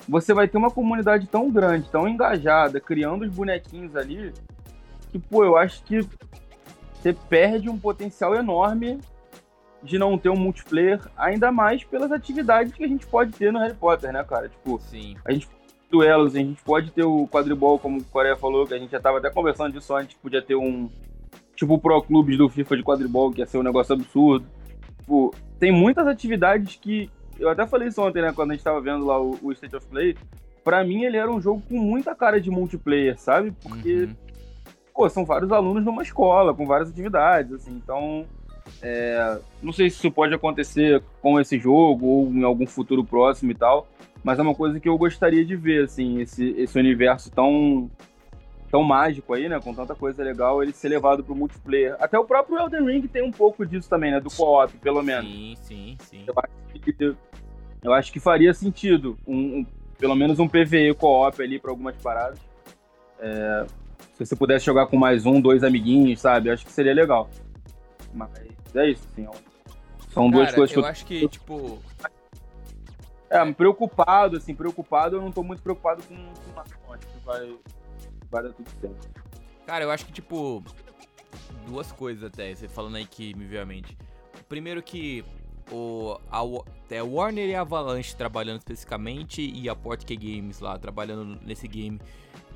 você 0.07 0.33
vai 0.33 0.47
ter 0.47 0.57
uma 0.57 0.71
comunidade 0.71 1.27
tão 1.27 1.51
grande, 1.51 1.89
tão 1.89 2.07
engajada, 2.07 2.79
criando 2.79 3.23
os 3.23 3.29
bonequinhos 3.29 3.95
ali, 3.95 4.33
que, 5.11 5.19
pô, 5.19 5.43
eu 5.43 5.55
acho 5.55 5.83
que 5.83 6.01
você 6.93 7.13
perde 7.13 7.69
um 7.69 7.77
potencial 7.77 8.33
enorme 8.33 8.99
de 9.83 9.99
não 9.99 10.17
ter 10.17 10.29
um 10.29 10.35
multiplayer, 10.35 10.99
ainda 11.15 11.51
mais 11.51 11.83
pelas 11.83 12.11
atividades 12.11 12.73
que 12.73 12.83
a 12.83 12.87
gente 12.87 13.05
pode 13.05 13.31
ter 13.31 13.53
no 13.53 13.59
Harry 13.59 13.75
Potter, 13.75 14.11
né, 14.11 14.23
cara? 14.23 14.49
Tipo, 14.49 14.79
Sim. 14.79 15.15
a 15.23 15.31
gente 15.31 15.47
duelos, 15.89 16.35
a 16.35 16.39
gente 16.39 16.61
pode 16.63 16.91
ter 16.91 17.03
o 17.03 17.27
quadribol, 17.27 17.79
como 17.79 17.99
o 17.99 18.03
Coreia 18.05 18.35
falou, 18.35 18.65
que 18.67 18.73
a 18.73 18.77
gente 18.79 18.91
já 18.91 18.99
tava 18.99 19.17
até 19.17 19.29
conversando 19.29 19.73
disso 19.73 19.93
antes, 19.95 20.15
podia 20.17 20.41
ter 20.41 20.55
um. 20.55 20.89
Tipo 21.55 21.77
Pro 21.77 22.01
Clubes 22.01 22.37
do 22.37 22.47
FIFA 22.47 22.77
de 22.77 22.83
quadribol, 22.83 23.31
que 23.31 23.41
ia 23.41 23.45
ser 23.45 23.57
um 23.57 23.63
negócio 23.63 23.93
absurdo. 23.93 24.45
Tipo, 24.99 25.33
tem 25.59 25.71
muitas 25.71 26.07
atividades 26.07 26.75
que. 26.77 27.09
Eu 27.37 27.49
até 27.49 27.65
falei 27.67 27.87
isso 27.87 28.01
ontem, 28.01 28.21
né, 28.21 28.31
quando 28.33 28.51
a 28.51 28.53
gente 28.53 28.63
tava 28.63 28.79
vendo 28.81 29.05
lá 29.05 29.19
o, 29.21 29.37
o 29.41 29.51
State 29.51 29.75
of 29.75 29.85
Play. 29.87 30.15
Pra 30.63 30.83
mim, 30.83 31.03
ele 31.03 31.17
era 31.17 31.31
um 31.31 31.39
jogo 31.41 31.61
com 31.67 31.77
muita 31.77 32.13
cara 32.13 32.39
de 32.39 32.49
multiplayer, 32.49 33.17
sabe? 33.17 33.51
Porque, 33.63 33.93
Uhum. 34.03 34.15
pô, 34.93 35.09
são 35.09 35.25
vários 35.25 35.51
alunos 35.51 35.83
numa 35.83 36.03
escola, 36.03 36.53
com 36.53 36.65
várias 36.65 36.89
atividades, 36.89 37.53
assim. 37.53 37.71
Então, 37.71 38.25
é, 38.81 39.39
não 39.63 39.71
sei 39.73 39.89
se 39.89 39.97
isso 39.97 40.11
pode 40.11 40.33
acontecer 40.33 41.01
com 41.21 41.39
esse 41.39 41.57
jogo 41.57 42.05
ou 42.05 42.27
em 42.27 42.43
algum 42.43 42.67
futuro 42.67 43.03
próximo 43.03 43.51
e 43.51 43.55
tal, 43.55 43.87
mas 44.23 44.37
é 44.39 44.41
uma 44.41 44.55
coisa 44.55 44.79
que 44.79 44.87
eu 44.89 44.97
gostaria 44.97 45.43
de 45.45 45.55
ver, 45.55 45.85
assim, 45.85 46.19
esse, 46.21 46.49
esse 46.57 46.77
universo 46.77 47.31
tão 47.31 47.89
tão 48.71 48.83
mágico 48.83 49.33
aí, 49.33 49.49
né, 49.49 49.59
com 49.59 49.73
tanta 49.73 49.95
coisa 49.95 50.23
legal, 50.23 50.61
ele 50.61 50.71
ser 50.71 50.89
levado 50.89 51.23
pro 51.23 51.33
multiplayer. 51.33 51.95
Até 51.99 52.19
o 52.19 52.23
próprio 52.23 52.59
Elden 52.59 52.85
Ring 52.85 53.07
tem 53.07 53.23
um 53.23 53.31
pouco 53.31 53.65
disso 53.65 53.89
também, 53.89 54.11
né, 54.11 54.19
do 54.19 54.29
co-op, 54.29 54.71
pelo 54.77 55.01
menos. 55.01 55.27
Sim, 55.29 55.55
sim, 55.63 55.97
sim. 56.01 56.23
Eu 56.27 56.35
acho 56.37 56.79
que, 56.79 57.15
eu 57.81 57.93
acho 57.93 58.11
que 58.13 58.19
faria 58.19 58.53
sentido, 58.53 59.17
um, 59.27 59.59
um- 59.59 59.65
pelo 59.97 60.15
menos 60.15 60.37
um 60.37 60.47
PvE 60.47 60.93
co-op 60.93 61.41
ali 61.41 61.57
para 61.57 61.71
algumas 61.71 61.95
paradas. 61.95 62.37
É, 63.19 63.65
se 64.13 64.23
você 64.25 64.35
pudesse 64.35 64.65
jogar 64.65 64.85
com 64.85 64.97
mais 64.97 65.25
um, 65.25 65.41
dois 65.41 65.63
amiguinhos, 65.63 66.21
sabe? 66.21 66.51
Acho 66.51 66.63
que 66.63 66.71
seria 66.71 66.93
legal. 66.93 67.27
Mas 68.13 68.29
é 68.75 68.87
isso, 68.87 69.07
assim. 69.11 69.25
ó. 69.27 69.33
São 70.13 70.29
duas 70.29 70.45
Cara, 70.45 70.55
coisas 70.57 70.73
que 70.73 70.79
eu 70.79 70.83
eu 70.83 70.89
acho 70.89 71.05
que, 71.05 71.27
tipo, 71.27 71.79
É, 73.29 73.53
preocupado, 73.53 74.37
assim, 74.37 74.55
preocupado, 74.55 75.17
eu 75.17 75.21
não 75.21 75.31
tô 75.31 75.43
muito 75.43 75.61
preocupado 75.61 76.01
com, 76.03 76.15
com 76.15 76.55
nada, 76.55 76.69
não. 76.83 76.93
Acho 76.93 77.07
que 77.07 77.25
vai, 77.25 77.57
vai 78.31 78.43
dar 78.43 78.53
tudo 78.53 78.69
certo. 78.81 79.09
Cara, 79.65 79.83
eu 79.83 79.91
acho 79.91 80.05
que, 80.05 80.11
tipo, 80.11 80.63
duas 81.67 81.91
coisas 81.91 82.23
até, 82.23 82.53
você 82.53 82.67
falando 82.67 82.95
aí 82.95 83.05
que 83.05 83.35
me 83.35 83.45
veio 83.45 83.61
à 83.61 83.65
mente. 83.65 83.95
Primeiro 84.47 84.81
que 84.81 85.23
o, 85.71 86.19
a, 86.31 86.41
é, 86.89 87.03
Warner 87.03 87.47
e 87.47 87.53
a 87.53 87.61
Avalanche 87.61 88.15
trabalhando 88.15 88.59
especificamente 88.59 89.41
e 89.41 89.69
a 89.69 89.75
Portkey 89.75 90.17
Games 90.17 90.59
lá 90.59 90.77
trabalhando 90.79 91.39
nesse 91.43 91.67
game. 91.67 92.01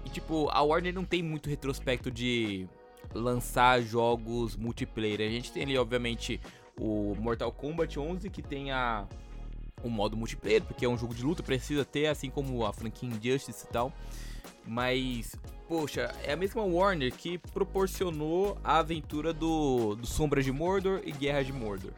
E, 0.03 0.09
tipo, 0.09 0.49
a 0.49 0.61
Warner 0.61 0.93
não 0.93 1.05
tem 1.05 1.21
muito 1.21 1.49
retrospecto 1.49 2.09
de 2.09 2.67
lançar 3.13 3.81
jogos 3.81 4.55
multiplayer. 4.55 5.21
A 5.21 5.31
gente 5.31 5.51
tem 5.51 5.63
ali, 5.63 5.77
obviamente, 5.77 6.41
o 6.79 7.15
Mortal 7.19 7.51
Kombat 7.51 7.99
11, 7.99 8.29
que 8.29 8.41
tem 8.41 8.71
a, 8.71 9.07
o 9.83 9.89
modo 9.89 10.17
multiplayer, 10.17 10.63
porque 10.63 10.85
é 10.85 10.89
um 10.89 10.97
jogo 10.97 11.13
de 11.13 11.23
luta, 11.23 11.43
precisa 11.43 11.83
ter, 11.83 12.07
assim 12.07 12.29
como 12.29 12.65
a 12.65 12.73
franquia 12.73 13.09
Injustice 13.09 13.65
e 13.65 13.71
tal. 13.71 13.93
Mas, 14.65 15.35
poxa, 15.67 16.15
é 16.23 16.33
a 16.33 16.37
mesma 16.37 16.63
Warner 16.63 17.13
que 17.13 17.37
proporcionou 17.37 18.57
a 18.63 18.79
aventura 18.79 19.33
do, 19.33 19.95
do 19.95 20.07
Sombras 20.07 20.45
de 20.45 20.51
Mordor 20.51 21.01
e 21.05 21.11
Guerra 21.11 21.43
de 21.43 21.51
Mordor. 21.51 21.91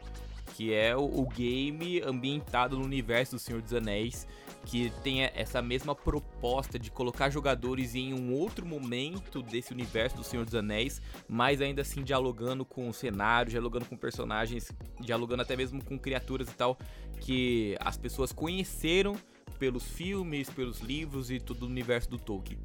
Que 0.56 0.72
é 0.72 0.96
o, 0.96 1.04
o 1.04 1.26
game 1.26 2.00
ambientado 2.00 2.78
no 2.78 2.84
universo 2.84 3.36
do 3.36 3.38
Senhor 3.38 3.60
dos 3.60 3.74
Anéis. 3.74 4.26
Que 4.64 4.90
tem 5.04 5.22
essa 5.22 5.60
mesma 5.60 5.94
proposta 5.94 6.78
de 6.78 6.90
colocar 6.90 7.28
jogadores 7.28 7.94
em 7.94 8.14
um 8.14 8.32
outro 8.32 8.64
momento 8.64 9.42
desse 9.42 9.72
universo 9.72 10.16
do 10.16 10.24
Senhor 10.24 10.46
dos 10.46 10.54
Anéis, 10.54 11.00
mas 11.28 11.60
ainda 11.60 11.82
assim 11.82 12.02
dialogando 12.02 12.64
com 12.64 12.88
o 12.88 12.92
cenário, 12.92 13.50
dialogando 13.50 13.84
com 13.84 13.96
personagens, 13.96 14.72
dialogando 14.98 15.42
até 15.42 15.54
mesmo 15.54 15.84
com 15.84 15.96
criaturas 15.98 16.48
e 16.48 16.54
tal, 16.54 16.76
que 17.20 17.76
as 17.78 17.96
pessoas 17.96 18.32
conheceram 18.32 19.14
pelos 19.58 19.84
filmes, 19.84 20.50
pelos 20.50 20.80
livros 20.80 21.30
e 21.30 21.38
todo 21.38 21.62
o 21.62 21.66
universo 21.66 22.10
do 22.10 22.18
Tolkien. 22.18 22.58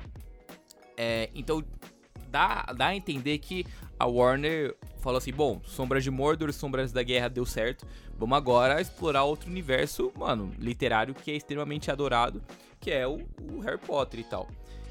É, 0.97 1.29
então 1.35 1.63
dá, 2.31 2.63
dá 2.75 2.87
a 2.87 2.95
entender 2.95 3.37
que 3.39 3.65
a 3.99 4.05
Warner 4.05 4.75
falou 4.99 5.17
assim: 5.17 5.31
bom, 5.31 5.61
Sombras 5.63 6.03
de 6.03 6.09
Mordor 6.09 6.51
Sombras 6.53 6.91
da 6.91 7.03
Guerra 7.03 7.29
deu 7.29 7.45
certo, 7.45 7.85
vamos 8.17 8.37
agora 8.37 8.81
explorar 8.81 9.23
outro 9.23 9.49
universo, 9.49 10.11
mano, 10.15 10.51
literário 10.57 11.13
que 11.13 11.29
é 11.31 11.35
extremamente 11.35 11.91
adorado, 11.91 12.41
que 12.79 12.89
é 12.89 13.05
o, 13.07 13.21
o 13.51 13.59
Harry 13.59 13.77
Potter 13.77 14.19
e 14.19 14.23
tal. 14.23 14.47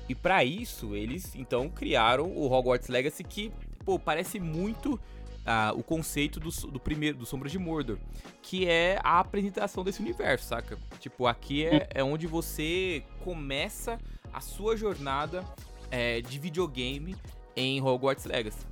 E 0.08 0.14
pra 0.14 0.44
isso, 0.44 0.94
eles 0.94 1.34
então 1.34 1.68
criaram 1.68 2.26
o 2.26 2.52
Hogwarts 2.52 2.88
Legacy, 2.88 3.24
que, 3.24 3.52
pô, 3.84 3.98
parece 3.98 4.40
muito 4.40 4.98
ah, 5.46 5.72
o 5.74 5.82
conceito 5.82 6.40
do, 6.40 6.50
do 6.68 6.80
primeiro, 6.80 7.16
do 7.16 7.24
Sombras 7.24 7.52
de 7.52 7.58
Mordor, 7.58 7.96
que 8.42 8.68
é 8.68 8.98
a 9.02 9.20
apresentação 9.20 9.84
desse 9.84 10.00
universo, 10.00 10.48
saca? 10.48 10.78
Tipo, 10.98 11.26
aqui 11.26 11.64
é, 11.64 11.88
é 11.94 12.04
onde 12.04 12.26
você 12.26 13.04
começa 13.24 13.98
a 14.32 14.40
sua 14.40 14.76
jornada 14.76 15.44
é, 15.90 16.20
de 16.20 16.38
videogame 16.38 17.14
em 17.56 17.80
Hogwarts 17.80 18.24
Legacy. 18.24 18.66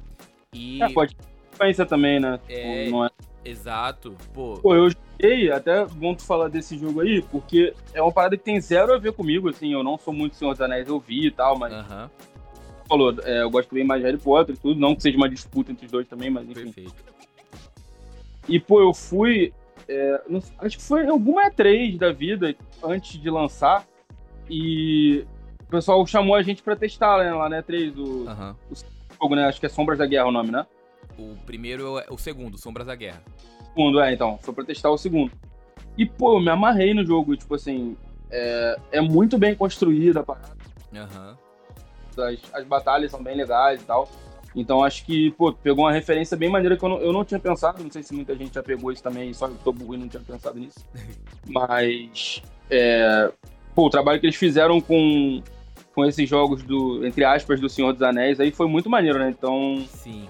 E, 0.52 0.82
É, 0.82 0.88
pode 0.90 1.14
influência 1.52 1.84
também, 1.84 2.20
né? 2.20 2.38
É. 2.48 2.84
Tipo, 2.84 2.90
não 2.96 3.04
é 3.04 3.10
exato, 3.44 4.14
pô, 4.32 4.58
Pô, 4.62 4.74
eu 4.74 4.90
joguei, 4.90 5.50
até 5.50 5.84
bom 5.86 6.14
tu 6.14 6.22
falar 6.24 6.48
desse 6.48 6.76
jogo 6.78 7.00
aí, 7.00 7.22
porque 7.22 7.74
é 7.94 8.00
uma 8.02 8.12
parada 8.12 8.36
que 8.36 8.44
tem 8.44 8.60
zero 8.60 8.94
a 8.94 8.98
ver 8.98 9.12
comigo, 9.12 9.48
assim, 9.48 9.72
eu 9.72 9.82
não 9.82 9.96
sou 9.98 10.12
muito 10.12 10.36
Senhor 10.36 10.52
dos 10.52 10.60
Anéis, 10.60 10.86
eu 10.88 11.00
vi 11.00 11.26
e 11.26 11.30
tal, 11.30 11.58
mas 11.58 11.72
aham, 11.72 12.10
falou, 12.88 13.14
é, 13.24 13.42
eu 13.42 13.50
gosto 13.50 13.74
bem 13.74 13.84
mais 13.84 14.00
de 14.02 14.06
Harry 14.06 14.18
Potter 14.18 14.54
e 14.54 14.58
tudo, 14.58 14.78
não 14.78 14.94
que 14.94 15.02
seja 15.02 15.16
uma 15.16 15.28
disputa 15.28 15.72
entre 15.72 15.86
os 15.86 15.92
dois 15.92 16.06
também, 16.06 16.30
mas 16.30 16.48
enfim. 16.48 16.64
perfeito. 16.64 16.94
E, 18.48 18.58
pô, 18.60 18.80
eu 18.80 18.94
fui, 18.94 19.52
é, 19.88 20.22
não- 20.28 20.42
acho 20.58 20.76
que 20.78 20.82
foi 20.82 21.06
alguma 21.06 21.50
E3 21.50 21.98
da 21.98 22.12
vida, 22.12 22.54
antes 22.82 23.20
de 23.20 23.28
lançar, 23.30 23.86
e 24.48 25.24
o 25.68 25.70
pessoal 25.70 26.06
chamou 26.06 26.34
a 26.34 26.42
gente 26.42 26.62
pra 26.62 26.74
testar 26.74 27.18
né, 27.22 27.32
lá 27.32 27.48
na 27.48 27.62
E3 27.62 27.94
o 27.98 28.28
aham. 28.28 28.56
jogo, 29.20 29.34
né, 29.36 29.44
acho 29.44 29.60
que 29.60 29.66
é 29.66 29.68
Sombras 29.68 29.98
da 29.98 30.06
Guerra 30.06 30.26
o 30.26 30.32
nome, 30.32 30.50
né? 30.50 30.66
O 31.18 31.36
primeiro 31.44 31.98
é 31.98 32.06
o 32.10 32.16
segundo, 32.16 32.56
Sombras 32.56 32.86
da 32.86 32.94
Guerra. 32.94 33.22
segundo, 33.74 34.00
é, 34.00 34.12
então. 34.12 34.38
Foi 34.40 34.54
pra 34.54 34.64
testar 34.64 34.90
o 34.90 34.96
segundo. 34.96 35.30
E, 35.96 36.06
pô, 36.06 36.36
eu 36.36 36.40
me 36.40 36.48
amarrei 36.48 36.94
no 36.94 37.04
jogo. 37.04 37.36
Tipo 37.36 37.56
assim, 37.56 37.96
é, 38.30 38.78
é 38.92 39.00
muito 39.00 39.36
bem 39.36 39.54
construída 39.54 40.20
a 40.20 40.22
parada. 40.22 40.56
Aham. 40.94 41.36
As, 42.16 42.54
as 42.54 42.64
batalhas 42.64 43.10
são 43.10 43.22
bem 43.22 43.36
legais 43.36 43.82
e 43.82 43.84
tal. 43.84 44.08
Então 44.54 44.82
acho 44.82 45.04
que, 45.04 45.32
pô, 45.32 45.52
pegou 45.52 45.84
uma 45.84 45.92
referência 45.92 46.36
bem 46.36 46.48
maneira 46.48 46.76
que 46.76 46.84
eu 46.84 46.88
não, 46.88 46.98
eu 46.98 47.12
não 47.12 47.24
tinha 47.24 47.40
pensado. 47.40 47.82
Não 47.82 47.90
sei 47.90 48.02
se 48.02 48.14
muita 48.14 48.34
gente 48.34 48.54
já 48.54 48.62
pegou 48.62 48.90
isso 48.92 49.02
também, 49.02 49.34
só 49.34 49.46
eu 49.48 49.56
tô 49.62 49.72
burro 49.72 49.94
e 49.94 49.98
não 49.98 50.08
tinha 50.08 50.22
pensado 50.22 50.58
nisso. 50.58 50.78
Mas, 51.46 52.42
é, 52.70 53.30
pô, 53.74 53.86
o 53.86 53.90
trabalho 53.90 54.20
que 54.20 54.26
eles 54.26 54.36
fizeram 54.36 54.80
com, 54.80 55.42
com 55.98 56.04
esses 56.04 56.28
jogos 56.28 56.62
do, 56.62 57.04
entre 57.04 57.24
aspas, 57.24 57.58
do 57.60 57.68
Senhor 57.68 57.92
dos 57.92 58.02
Anéis 58.02 58.38
aí 58.38 58.52
foi 58.52 58.68
muito 58.68 58.88
maneiro, 58.88 59.18
né? 59.18 59.30
Então, 59.30 59.84
Sim, 59.88 60.28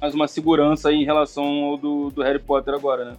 mais 0.00 0.12
uma 0.12 0.26
segurança 0.26 0.92
em 0.92 1.04
relação 1.04 1.44
ao 1.44 1.76
do, 1.76 2.10
do 2.10 2.20
Harry 2.20 2.40
Potter 2.40 2.74
agora, 2.74 3.12
né? 3.12 3.16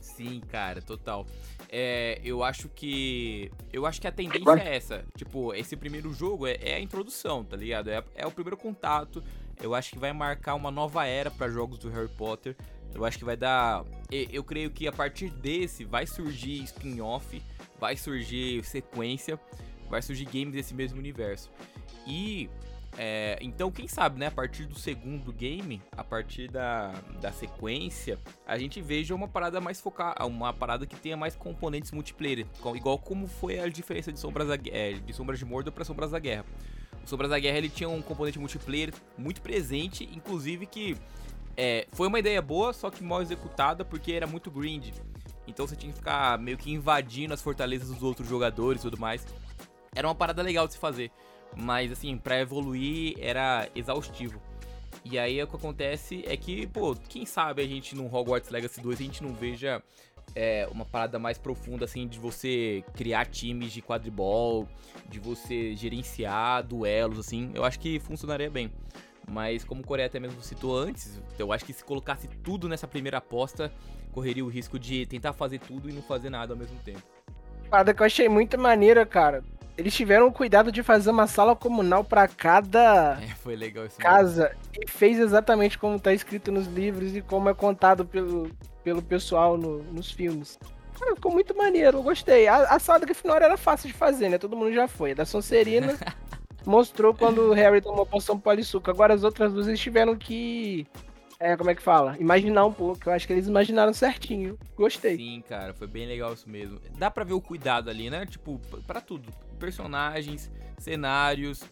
sim, 0.00 0.40
cara, 0.50 0.82
total. 0.82 1.24
É, 1.70 2.20
eu 2.24 2.42
acho 2.42 2.68
que. 2.68 3.48
Eu 3.72 3.86
acho 3.86 4.00
que 4.00 4.08
a 4.08 4.12
tendência 4.12 4.60
é 4.60 4.74
essa. 4.74 5.04
Tipo, 5.16 5.54
esse 5.54 5.76
primeiro 5.76 6.12
jogo 6.12 6.48
é, 6.48 6.56
é 6.60 6.74
a 6.74 6.80
introdução, 6.80 7.44
tá 7.44 7.56
ligado? 7.56 7.90
É, 7.90 8.02
é 8.16 8.26
o 8.26 8.30
primeiro 8.32 8.56
contato. 8.56 9.22
Eu 9.62 9.72
acho 9.72 9.92
que 9.92 9.98
vai 10.00 10.12
marcar 10.12 10.56
uma 10.56 10.70
nova 10.72 11.06
era 11.06 11.30
pra 11.30 11.48
jogos 11.48 11.78
do 11.78 11.88
Harry 11.90 12.08
Potter. 12.08 12.56
Eu 12.92 13.04
acho 13.04 13.18
que 13.18 13.24
vai 13.24 13.36
dar. 13.36 13.84
e- 14.10 14.28
Eu 14.32 14.42
creio 14.42 14.68
que 14.70 14.88
a 14.88 14.92
partir 14.92 15.30
desse 15.30 15.84
vai 15.84 16.06
surgir 16.08 16.62
spin-off, 16.64 17.40
vai 17.78 17.96
surgir 17.96 18.64
sequência, 18.64 19.38
vai 19.88 20.02
surgir 20.02 20.24
games 20.24 20.52
desse 20.52 20.74
mesmo 20.74 20.98
universo. 20.98 21.50
E. 22.06 22.48
é, 22.96 23.38
então, 23.40 23.70
quem 23.70 23.88
sabe, 23.88 24.18
né? 24.18 24.26
A 24.26 24.30
partir 24.30 24.66
do 24.66 24.78
segundo 24.78 25.32
game, 25.32 25.82
a 25.92 26.04
partir 26.04 26.48
da, 26.48 26.92
da 27.20 27.32
sequência, 27.32 28.18
a 28.46 28.56
gente 28.58 28.80
veja 28.80 29.14
uma 29.14 29.26
parada 29.28 29.60
mais 29.60 29.80
focada, 29.80 30.24
uma 30.26 30.52
parada 30.52 30.86
que 30.86 30.96
tenha 30.96 31.16
mais 31.16 31.34
componentes 31.34 31.90
multiplayer, 31.90 32.46
igual 32.74 32.98
como 32.98 33.26
foi 33.26 33.58
a 33.58 33.68
diferença 33.68 34.12
de 34.12 34.18
Sombras, 34.18 34.48
da, 34.48 34.58
é, 34.70 34.92
de 34.92 35.12
Sombras 35.12 35.38
de 35.38 35.44
Mordor 35.44 35.72
para 35.72 35.84
Sombras 35.84 36.10
da 36.10 36.18
Guerra. 36.18 36.44
O 37.04 37.08
Sombras 37.08 37.30
da 37.30 37.38
Guerra 37.38 37.58
ele 37.58 37.68
tinha 37.68 37.88
um 37.88 38.00
componente 38.00 38.38
multiplayer 38.38 38.92
muito 39.18 39.42
presente, 39.42 40.08
inclusive 40.14 40.64
que 40.64 40.96
é, 41.56 41.86
foi 41.92 42.08
uma 42.08 42.18
ideia 42.18 42.40
boa, 42.42 42.72
só 42.72 42.90
que 42.90 43.02
mal 43.02 43.22
executada 43.22 43.84
porque 43.84 44.12
era 44.12 44.26
muito 44.26 44.50
grind. 44.50 44.92
Então 45.46 45.66
você 45.66 45.76
tinha 45.76 45.92
que 45.92 45.98
ficar 45.98 46.38
meio 46.38 46.56
que 46.56 46.72
invadindo 46.72 47.34
as 47.34 47.42
fortalezas 47.42 47.88
dos 47.88 48.02
outros 48.02 48.28
jogadores 48.28 48.80
e 48.80 48.84
tudo 48.84 48.98
mais. 48.98 49.26
Era 49.94 50.08
uma 50.08 50.14
parada 50.14 50.42
legal 50.42 50.66
de 50.66 50.74
se 50.74 50.78
fazer. 50.78 51.10
Mas 51.56 51.92
assim, 51.92 52.16
pra 52.16 52.40
evoluir 52.40 53.14
era 53.18 53.68
exaustivo. 53.74 54.40
E 55.04 55.18
aí 55.18 55.42
o 55.42 55.46
que 55.46 55.56
acontece 55.56 56.24
é 56.26 56.36
que, 56.36 56.66
pô, 56.66 56.96
quem 57.08 57.26
sabe 57.26 57.62
a 57.62 57.66
gente 57.66 57.94
no 57.94 58.06
Hogwarts 58.06 58.50
Legacy 58.50 58.80
2 58.80 59.00
a 59.00 59.02
gente 59.02 59.22
não 59.22 59.34
veja 59.34 59.82
é, 60.34 60.66
uma 60.70 60.84
parada 60.84 61.18
mais 61.18 61.38
profunda, 61.38 61.84
assim, 61.84 62.08
de 62.08 62.18
você 62.18 62.82
criar 62.94 63.26
times 63.26 63.72
de 63.72 63.82
quadribol, 63.82 64.68
de 65.08 65.20
você 65.20 65.74
gerenciar 65.74 66.62
duelos, 66.62 67.18
assim, 67.18 67.50
eu 67.54 67.64
acho 67.64 67.78
que 67.78 68.00
funcionaria 68.00 68.50
bem. 68.50 68.72
Mas 69.30 69.64
como 69.64 69.82
o 69.82 69.86
Coreia 69.86 70.06
até 70.06 70.20
mesmo 70.20 70.42
citou 70.42 70.76
antes, 70.76 71.20
eu 71.38 71.52
acho 71.52 71.64
que 71.64 71.72
se 71.72 71.84
colocasse 71.84 72.28
tudo 72.42 72.68
nessa 72.68 72.86
primeira 72.86 73.18
aposta, 73.18 73.72
correria 74.12 74.44
o 74.44 74.48
risco 74.48 74.78
de 74.78 75.06
tentar 75.06 75.32
fazer 75.32 75.58
tudo 75.58 75.88
e 75.88 75.92
não 75.92 76.02
fazer 76.02 76.30
nada 76.30 76.52
ao 76.52 76.58
mesmo 76.58 76.78
tempo. 76.80 77.02
Parada 77.70 77.94
que 77.94 78.02
eu 78.02 78.06
achei 78.06 78.28
muito 78.28 78.58
maneira, 78.58 79.06
cara. 79.06 79.42
Eles 79.76 79.92
tiveram 79.94 80.28
o 80.28 80.32
cuidado 80.32 80.70
de 80.70 80.82
fazer 80.82 81.10
uma 81.10 81.26
sala 81.26 81.56
comunal 81.56 82.04
pra 82.04 82.28
cada 82.28 83.18
É, 83.20 83.34
foi 83.34 83.56
legal 83.56 83.84
isso. 83.86 83.96
mesmo. 83.98 84.08
casa 84.10 84.54
e 84.80 84.88
fez 84.88 85.18
exatamente 85.18 85.76
como 85.78 85.98
tá 85.98 86.12
escrito 86.12 86.52
nos 86.52 86.66
livros 86.68 87.14
e 87.16 87.20
como 87.20 87.48
é 87.48 87.54
contado 87.54 88.04
pelo, 88.04 88.48
pelo 88.84 89.02
pessoal 89.02 89.56
no- 89.58 89.82
nos 89.82 90.12
filmes. 90.12 90.58
Cara, 90.98 91.16
ficou 91.16 91.32
muito 91.32 91.56
maneiro, 91.56 91.98
eu 91.98 92.02
gostei. 92.04 92.46
A, 92.46 92.56
a 92.74 92.78
sala 92.78 93.00
da 93.00 93.06
Grifinória 93.06 93.46
era 93.46 93.56
fácil 93.56 93.88
de 93.88 93.94
fazer, 93.94 94.28
né? 94.28 94.38
Todo 94.38 94.56
mundo 94.56 94.72
já 94.72 94.86
foi. 94.86 95.10
A 95.10 95.14
da 95.14 95.24
Sonserina 95.26 95.98
mostrou 96.64 97.12
quando 97.12 97.50
o 97.50 97.52
Harry 97.52 97.80
tomou 97.80 98.06
poção 98.06 98.38
polissuco. 98.38 98.88
Agora 98.90 99.12
as 99.12 99.24
outras 99.24 99.52
duas 99.52 99.66
eles 99.66 99.80
tiveram 99.80 100.14
que. 100.16 100.86
É, 101.46 101.58
como 101.58 101.68
é 101.68 101.74
que 101.74 101.82
fala? 101.82 102.16
Imaginar 102.18 102.64
um 102.64 102.72
pouco. 102.72 103.06
Eu 103.06 103.12
acho 103.12 103.26
que 103.26 103.32
eles 103.34 103.46
imaginaram 103.46 103.92
certinho. 103.92 104.58
Gostei. 104.74 105.18
Sim, 105.18 105.42
cara, 105.46 105.74
foi 105.74 105.86
bem 105.86 106.06
legal 106.06 106.32
isso 106.32 106.48
mesmo. 106.48 106.80
Dá 106.96 107.10
pra 107.10 107.22
ver 107.22 107.34
o 107.34 107.40
cuidado 107.40 107.90
ali, 107.90 108.08
né? 108.08 108.24
Tipo, 108.24 108.58
p- 108.58 108.78
pra 108.86 108.98
tudo. 108.98 109.30
Personagens, 109.58 110.50
cenários, 110.78 111.62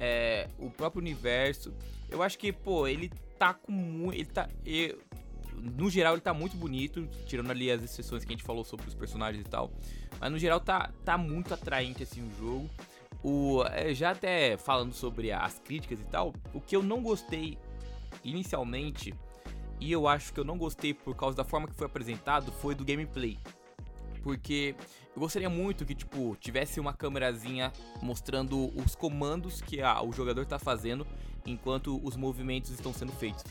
é, 0.00 0.48
o 0.58 0.70
próprio 0.70 1.02
universo. 1.02 1.74
Eu 2.08 2.22
acho 2.22 2.38
que, 2.38 2.50
pô, 2.50 2.86
ele 2.86 3.10
tá 3.38 3.52
com 3.52 3.70
muito. 3.70 4.14
Ele 4.16 4.24
tá. 4.24 4.48
eu- 4.64 4.98
no 5.76 5.90
geral, 5.90 6.14
ele 6.14 6.22
tá 6.22 6.32
muito 6.32 6.56
bonito, 6.56 7.06
tirando 7.26 7.50
ali 7.50 7.70
as 7.70 7.82
exceções 7.82 8.24
que 8.24 8.32
a 8.32 8.34
gente 8.34 8.44
falou 8.44 8.64
sobre 8.64 8.88
os 8.88 8.94
personagens 8.94 9.44
e 9.44 9.48
tal. 9.50 9.70
Mas 10.18 10.32
no 10.32 10.38
geral, 10.38 10.58
tá, 10.58 10.90
tá 11.04 11.18
muito 11.18 11.52
atraente 11.52 12.02
assim 12.02 12.22
o 12.26 12.30
jogo. 12.38 12.70
O, 13.22 13.62
é, 13.72 13.92
já 13.92 14.12
até 14.12 14.56
falando 14.56 14.94
sobre 14.94 15.32
as 15.32 15.58
críticas 15.58 16.00
e 16.00 16.04
tal, 16.04 16.32
o 16.54 16.60
que 16.62 16.74
eu 16.74 16.82
não 16.82 17.02
gostei 17.02 17.58
inicialmente, 18.24 19.14
e 19.80 19.92
eu 19.92 20.08
acho 20.08 20.32
que 20.32 20.40
eu 20.40 20.44
não 20.44 20.58
gostei 20.58 20.92
por 20.92 21.14
causa 21.14 21.36
da 21.36 21.44
forma 21.44 21.68
que 21.68 21.74
foi 21.74 21.86
apresentado, 21.86 22.50
foi 22.52 22.74
do 22.74 22.84
gameplay. 22.84 23.38
Porque 24.22 24.74
eu 25.14 25.20
gostaria 25.20 25.48
muito 25.48 25.86
que, 25.86 25.94
tipo, 25.94 26.36
tivesse 26.40 26.80
uma 26.80 26.92
câmerazinha 26.92 27.72
mostrando 28.02 28.68
os 28.78 28.94
comandos 28.94 29.60
que 29.60 29.80
a- 29.80 30.02
o 30.02 30.12
jogador 30.12 30.44
tá 30.44 30.58
fazendo 30.58 31.06
enquanto 31.46 31.98
os 32.04 32.16
movimentos 32.16 32.70
estão 32.70 32.92
sendo 32.92 33.12
feitos. 33.12 33.44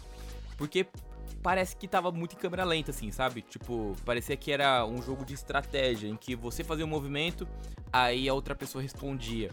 Porque 0.58 0.86
parece 1.42 1.76
que 1.76 1.88
tava 1.88 2.12
muito 2.12 2.36
em 2.36 2.40
câmera 2.40 2.64
lenta, 2.64 2.92
assim, 2.92 3.12
sabe? 3.12 3.42
Tipo, 3.42 3.96
parecia 4.06 4.36
que 4.36 4.52
era 4.52 4.86
um 4.86 5.02
jogo 5.02 5.26
de 5.26 5.34
estratégia, 5.34 6.08
em 6.08 6.16
que 6.16 6.36
você 6.36 6.64
fazia 6.64 6.86
um 6.86 6.90
movimento, 6.90 7.48
aí 7.92 8.28
a 8.28 8.34
outra 8.34 8.56
pessoa 8.56 8.82
respondia. 8.82 9.52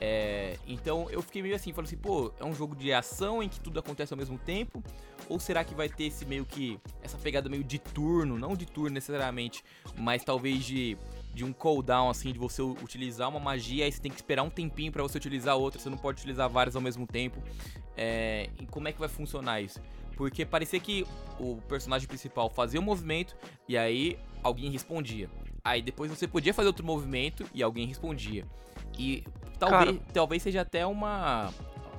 É, 0.00 0.56
então 0.66 1.08
eu 1.10 1.20
fiquei 1.20 1.42
meio 1.42 1.56
assim, 1.56 1.72
falando 1.72 1.86
assim, 1.88 1.96
pô, 1.96 2.32
é 2.38 2.44
um 2.44 2.54
jogo 2.54 2.76
de 2.76 2.92
ação 2.92 3.42
em 3.42 3.48
que 3.48 3.58
tudo 3.58 3.80
acontece 3.80 4.12
ao 4.12 4.18
mesmo 4.18 4.38
tempo? 4.38 4.82
Ou 5.28 5.40
será 5.40 5.64
que 5.64 5.74
vai 5.74 5.88
ter 5.88 6.04
esse 6.04 6.24
meio 6.24 6.44
que. 6.44 6.78
essa 7.02 7.18
pegada 7.18 7.48
meio 7.48 7.64
de 7.64 7.78
turno, 7.78 8.38
não 8.38 8.54
de 8.54 8.64
turno 8.64 8.94
necessariamente, 8.94 9.62
mas 9.96 10.24
talvez 10.24 10.64
de, 10.64 10.96
de 11.34 11.44
um 11.44 11.52
cooldown, 11.52 12.08
assim, 12.08 12.32
de 12.32 12.38
você 12.38 12.62
utilizar 12.62 13.28
uma 13.28 13.40
magia, 13.40 13.84
aí 13.84 13.92
você 13.92 14.00
tem 14.00 14.10
que 14.10 14.16
esperar 14.16 14.42
um 14.42 14.50
tempinho 14.50 14.92
pra 14.92 15.02
você 15.02 15.18
utilizar 15.18 15.56
outra, 15.56 15.80
você 15.80 15.90
não 15.90 15.98
pode 15.98 16.18
utilizar 16.18 16.48
várias 16.48 16.76
ao 16.76 16.82
mesmo 16.82 17.06
tempo. 17.06 17.42
É, 17.96 18.48
e 18.60 18.66
como 18.66 18.88
é 18.88 18.92
que 18.92 19.00
vai 19.00 19.08
funcionar 19.08 19.60
isso? 19.60 19.80
Porque 20.18 20.44
parecia 20.44 20.80
que 20.80 21.06
o 21.38 21.62
personagem 21.68 22.08
principal 22.08 22.50
fazia 22.50 22.80
um 22.80 22.82
movimento 22.82 23.36
e 23.68 23.78
aí 23.78 24.18
alguém 24.42 24.68
respondia. 24.68 25.30
Aí 25.64 25.80
depois 25.80 26.10
você 26.10 26.26
podia 26.26 26.52
fazer 26.52 26.66
outro 26.66 26.84
movimento 26.84 27.48
e 27.54 27.62
alguém 27.62 27.86
respondia. 27.86 28.44
E 28.98 29.22
talvez, 29.60 30.00
talvez 30.12 30.42
seja 30.42 30.62
até 30.62 30.84
uma. 30.84 31.54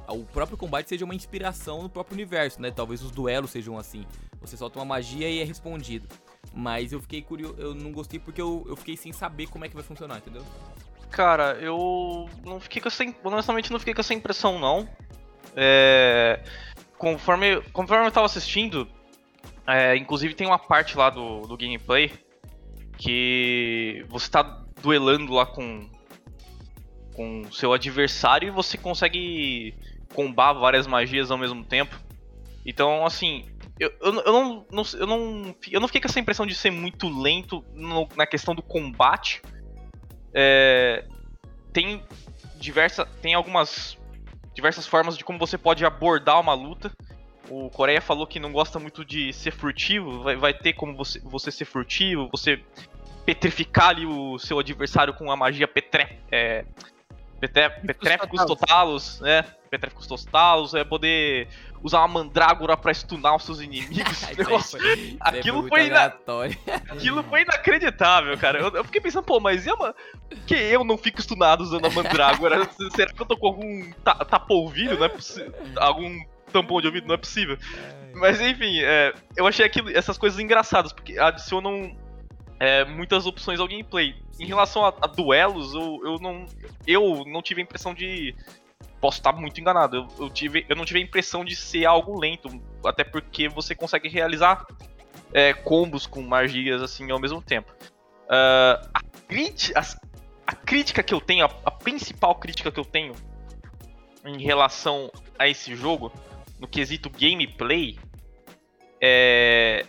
O 0.10 0.26
próprio 0.26 0.58
combate 0.58 0.90
seja 0.90 1.06
uma 1.06 1.16
inspiração 1.16 1.82
no 1.82 1.90
próprio 1.90 2.16
universo, 2.16 2.62
né? 2.62 2.72
Talvez 2.72 3.02
os 3.02 3.10
duelos 3.10 3.52
sejam 3.52 3.78
assim. 3.78 4.06
Você 4.42 4.58
solta 4.58 4.80
uma 4.80 4.86
magia 4.86 5.30
e 5.30 5.40
é 5.40 5.46
respondido. 5.46 6.10
Mas 6.54 6.92
eu 6.92 7.00
fiquei 7.00 7.22
curioso, 7.22 7.56
eu 7.58 7.74
não 7.74 7.94
gostei 7.94 8.20
porque 8.20 8.42
eu, 8.42 8.66
eu 8.68 8.76
fiquei 8.76 8.98
sem 8.98 9.14
saber 9.14 9.48
como 9.48 9.64
é 9.64 9.70
que 9.70 9.76
vai 9.76 9.84
funcionar, 9.84 10.18
entendeu? 10.18 10.44
Cara, 11.10 11.54
eu 11.54 12.30
não 12.44 12.60
fiquei 12.60 12.82
com 12.82 12.90
essa. 12.90 13.02
Honestamente, 13.24 13.72
não 13.72 13.80
fiquei 13.80 13.94
com 13.94 14.02
essa 14.02 14.14
impressão, 14.14 14.60
não. 14.60 14.90
É, 15.56 16.44
conforme, 17.00 17.62
conforme 17.74 18.06
eu 18.06 18.12
tava 18.12 18.26
assistindo, 18.28 18.88
é, 19.66 19.96
inclusive 19.96 20.36
tem 20.36 20.46
uma 20.46 20.60
parte 20.60 20.96
lá 20.98 21.10
do, 21.10 21.42
do 21.48 21.58
gameplay 21.58 22.12
que 22.98 24.06
você 24.10 24.30
tá 24.30 24.44
duelando 24.82 25.34
lá 25.34 25.46
com 25.46 25.90
com 27.14 27.52
seu 27.52 27.74
adversário 27.74 28.48
e 28.48 28.52
você 28.52 28.78
consegue 28.78 29.74
combar 30.14 30.54
várias 30.54 30.88
magias 30.88 31.30
ao 31.32 31.38
mesmo 31.38 31.66
tempo. 31.66 32.00
Então, 32.66 33.06
assim, 33.06 33.46
eu, 33.78 33.92
eu, 34.02 34.14
eu 34.22 34.32
não, 34.32 34.66
não, 34.72 34.84
eu, 34.94 35.06
não, 35.08 35.56
eu 35.70 35.80
não 35.82 35.88
fiquei 35.90 36.00
com 36.00 36.08
essa 36.08 36.20
impressão 36.20 36.46
de 36.46 36.56
ser 36.56 36.72
muito 36.72 37.10
lento 37.10 37.62
no- 37.74 38.08
na 38.16 38.26
questão 38.26 38.56
do 38.56 38.62
combate. 38.62 39.42
É, 40.34 41.04
tem 41.74 42.02
diversa, 42.56 43.06
tem 43.06 43.34
algumas 43.34 43.98
diversas 44.60 44.86
formas 44.86 45.18
de 45.18 45.24
como 45.24 45.40
você 45.40 45.58
pode 45.58 45.86
abordar 45.86 46.40
uma 46.40 46.54
luta. 46.54 46.92
O 47.50 47.70
Coreia 47.70 48.02
falou 48.02 48.28
que 48.28 48.40
não 48.40 48.52
gosta 48.52 48.78
muito 48.78 49.04
de 49.04 49.34
ser 49.34 49.52
furtivo, 49.52 50.22
vai, 50.22 50.36
vai 50.36 50.54
ter 50.54 50.74
como 50.74 50.96
você, 50.96 51.20
você 51.24 51.50
ser 51.50 51.66
furtivo, 51.66 52.30
você 52.32 52.62
petrificar 53.26 53.90
ali 53.90 54.06
o 54.06 54.38
seu 54.38 54.60
adversário 54.60 55.14
com 55.14 55.32
a 55.32 55.36
magia 55.36 55.68
petre, 55.68 56.20
é, 56.32 56.66
petre, 57.40 57.70
petréficos 57.88 58.46
totalos, 58.46 59.20
né? 59.22 59.44
Petréficos 59.70 60.08
totalos, 60.08 60.74
é 60.74 60.84
poder 60.84 61.48
usar 61.82 62.00
uma 62.00 62.08
mandrágora 62.08 62.76
pra 62.76 62.94
stunar 62.94 63.36
os 63.36 63.44
seus 63.44 63.60
inimigos. 63.62 64.22
Negócio- 64.38 64.80
foi- 64.80 65.18
aquilo 65.20 65.68
foi 65.68 65.90
na- 65.90 65.96
aleatório. 65.98 66.58
Aquilo 66.90 67.24
foi 67.24 67.42
inacreditável, 67.44 68.38
cara. 68.38 68.60
Eu, 68.60 68.70
eu 68.76 68.84
fiquei 68.84 69.00
pensando, 69.02 69.24
pô, 69.24 69.40
mas 69.40 69.66
e 69.66 69.70
a 69.70 69.76
ma... 69.76 69.94
que 70.46 70.56
eu 70.56 70.84
não 70.84 70.98
fico 70.98 71.22
stunado 71.22 71.64
usando 71.64 71.86
a 71.86 71.90
mandrágora? 71.90 72.68
Será 72.96 73.12
que 73.14 73.22
eu 73.22 73.26
tô 73.26 73.38
com 73.38 73.48
algum 73.48 73.92
ta 74.04 74.14
tapa-ouvido? 74.16 74.98
Não 74.98 75.06
é 75.06 75.10
possível. 75.10 75.54
Algum 75.78 76.20
tampão 76.52 76.82
de 76.82 76.88
ouvido? 76.88 77.08
Não 77.08 77.16
é 77.16 77.18
possível. 77.18 77.58
Mas 78.16 78.42
enfim, 78.42 78.80
é, 78.82 79.14
eu 79.38 79.46
achei 79.48 79.66
aquilo, 79.66 79.90
essas 79.96 80.18
coisas 80.18 80.40
engraçadas, 80.40 80.92
porque 80.92 81.18
adicionam 81.20 81.96
é, 82.60 82.84
muitas 82.86 83.26
opções 83.26 83.60
ao 83.60 83.68
gameplay. 83.68 84.16
Em 84.40 84.46
relação 84.46 84.84
a, 84.86 84.94
a 85.02 85.08
duelos, 85.08 85.74
eu, 85.74 86.00
eu, 86.04 86.16
não, 86.20 86.46
eu 86.88 87.24
não 87.28 87.42
tive 87.42 87.62
a 87.62 87.64
impressão 87.64 87.94
de. 87.94 88.36
Posso 89.02 89.18
estar 89.20 89.34
muito 89.34 89.60
enganado. 89.62 89.98
Eu, 89.98 90.26
eu 90.26 90.30
tive, 90.30 90.66
eu 90.68 90.76
não 90.76 90.84
tive 90.86 91.00
a 91.00 91.04
impressão 91.04 91.46
de 91.46 91.56
ser 91.56 91.86
algo 91.86 92.20
lento. 92.20 92.50
Até 92.86 93.04
porque 93.04 93.48
você 93.48 93.74
consegue 93.74 94.10
realizar 94.10 94.66
é, 95.34 95.54
combos 95.54 96.06
com 96.06 96.22
magias 96.22 96.82
assim 96.82 97.10
ao 97.12 97.20
mesmo 97.20 97.42
tempo. 97.42 97.74
Ah, 98.28 98.82
a, 98.94 99.00
as- 99.80 100.00
a 100.46 100.54
crítica 100.56 101.02
que 101.04 101.14
eu 101.14 101.22
tenho, 101.22 101.46
a, 101.46 101.50
a 101.66 101.72
principal 101.72 102.36
crítica 102.36 102.72
que 102.72 102.80
eu 102.80 102.86
tenho 102.86 103.14
em 104.26 104.42
relação 104.42 105.12
a 105.38 105.48
esse 105.48 105.76
jogo, 105.76 106.12
no 106.60 106.68
quesito 106.68 107.10
gameplay, 107.10 107.98
é, 109.02 109.86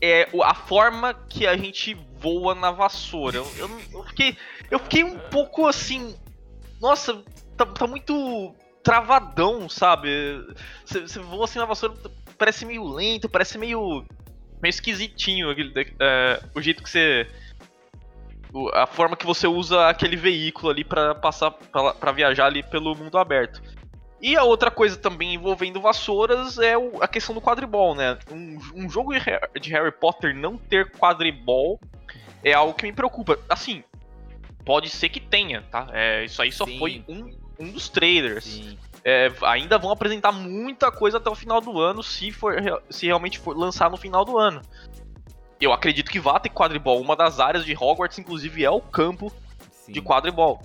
é 0.00 0.28
a 0.44 0.54
forma 0.54 1.14
que 1.14 1.46
a 1.46 1.56
gente 1.56 1.94
voa 2.18 2.54
na 2.54 2.70
vassoura. 2.70 3.38
Eu, 3.38 3.46
eu, 3.56 3.80
eu 3.92 4.04
fiquei, 4.04 4.36
eu 4.70 4.78
fiquei 4.78 5.02
um 5.04 5.18
pouco 5.18 5.66
assim. 5.66 6.14
Nossa, 6.80 7.22
tá, 7.66 7.72
tá 7.72 7.86
muito 7.86 8.54
travadão, 8.82 9.68
sabe? 9.68 10.10
Você 10.84 11.00
você 11.00 11.18
voa 11.20 11.44
assim 11.44 11.58
na 11.58 11.64
vassoura, 11.64 11.94
parece 12.38 12.64
meio 12.66 12.84
lento, 12.84 13.28
parece 13.28 13.58
meio. 13.58 14.04
meio 14.60 14.70
esquisitinho 14.70 15.50
aquele, 15.50 15.72
é, 16.00 16.42
o 16.54 16.60
jeito 16.60 16.82
que 16.82 16.90
você. 16.90 17.28
A 18.74 18.86
forma 18.86 19.16
que 19.16 19.24
você 19.24 19.46
usa 19.46 19.88
aquele 19.88 20.16
veículo 20.16 20.70
ali 20.70 20.84
pra 20.84 21.14
passar. 21.14 21.50
Pra 21.50 22.12
viajar 22.12 22.46
ali 22.46 22.62
pelo 22.62 22.94
mundo 22.94 23.16
aberto. 23.18 23.62
E 24.20 24.36
a 24.36 24.44
outra 24.44 24.70
coisa 24.70 24.96
também 24.96 25.34
envolvendo 25.34 25.80
vassouras 25.80 26.56
é 26.58 26.78
o- 26.78 27.02
a 27.02 27.08
questão 27.08 27.34
do 27.34 27.40
quadribol, 27.40 27.92
né? 27.94 28.16
Um, 28.30 28.56
um 28.74 28.88
jogo 28.88 29.12
de 29.60 29.70
Harry 29.72 29.90
Potter 29.90 30.32
não 30.36 30.56
ter 30.56 30.92
quadribol 30.92 31.80
é 32.44 32.52
algo 32.52 32.72
que 32.74 32.84
me 32.86 32.92
preocupa. 32.92 33.36
Assim, 33.48 33.82
pode 34.64 34.90
ser 34.90 35.08
que 35.08 35.18
tenha, 35.18 35.62
tá? 35.62 35.88
É, 35.92 36.24
isso 36.24 36.40
aí 36.40 36.52
só 36.52 36.64
Sim. 36.64 36.78
foi 36.78 37.04
um, 37.08 37.36
um 37.58 37.70
dos 37.70 37.88
trailers. 37.88 38.44
Sim. 38.44 38.78
É, 39.04 39.32
ainda 39.42 39.78
vão 39.78 39.90
apresentar 39.90 40.30
muita 40.30 40.92
coisa 40.92 41.16
até 41.16 41.28
o 41.28 41.34
final 41.34 41.60
do 41.60 41.80
ano, 41.80 42.02
se, 42.02 42.30
for, 42.30 42.54
se 42.88 43.06
realmente 43.06 43.38
for 43.38 43.56
lançar 43.56 43.90
no 43.90 43.96
final 43.96 44.24
do 44.24 44.38
ano. 44.38 44.62
Eu 45.60 45.72
acredito 45.72 46.10
que 46.10 46.20
vá 46.20 46.38
ter 46.38 46.50
quadribol. 46.50 47.00
Uma 47.00 47.16
das 47.16 47.40
áreas 47.40 47.64
de 47.64 47.74
Hogwarts, 47.74 48.18
inclusive, 48.18 48.64
é 48.64 48.70
o 48.70 48.80
campo 48.80 49.32
sim. 49.70 49.92
de 49.92 50.00
quadribol. 50.00 50.60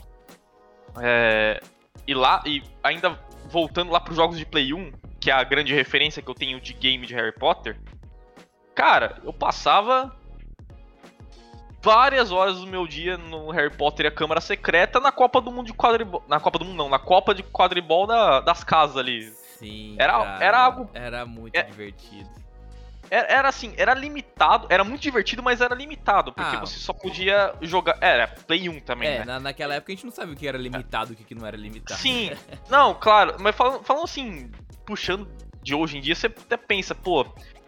É, 0.99 1.61
e 2.05 2.13
lá, 2.13 2.41
e 2.45 2.63
ainda 2.83 3.19
voltando 3.49 3.91
lá 3.91 3.99
pros 3.99 4.15
jogos 4.15 4.37
de 4.37 4.45
Play 4.45 4.73
1, 4.73 4.91
que 5.19 5.31
é 5.31 5.33
a 5.33 5.43
grande 5.43 5.73
referência 5.73 6.21
que 6.21 6.29
eu 6.29 6.35
tenho 6.35 6.59
de 6.61 6.73
game 6.73 7.05
de 7.05 7.13
Harry 7.13 7.33
Potter, 7.33 7.79
cara, 8.75 9.19
eu 9.23 9.33
passava 9.33 10.15
várias 11.87 12.31
horas 12.33 12.59
do 12.59 12.67
meu 12.67 12.85
dia 12.85 13.17
no 13.17 13.49
Harry 13.51 13.69
Potter 13.73 14.05
e 14.05 14.09
a 14.09 14.11
Câmara 14.11 14.41
Secreta 14.41 14.99
na 14.99 15.09
Copa 15.09 15.39
do 15.39 15.49
Mundo 15.49 15.67
de 15.67 15.73
quadribol. 15.73 16.21
Na 16.27 16.37
Copa 16.37 16.59
do 16.59 16.65
Mundo 16.65 16.75
não, 16.75 16.89
na 16.89 16.99
Copa 16.99 17.33
de 17.33 17.41
quadribol 17.43 18.05
da- 18.05 18.41
das 18.41 18.61
casas 18.61 18.97
ali. 18.97 19.31
Sim. 19.57 19.95
Era- 19.97 20.13
cara, 20.13 20.43
era 20.45 20.59
algo- 20.59 20.89
Era 20.93 21.25
muito 21.25 21.55
é- 21.55 21.63
divertido. 21.63 22.29
Era, 23.09 23.27
era 23.31 23.47
assim, 23.47 23.73
era 23.77 23.93
limitado, 23.93 24.67
era 24.69 24.83
muito 24.83 24.99
divertido, 25.01 25.41
mas 25.41 25.61
era 25.61 25.73
limitado, 25.73 26.33
porque 26.33 26.57
Ah. 26.57 26.59
você 26.59 26.77
só 26.77 26.91
podia 26.91 27.53
jogar. 27.61 27.97
Era 28.01 28.27
Play 28.27 28.67
1 28.67 28.81
também, 28.81 29.07
É, 29.07 29.19
né? 29.19 29.25
na, 29.25 29.39
naquela 29.39 29.75
época 29.75 29.93
a 29.93 29.95
gente 29.95 30.03
não 30.03 30.11
sabia 30.11 30.33
o 30.33 30.37
que 30.37 30.45
era 30.45 30.57
limitado 30.57 31.11
e 31.11 31.13
o 31.13 31.15
que 31.15 31.23
que 31.23 31.33
não 31.33 31.47
era 31.47 31.55
limitado. 31.55 31.97
Sim, 32.01 32.31
não, 32.69 32.93
claro, 32.93 33.35
mas 33.39 33.55
falando, 33.55 33.81
falando 33.85 34.03
assim, 34.03 34.51
puxando 34.85 35.25
de 35.63 35.73
hoje 35.73 35.97
em 35.97 36.01
dia, 36.01 36.15
você 36.15 36.27
até 36.27 36.57
pensa, 36.57 36.93
pô, 36.93 37.25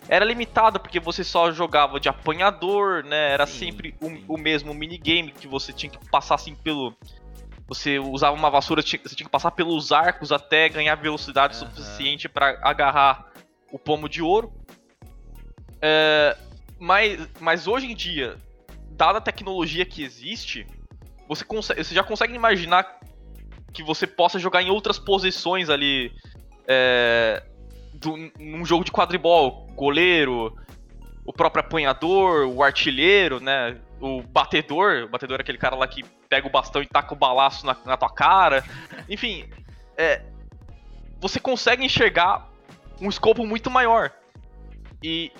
era 0.07 0.25
limitado 0.25 0.79
porque 0.79 0.99
você 0.99 1.23
só 1.23 1.51
jogava 1.51 1.99
de 1.99 2.09
apanhador, 2.09 3.03
né? 3.03 3.31
Era 3.33 3.45
Sim, 3.45 3.59
sempre 3.59 3.95
o, 4.01 4.07
sim. 4.07 4.25
o 4.27 4.37
mesmo 4.37 4.73
minigame 4.73 5.31
que 5.31 5.47
você 5.47 5.73
tinha 5.73 5.89
que 5.89 5.99
passar 6.09 6.35
assim 6.35 6.55
pelo. 6.55 6.95
Você 7.67 7.99
usava 7.99 8.35
uma 8.35 8.49
vassoura, 8.49 8.81
você 8.81 8.97
tinha 8.97 9.25
que 9.25 9.29
passar 9.29 9.51
pelos 9.51 9.91
arcos 9.91 10.31
até 10.31 10.67
ganhar 10.69 10.95
velocidade 10.95 11.55
Aham. 11.55 11.69
suficiente 11.69 12.27
pra 12.27 12.59
agarrar 12.63 13.31
o 13.71 13.77
pomo 13.77 14.09
de 14.09 14.21
ouro. 14.21 14.51
É, 15.81 16.35
mas, 16.79 17.27
mas 17.39 17.67
hoje 17.67 17.85
em 17.91 17.95
dia, 17.95 18.37
dada 18.91 19.19
a 19.19 19.21
tecnologia 19.21 19.85
que 19.85 20.03
existe, 20.03 20.65
você, 21.27 21.45
consegue, 21.45 21.83
você 21.83 21.93
já 21.93 22.03
consegue 22.03 22.33
imaginar 22.33 22.99
que 23.71 23.83
você 23.83 24.07
possa 24.07 24.39
jogar 24.39 24.63
em 24.63 24.71
outras 24.71 24.97
posições 24.97 25.69
ali. 25.69 26.11
É, 26.67 27.43
do, 27.99 28.15
num 28.39 28.65
jogo 28.65 28.83
de 28.83 28.91
quadribol, 28.91 29.67
goleiro, 29.75 30.55
o 31.25 31.33
próprio 31.33 31.63
apanhador, 31.63 32.47
o 32.47 32.63
artilheiro, 32.63 33.39
né? 33.39 33.77
O 33.99 34.21
batedor, 34.21 35.03
o 35.03 35.09
batedor 35.09 35.39
é 35.39 35.41
aquele 35.41 35.57
cara 35.57 35.75
lá 35.75 35.87
que 35.87 36.03
pega 36.29 36.47
o 36.47 36.49
bastão 36.49 36.81
e 36.81 36.85
taca 36.85 37.13
o 37.13 37.17
balaço 37.17 37.65
na, 37.65 37.75
na 37.85 37.97
tua 37.97 38.09
cara. 38.09 38.63
Enfim, 39.09 39.45
é, 39.97 40.21
você 41.19 41.39
consegue 41.39 41.83
enxergar 41.83 42.49
um 43.01 43.09
escopo 43.09 43.45
muito 43.45 43.69
maior. 43.69 44.11
E 45.03 45.31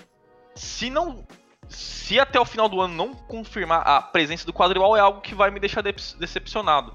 se 0.54 0.90
não. 0.90 1.24
Se 1.68 2.18
até 2.18 2.40
o 2.40 2.44
final 2.44 2.68
do 2.68 2.80
ano 2.80 2.94
não 2.94 3.14
confirmar 3.14 3.86
a 3.86 4.02
presença 4.02 4.44
do 4.44 4.52
quadribol, 4.52 4.96
é 4.96 5.00
algo 5.00 5.20
que 5.20 5.34
vai 5.34 5.50
me 5.50 5.60
deixar 5.60 5.82
dep- 5.82 6.16
decepcionado. 6.18 6.92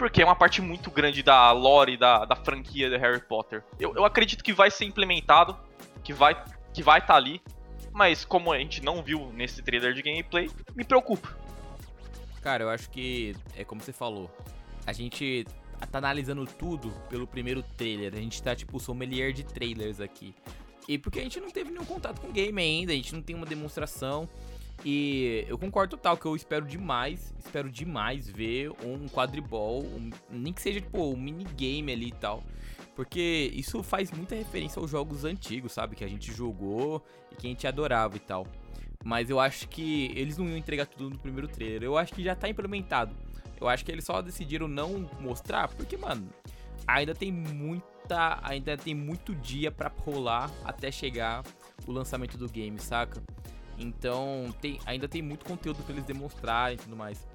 Porque 0.00 0.22
é 0.22 0.24
uma 0.24 0.34
parte 0.34 0.62
muito 0.62 0.90
grande 0.90 1.22
da 1.22 1.52
lore 1.52 1.94
da, 1.94 2.24
da 2.24 2.34
franquia 2.34 2.88
de 2.88 2.96
Harry 2.96 3.20
Potter. 3.20 3.62
Eu, 3.78 3.94
eu 3.94 4.02
acredito 4.02 4.42
que 4.42 4.50
vai 4.50 4.70
ser 4.70 4.86
implementado, 4.86 5.54
que 6.02 6.14
vai 6.14 6.42
que 6.72 6.82
vai 6.82 7.00
estar 7.00 7.16
ali, 7.16 7.42
mas 7.92 8.24
como 8.24 8.50
a 8.50 8.58
gente 8.58 8.82
não 8.82 9.02
viu 9.02 9.30
nesse 9.34 9.60
trailer 9.60 9.92
de 9.92 10.00
gameplay, 10.00 10.48
me 10.74 10.84
preocupa. 10.84 11.36
Cara, 12.40 12.64
eu 12.64 12.70
acho 12.70 12.88
que 12.88 13.36
é 13.54 13.62
como 13.62 13.82
você 13.82 13.92
falou. 13.92 14.34
A 14.86 14.92
gente 14.94 15.46
tá 15.92 15.98
analisando 15.98 16.46
tudo 16.46 16.90
pelo 17.10 17.26
primeiro 17.26 17.62
trailer. 17.62 18.14
A 18.14 18.22
gente 18.22 18.42
tá 18.42 18.56
tipo 18.56 18.80
sommelier 18.80 19.34
de 19.34 19.44
trailers 19.44 20.00
aqui. 20.00 20.34
E 20.88 20.96
porque 20.96 21.18
a 21.18 21.22
gente 21.22 21.38
não 21.40 21.50
teve 21.50 21.70
nenhum 21.70 21.84
contato 21.84 22.22
com 22.22 22.28
o 22.28 22.32
game 22.32 22.58
ainda, 22.58 22.90
a 22.90 22.96
gente 22.96 23.14
não 23.14 23.20
tem 23.20 23.36
uma 23.36 23.44
demonstração. 23.44 24.26
E 24.84 25.44
eu 25.46 25.58
concordo 25.58 25.96
total 25.96 26.16
que 26.16 26.24
eu 26.24 26.34
espero 26.34 26.64
demais, 26.66 27.34
espero 27.38 27.70
demais 27.70 28.28
ver 28.28 28.70
um 28.84 29.06
quadribol, 29.08 29.82
um- 29.84 30.10
nem 30.30 30.52
que 30.52 30.62
seja 30.62 30.80
tipo 30.80 31.02
um 31.12 31.16
minigame 31.16 31.92
ali 31.92 32.08
e 32.08 32.12
tal. 32.12 32.42
Porque 32.96 33.50
isso 33.54 33.82
faz 33.82 34.10
muita 34.10 34.34
referência 34.34 34.80
aos 34.80 34.90
jogos 34.90 35.24
antigos, 35.24 35.72
sabe? 35.72 35.96
Que 35.96 36.04
a 36.04 36.08
gente 36.08 36.32
jogou 36.32 37.04
e 37.30 37.34
que 37.36 37.46
a 37.46 37.50
gente 37.50 37.66
adorava 37.66 38.16
e 38.16 38.20
tal. 38.20 38.46
Mas 39.04 39.30
eu 39.30 39.38
acho 39.40 39.68
que 39.68 40.12
eles 40.14 40.36
não 40.36 40.46
iam 40.48 40.56
entregar 40.56 40.86
tudo 40.86 41.10
no 41.10 41.18
primeiro 41.18 41.48
trailer. 41.48 41.82
Eu 41.84 41.96
acho 41.96 42.12
que 42.14 42.22
já 42.22 42.34
tá 42.34 42.48
implementado. 42.48 43.14
Eu 43.60 43.68
acho 43.68 43.84
que 43.84 43.92
eles 43.92 44.04
só 44.04 44.20
decidiram 44.22 44.66
não 44.68 45.08
mostrar, 45.20 45.68
porque, 45.68 45.96
mano, 45.96 46.28
ainda 46.86 47.14
tem 47.14 47.30
muita. 47.30 48.38
Ainda 48.42 48.76
tem 48.76 48.94
muito 48.94 49.34
dia 49.34 49.70
pra 49.70 49.90
rolar 50.04 50.50
até 50.64 50.90
chegar 50.90 51.44
o 51.86 51.92
lançamento 51.92 52.36
do 52.36 52.48
game, 52.48 52.78
saca? 52.78 53.22
Então, 53.80 54.54
tem, 54.60 54.78
ainda 54.84 55.08
tem 55.08 55.22
muito 55.22 55.44
conteúdo 55.44 55.82
pra 55.82 55.92
eles 55.94 56.04
demonstrarem 56.04 56.76
e 56.76 56.78
tudo 56.78 56.94
mais. 56.94 57.26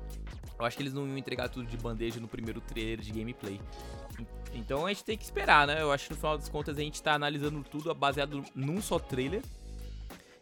Eu 0.57 0.65
acho 0.65 0.77
que 0.77 0.83
eles 0.83 0.93
não 0.93 1.05
iam 1.07 1.17
entregar 1.17 1.49
tudo 1.49 1.65
de 1.67 1.75
bandeja 1.75 2.19
no 2.19 2.27
primeiro 2.27 2.61
trailer 2.61 3.01
de 3.01 3.11
gameplay. 3.11 3.59
En- 4.19 4.25
Então 4.59 4.85
a 4.85 4.89
gente 4.89 5.03
tem 5.03 5.17
que 5.17 5.23
esperar, 5.23 5.67
né? 5.67 5.81
Eu 5.81 5.91
acho 5.91 6.05
que 6.05 6.11
no 6.11 6.17
final 6.17 6.37
das 6.37 6.47
contas 6.47 6.77
a 6.77 6.81
gente 6.81 7.01
tá 7.01 7.13
analisando 7.13 7.61
tudo 7.63 7.93
baseado 7.93 8.43
num 8.55 8.81
só 8.81 8.97
trailer. 8.99 9.41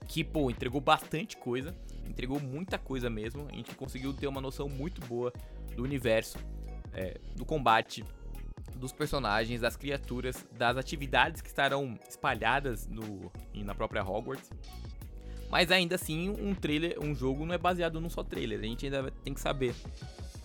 Que, 0.08 0.24
pô, 0.24 0.52
entregou 0.52 0.82
bastante 0.82 1.38
coisa. 1.38 1.74
Entregou 2.06 2.40
muita 2.40 2.78
coisa 2.78 3.10
mesmo. 3.10 3.48
A 3.50 3.56
gente 3.56 3.74
conseguiu 3.74 4.14
ter 4.14 4.28
uma 4.28 4.42
noção 4.42 4.68
muito 4.70 5.00
boa 5.08 5.32
do 5.76 5.82
universo, 5.82 6.38
é, 6.94 7.18
do 7.36 7.46
combate, 7.46 8.04
dos 8.76 8.92
personagens, 8.92 9.62
das 9.62 9.76
criaturas, 9.78 10.46
das 10.52 10.76
atividades 10.78 11.42
que 11.42 11.48
estarão 11.48 11.98
espalhadas 12.08 12.86
no, 12.88 13.32
na 13.56 13.74
própria 13.74 14.04
Hogwarts. 14.04 14.50
Mas 15.50 15.72
ainda 15.72 15.96
assim, 15.96 16.30
um 16.30 16.56
trailer, 16.56 16.98
um 17.00 17.14
jogo 17.14 17.46
não 17.46 17.54
é 17.54 17.58
baseado 17.58 18.02
num 18.02 18.10
só 18.10 18.24
trailer. 18.24 18.60
A 18.60 18.64
gente 18.64 18.86
ainda 18.86 19.12
tem 19.24 19.34
que 19.34 19.40
saber 19.40 19.76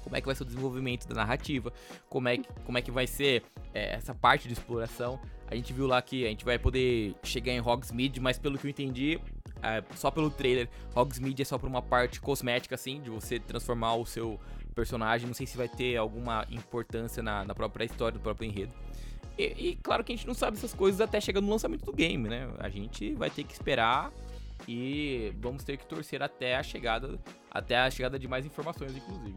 como 0.03 0.17
é 0.17 0.21
que 0.21 0.27
vai 0.27 0.35
ser 0.35 0.43
o 0.43 0.47
desenvolvimento 0.47 1.07
da 1.07 1.15
narrativa, 1.15 1.73
como 2.09 2.29
é 2.29 2.39
que, 2.39 2.49
como 2.65 2.79
é 2.79 2.83
que 2.83 2.91
vai 2.91 3.07
ser 3.07 3.43
é, 3.75 3.95
essa 3.95 4.15
parte 4.15 4.49
de 4.49 4.55
exploração. 4.55 5.21
A 5.47 5.55
gente 5.55 5.73
viu 5.73 5.87
lá 5.87 6.01
que 6.03 6.27
a 6.27 6.29
gente 6.29 6.45
vai 6.45 6.59
poder 6.59 7.15
chegar 7.23 7.53
em 7.53 7.61
Hogsmeade, 7.61 8.21
mas 8.21 8.39
pelo 8.39 8.59
que 8.59 8.67
eu 8.67 8.71
entendi, 8.71 9.21
é, 9.63 9.83
só 9.95 10.11
pelo 10.11 10.31
trailer, 10.31 10.69
Hogsmeade 10.95 11.43
é 11.43 11.45
só 11.45 11.59
por 11.59 11.69
uma 11.69 11.83
parte 11.83 12.21
cosmética, 12.21 12.75
assim, 12.75 13.01
de 13.01 13.11
você 13.11 13.39
transformar 13.39 13.95
o 13.95 14.07
seu 14.07 14.39
personagem. 14.75 15.27
Não 15.27 15.35
sei 15.35 15.47
se 15.47 15.57
vai 15.57 15.69
ter 15.69 15.97
alguma 15.97 16.47
importância 16.51 17.23
na, 17.23 17.45
na 17.45 17.55
própria 17.55 17.85
história, 17.85 18.19
do 18.19 18.23
próprio 18.23 18.49
enredo. 18.49 18.73
E, 19.39 19.71
e 19.71 19.77
claro 19.83 20.03
que 20.03 20.13
a 20.13 20.17
gente 20.17 20.27
não 20.27 20.35
sabe 20.35 20.57
essas 20.57 20.75
coisas 20.75 21.01
até 21.01 21.21
chegar 21.21 21.41
no 21.41 21.51
lançamento 21.51 21.85
do 21.85 21.93
game, 21.93 22.29
né? 22.29 22.49
A 22.59 22.69
gente 22.69 23.15
vai 23.15 23.31
ter 23.31 23.45
que 23.45 23.53
esperar 23.53 24.13
e 24.67 25.33
vamos 25.41 25.63
ter 25.65 25.77
que 25.77 25.87
torcer 25.87 26.23
até 26.23 26.57
a 26.57 26.63
chegada, 26.63 27.19
até 27.51 27.77
a 27.79 27.91
chegada 27.91 28.19
de 28.19 28.27
mais 28.27 28.45
informações, 28.47 28.97
inclusive. 28.97 29.37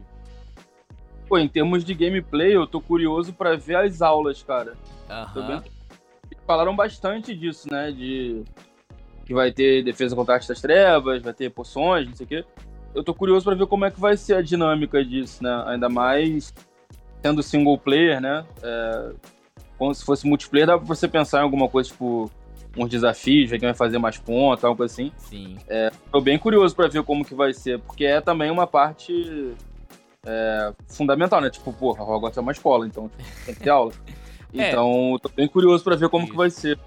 Pô, 1.28 1.38
em 1.38 1.48
termos 1.48 1.84
de 1.84 1.94
gameplay, 1.94 2.54
eu 2.54 2.66
tô 2.66 2.80
curioso 2.80 3.32
pra 3.32 3.56
ver 3.56 3.76
as 3.76 4.02
aulas, 4.02 4.42
cara. 4.42 4.74
Bem- 5.46 5.62
Falaram 6.46 6.74
bastante 6.74 7.34
disso, 7.34 7.68
né? 7.70 7.90
De 7.92 8.42
que 9.24 9.32
vai 9.32 9.52
ter 9.52 9.82
defesa 9.84 10.16
contra 10.16 10.34
a 10.34 10.36
arte 10.36 10.48
das 10.48 10.60
trevas, 10.60 11.22
vai 11.22 11.32
ter 11.32 11.50
poções, 11.50 12.08
não 12.08 12.14
sei 12.16 12.24
o 12.24 12.28
quê. 12.28 12.44
Eu 12.94 13.02
tô 13.04 13.14
curioso 13.14 13.44
pra 13.44 13.54
ver 13.54 13.66
como 13.66 13.84
é 13.84 13.90
que 13.90 14.00
vai 14.00 14.16
ser 14.16 14.34
a 14.34 14.42
dinâmica 14.42 15.02
disso, 15.04 15.42
né? 15.42 15.62
Ainda 15.66 15.88
mais 15.88 16.52
sendo 17.22 17.42
single 17.42 17.78
player, 17.78 18.20
né? 18.20 18.44
É, 18.62 19.12
como 19.78 19.94
se 19.94 20.04
fosse 20.04 20.26
multiplayer, 20.26 20.66
dá 20.66 20.76
pra 20.76 20.86
você 20.86 21.06
pensar 21.08 21.38
em 21.38 21.42
alguma 21.44 21.68
coisa, 21.68 21.88
tipo, 21.88 22.30
uns 22.76 22.88
desafios, 22.88 23.50
ver 23.50 23.58
quem 23.58 23.68
vai 23.68 23.74
fazer 23.74 23.98
mais 23.98 24.18
pontos, 24.18 24.64
algo 24.64 24.82
assim. 24.82 25.12
Sim. 25.16 25.56
Tô 26.10 26.20
bem 26.20 26.38
curioso 26.38 26.74
pra 26.74 26.88
ver 26.88 27.02
como 27.02 27.24
que 27.24 27.34
vai 27.34 27.52
ser, 27.52 27.78
porque 27.80 28.04
é 28.04 28.20
também 28.20 28.50
uma 28.50 28.66
parte 28.66 29.54
é, 30.24 30.72
fundamental, 30.88 31.40
né? 31.40 31.50
Tipo, 31.50 31.72
porra, 31.72 32.02
Hogwarts 32.02 32.38
é 32.38 32.40
uma 32.40 32.52
escola, 32.52 32.86
então 32.86 33.08
tipo, 33.08 33.22
tem 33.44 33.54
que 33.54 33.60
ter 33.60 33.70
aula. 33.70 33.92
É. 34.54 34.68
Então, 34.68 35.18
tô 35.22 35.30
bem 35.30 35.48
curioso 35.48 35.82
pra 35.82 35.96
ver 35.96 36.10
como 36.10 36.24
Isso. 36.24 36.32
que 36.32 36.36
vai 36.36 36.50
ser. 36.50 36.78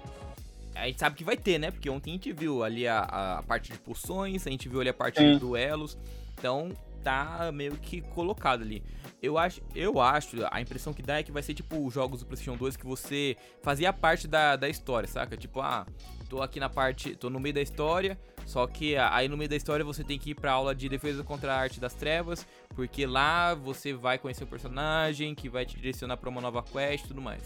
A 0.72 0.86
gente 0.86 1.00
sabe 1.00 1.16
que 1.16 1.24
vai 1.24 1.36
ter, 1.36 1.58
né? 1.58 1.72
Porque 1.72 1.90
ontem 1.90 2.10
a 2.10 2.12
gente 2.12 2.32
viu 2.32 2.62
ali 2.62 2.86
a, 2.86 3.00
a 3.00 3.42
parte 3.42 3.72
de 3.72 3.78
poções, 3.78 4.46
a 4.46 4.50
gente 4.50 4.68
viu 4.68 4.80
ali 4.80 4.88
a 4.88 4.94
parte 4.94 5.18
Sim. 5.18 5.32
de 5.32 5.40
duelos. 5.40 5.98
Então 6.38 6.70
tá 7.06 7.52
meio 7.52 7.76
que 7.76 8.00
colocado 8.00 8.62
ali. 8.62 8.82
Eu 9.22 9.38
acho, 9.38 9.62
eu 9.76 10.00
acho, 10.00 10.38
a 10.50 10.60
impressão 10.60 10.92
que 10.92 11.02
dá 11.02 11.18
é 11.18 11.22
que 11.22 11.30
vai 11.30 11.40
ser 11.40 11.54
tipo 11.54 11.86
os 11.86 11.94
jogos 11.94 12.18
do 12.18 12.26
PlayStation 12.26 12.56
2 12.58 12.76
que 12.76 12.84
você 12.84 13.36
fazia 13.62 13.92
parte 13.92 14.26
da, 14.26 14.56
da 14.56 14.68
história, 14.68 15.08
saca? 15.08 15.36
Tipo, 15.36 15.60
ah, 15.60 15.86
tô 16.28 16.42
aqui 16.42 16.58
na 16.58 16.68
parte, 16.68 17.14
tô 17.14 17.30
no 17.30 17.38
meio 17.38 17.54
da 17.54 17.62
história, 17.62 18.18
só 18.44 18.66
que 18.66 18.96
aí 18.96 19.28
no 19.28 19.36
meio 19.36 19.48
da 19.48 19.54
história 19.54 19.84
você 19.84 20.02
tem 20.02 20.18
que 20.18 20.30
ir 20.30 20.34
pra 20.34 20.50
aula 20.50 20.74
de 20.74 20.88
defesa 20.88 21.22
contra 21.22 21.54
a 21.54 21.56
arte 21.56 21.78
das 21.78 21.94
trevas, 21.94 22.44
porque 22.74 23.06
lá 23.06 23.54
você 23.54 23.92
vai 23.92 24.18
conhecer 24.18 24.42
o 24.42 24.48
personagem 24.48 25.32
que 25.32 25.48
vai 25.48 25.64
te 25.64 25.76
direcionar 25.76 26.16
pra 26.16 26.28
uma 26.28 26.40
nova 26.40 26.60
quest 26.60 27.04
e 27.04 27.08
tudo 27.08 27.22
mais. 27.22 27.42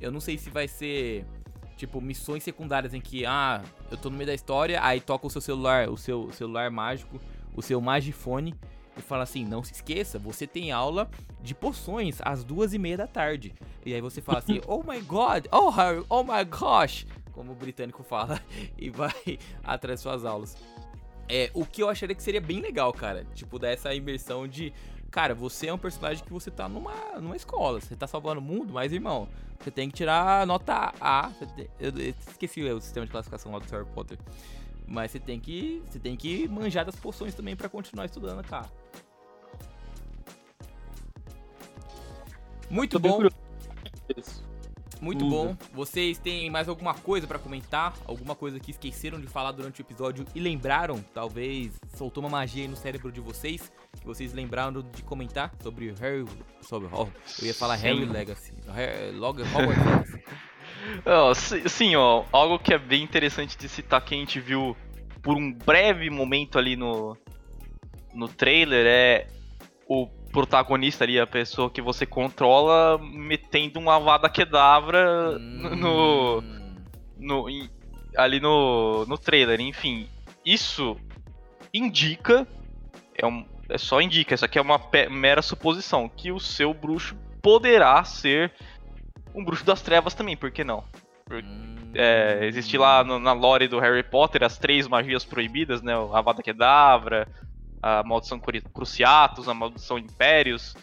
Eu 0.00 0.10
não 0.10 0.18
sei 0.18 0.36
se 0.36 0.50
vai 0.50 0.66
ser 0.66 1.24
tipo 1.76 2.00
missões 2.00 2.42
secundárias 2.42 2.92
em 2.92 3.00
que 3.00 3.24
ah, 3.24 3.62
eu 3.92 3.96
tô 3.96 4.10
no 4.10 4.16
meio 4.16 4.26
da 4.26 4.34
história, 4.34 4.82
aí 4.82 5.00
toca 5.00 5.28
o 5.28 5.30
seu 5.30 5.40
celular, 5.40 5.88
o 5.88 5.96
seu 5.96 6.32
celular 6.32 6.68
mágico, 6.68 7.20
o 7.54 7.62
seu 7.62 7.80
Magifone 7.80 8.56
e 8.98 9.02
fala 9.02 9.22
assim: 9.22 9.44
não 9.44 9.62
se 9.62 9.72
esqueça, 9.72 10.18
você 10.18 10.46
tem 10.46 10.72
aula 10.72 11.10
de 11.40 11.54
poções 11.54 12.18
às 12.22 12.44
duas 12.44 12.74
e 12.74 12.78
meia 12.78 12.96
da 12.96 13.06
tarde. 13.06 13.54
E 13.84 13.94
aí 13.94 14.00
você 14.00 14.20
fala 14.20 14.38
assim: 14.38 14.60
oh 14.66 14.82
my 14.82 15.00
god, 15.00 15.46
oh 15.52 15.70
Harry, 15.70 16.04
oh 16.08 16.22
my 16.22 16.44
gosh, 16.44 17.06
como 17.32 17.52
o 17.52 17.54
britânico 17.54 18.02
fala, 18.02 18.40
e 18.78 18.90
vai 18.90 19.12
atrás 19.62 19.98
das 19.98 20.00
suas 20.00 20.24
aulas. 20.24 20.56
É, 21.28 21.50
o 21.52 21.64
que 21.66 21.82
eu 21.82 21.90
acharia 21.90 22.14
que 22.16 22.22
seria 22.22 22.40
bem 22.40 22.60
legal, 22.60 22.92
cara. 22.92 23.26
Tipo, 23.34 23.58
dar 23.58 23.68
essa 23.68 23.94
imersão 23.94 24.48
de 24.48 24.72
cara, 25.10 25.34
você 25.34 25.68
é 25.68 25.72
um 25.72 25.78
personagem 25.78 26.22
que 26.24 26.32
você 26.32 26.50
tá 26.50 26.68
numa, 26.68 26.92
numa 27.20 27.36
escola, 27.36 27.80
você 27.80 27.96
tá 27.96 28.06
salvando 28.06 28.40
o 28.40 28.42
mundo, 28.42 28.72
mas 28.72 28.92
irmão, 28.92 29.28
você 29.58 29.70
tem 29.70 29.88
que 29.88 29.96
tirar 29.96 30.46
nota 30.46 30.92
A. 31.00 31.30
tem- 31.56 31.68
eu, 31.80 31.90
eu 31.90 32.14
esqueci 32.28 32.62
o 32.62 32.80
sistema 32.80 33.06
de 33.06 33.12
classificação 33.12 33.52
lá 33.52 33.58
do 33.58 33.70
Harry 33.70 33.86
Potter. 33.94 34.18
Mas 34.86 35.10
você 35.10 35.20
tem 35.20 35.38
que. 35.38 35.82
Você 35.88 35.98
tem 35.98 36.16
que 36.16 36.48
manjar 36.48 36.84
das 36.84 36.96
poções 36.96 37.34
também 37.34 37.54
pra 37.54 37.68
continuar 37.68 38.06
estudando, 38.06 38.42
cara. 38.42 38.70
Muito 42.70 42.98
bom. 42.98 43.20
Muito 45.00 45.28
bom. 45.28 45.56
Vocês 45.72 46.18
têm 46.18 46.50
mais 46.50 46.68
alguma 46.68 46.92
coisa 46.92 47.26
pra 47.26 47.38
comentar? 47.38 47.94
Alguma 48.04 48.34
coisa 48.34 48.58
que 48.58 48.72
esqueceram 48.72 49.20
de 49.20 49.28
falar 49.28 49.52
durante 49.52 49.80
o 49.80 49.82
episódio 49.82 50.24
e 50.34 50.40
lembraram? 50.40 51.00
Talvez 51.14 51.78
soltou 51.94 52.22
uma 52.22 52.30
magia 52.30 52.62
aí 52.62 52.68
no 52.68 52.76
cérebro 52.76 53.12
de 53.12 53.20
vocês 53.20 53.70
que 54.00 54.06
vocês 54.06 54.32
lembraram 54.32 54.82
de 54.82 55.02
comentar 55.02 55.52
sobre 55.62 55.92
Harry, 56.00 56.24
sobre 56.62 56.88
oh, 56.92 57.06
eu 57.40 57.46
ia 57.46 57.54
falar 57.54 57.76
Harry 57.76 58.04
Legacy, 58.04 58.52
Harry, 58.68 59.12
Log, 59.12 59.40
Hogwarts 59.42 59.84
Legacy. 59.84 60.24
Si- 61.34 61.68
sim, 61.68 61.96
ó, 61.96 62.24
algo 62.32 62.58
que 62.58 62.72
é 62.72 62.78
bem 62.78 63.02
interessante 63.02 63.58
de 63.58 63.68
citar 63.68 64.02
que 64.04 64.14
a 64.14 64.18
gente 64.18 64.38
viu 64.40 64.76
por 65.22 65.36
um 65.36 65.52
breve 65.52 66.08
momento 66.08 66.58
ali 66.58 66.76
no, 66.76 67.16
no 68.14 68.28
trailer 68.28 68.86
é 68.86 69.26
o 69.86 70.06
protagonista 70.38 71.02
ali, 71.04 71.18
a 71.18 71.26
pessoa 71.26 71.68
que 71.68 71.82
você 71.82 72.06
controla, 72.06 72.96
metendo 73.02 73.80
um 73.80 73.90
Avada 73.90 74.28
Kedavra 74.28 75.36
no, 75.38 76.38
Hum, 76.38 76.74
no, 77.18 77.50
em- 77.50 77.68
ali 78.16 78.38
no, 78.38 79.04
no 79.06 79.18
trailer. 79.18 79.60
Enfim, 79.60 80.08
isso 80.46 80.96
indica, 81.74 82.46
é, 83.16 83.26
um, 83.26 83.44
é 83.68 83.76
só 83.76 84.00
indica, 84.00 84.34
isso 84.34 84.44
aqui 84.44 84.58
é 84.58 84.62
uma 84.62 84.80
mera 85.10 85.42
suposição, 85.42 86.08
que 86.08 86.30
o 86.30 86.38
seu 86.38 86.72
bruxo 86.72 87.16
poderá 87.42 88.02
ser 88.04 88.52
um 89.34 89.44
bruxo 89.44 89.64
das 89.64 89.82
trevas 89.82 90.14
também, 90.14 90.36
por 90.36 90.50
que 90.52 90.62
não? 90.62 90.84
hum, 91.32 91.66
É, 91.94 92.40
existe 92.46 92.78
lá 92.78 93.02
no- 93.02 93.18
na 93.18 93.32
lore 93.32 93.66
do 93.66 93.80
Harry 93.80 94.02
Potter 94.04 94.44
as 94.44 94.56
três 94.58 94.86
magias 94.86 95.24
proibidas, 95.24 95.82
né? 95.82 95.96
O 95.98 96.14
Avada 96.14 96.42
Kedavra, 96.42 97.26
a 97.82 98.02
Maldição 98.02 98.38
Cru- 98.38 98.62
Cruciatus, 98.72 99.48
a 99.48 99.54
Maldição 99.54 99.98
Impérios. 99.98 100.74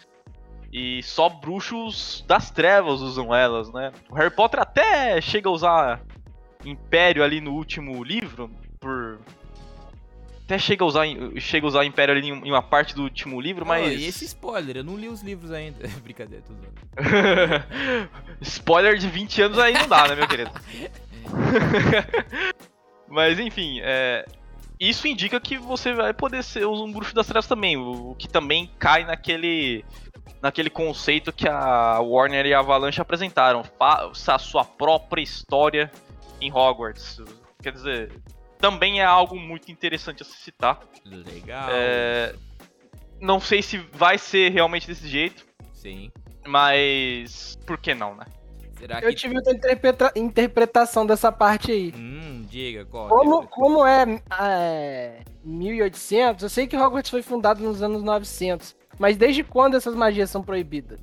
E 0.72 1.02
só 1.02 1.28
bruxos 1.28 2.24
das 2.26 2.50
trevas 2.50 3.00
usam 3.00 3.34
elas, 3.34 3.72
né? 3.72 3.92
O 4.10 4.14
Harry 4.14 4.30
Potter 4.30 4.60
até 4.60 5.20
chega 5.20 5.48
a 5.48 5.52
usar 5.52 6.02
Império 6.64 7.22
ali 7.22 7.40
no 7.40 7.52
último 7.52 8.02
livro, 8.02 8.50
por... 8.80 9.18
Até 10.44 10.58
chega 10.58 10.84
a 10.84 10.86
usar, 10.86 11.06
chega 11.38 11.66
a 11.66 11.68
usar 11.68 11.84
Império 11.84 12.14
ali 12.14 12.28
em 12.28 12.50
uma 12.50 12.62
parte 12.62 12.94
do 12.94 13.02
último 13.02 13.40
livro, 13.40 13.64
oh, 13.64 13.68
mas... 13.68 14.00
e 14.00 14.04
esse 14.06 14.24
spoiler, 14.26 14.76
eu 14.76 14.84
não 14.84 14.96
li 14.96 15.08
os 15.08 15.20
livros 15.22 15.50
ainda. 15.50 15.88
Brincadeira, 16.02 16.44
tô 16.46 16.52
zoando. 16.52 16.76
Spoiler 18.42 18.96
de 18.96 19.08
20 19.08 19.42
anos 19.42 19.58
aí 19.58 19.72
não 19.72 19.88
dá, 19.88 20.06
né, 20.08 20.14
meu 20.14 20.28
querido? 20.28 20.50
Mas 23.08 23.38
enfim, 23.40 23.80
é, 23.82 24.24
isso 24.78 25.08
indica 25.08 25.40
que 25.40 25.56
você 25.56 25.92
vai 25.92 26.12
poder 26.12 26.42
ser 26.44 26.66
um 26.66 26.90
bruxo 26.92 27.14
das 27.14 27.26
trevas 27.26 27.46
também, 27.46 27.76
o, 27.76 28.14
que 28.18 28.28
também 28.28 28.70
cai 28.78 29.04
naquele 29.04 29.84
naquele 30.42 30.68
conceito 30.68 31.32
que 31.32 31.48
a 31.48 31.98
Warner 32.00 32.46
e 32.46 32.54
a 32.54 32.58
Avalanche 32.58 33.00
apresentaram, 33.00 33.64
faça 33.64 34.34
a 34.34 34.38
sua 34.38 34.64
própria 34.64 35.22
história 35.22 35.90
em 36.40 36.52
Hogwarts. 36.52 37.20
Quer 37.62 37.72
dizer, 37.72 38.12
também 38.58 39.00
é 39.00 39.04
algo 39.04 39.36
muito 39.38 39.70
interessante 39.72 40.22
a 40.22 40.26
se 40.26 40.36
citar. 40.36 40.80
Legal. 41.04 41.68
É, 41.70 42.34
não 43.20 43.40
sei 43.40 43.62
se 43.62 43.78
vai 43.92 44.18
ser 44.18 44.52
realmente 44.52 44.86
desse 44.86 45.08
jeito, 45.08 45.44
Sim. 45.72 46.10
mas 46.46 47.58
por 47.66 47.78
que 47.78 47.94
não, 47.94 48.14
né? 48.14 48.26
Será 48.78 49.00
Eu 49.00 49.08
que. 49.10 49.14
tive 49.14 49.36
outra 49.36 49.52
interpreta- 49.52 50.12
interpretação 50.16 51.06
dessa 51.06 51.32
parte 51.32 51.72
aí. 51.72 51.92
Hum, 51.96 52.44
diga, 52.48 52.84
qual? 52.84 53.08
Como, 53.08 53.46
como 53.48 53.86
é, 53.86 54.20
é 54.40 55.20
1800, 55.44 56.42
eu 56.42 56.48
sei 56.50 56.66
que 56.66 56.76
Hogwarts 56.76 57.10
foi 57.10 57.22
fundado 57.22 57.62
nos 57.62 57.82
anos 57.82 58.02
900, 58.02 58.76
mas 58.98 59.16
desde 59.16 59.42
quando 59.42 59.76
essas 59.76 59.94
magias 59.94 60.28
são 60.30 60.42
proibidas? 60.42 61.00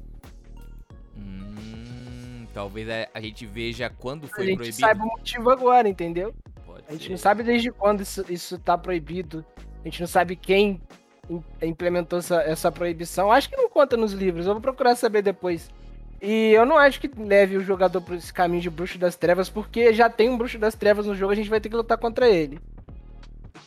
Hum, 1.17 2.45
talvez 2.53 2.87
a, 2.89 3.07
a 3.13 3.21
gente 3.21 3.45
veja 3.45 3.89
quando 3.89 4.25
A 4.25 4.29
foi 4.29 4.45
gente 4.45 4.57
proibido. 4.57 4.77
saiba 4.79 5.03
o 5.03 5.07
motivo 5.07 5.49
agora, 5.49 5.87
entendeu? 5.89 6.33
Pode 6.65 6.83
A 6.87 6.91
gente 6.93 7.03
ser. 7.05 7.09
não 7.11 7.17
sabe 7.17 7.43
desde 7.43 7.71
quando 7.71 8.01
isso, 8.01 8.25
isso 8.29 8.57
tá 8.59 8.77
proibido. 8.77 9.45
A 9.81 9.83
gente 9.87 9.99
não 9.99 10.07
sabe 10.07 10.35
quem 10.35 10.81
im- 11.29 11.43
implementou 11.61 12.19
essa, 12.19 12.41
essa 12.41 12.71
proibição. 12.71 13.31
Acho 13.31 13.49
que 13.49 13.57
não 13.57 13.69
conta 13.69 13.97
nos 13.97 14.13
livros, 14.13 14.45
eu 14.45 14.53
vou 14.53 14.61
procurar 14.61 14.95
saber 14.95 15.21
depois. 15.21 15.69
E 16.25 16.53
eu 16.53 16.65
não 16.65 16.77
acho 16.77 17.01
que 17.01 17.11
leve 17.21 17.57
o 17.57 17.61
jogador 17.61 17.99
por 17.99 18.15
esse 18.15 18.31
caminho 18.31 18.61
de 18.61 18.69
bruxo 18.69 18.97
das 18.97 19.17
trevas, 19.17 19.49
porque 19.49 19.91
já 19.91 20.09
tem 20.09 20.29
um 20.29 20.37
bruxo 20.37 20.57
das 20.57 20.73
trevas 20.73 21.05
no 21.05 21.13
jogo, 21.13 21.33
a 21.33 21.35
gente 21.35 21.49
vai 21.49 21.59
ter 21.59 21.67
que 21.67 21.75
lutar 21.75 21.97
contra 21.97 22.29
ele. 22.29 22.61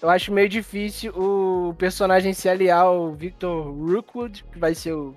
Eu 0.01 0.09
acho 0.09 0.33
meio 0.33 0.49
difícil 0.49 1.13
o 1.15 1.75
personagem 1.75 2.33
se 2.33 2.49
aliar 2.49 2.87
ao 2.87 3.13
Victor 3.13 3.63
Rookwood, 3.75 4.43
que 4.51 4.59
vai 4.59 4.75
ser 4.75 4.95
o, 4.95 5.15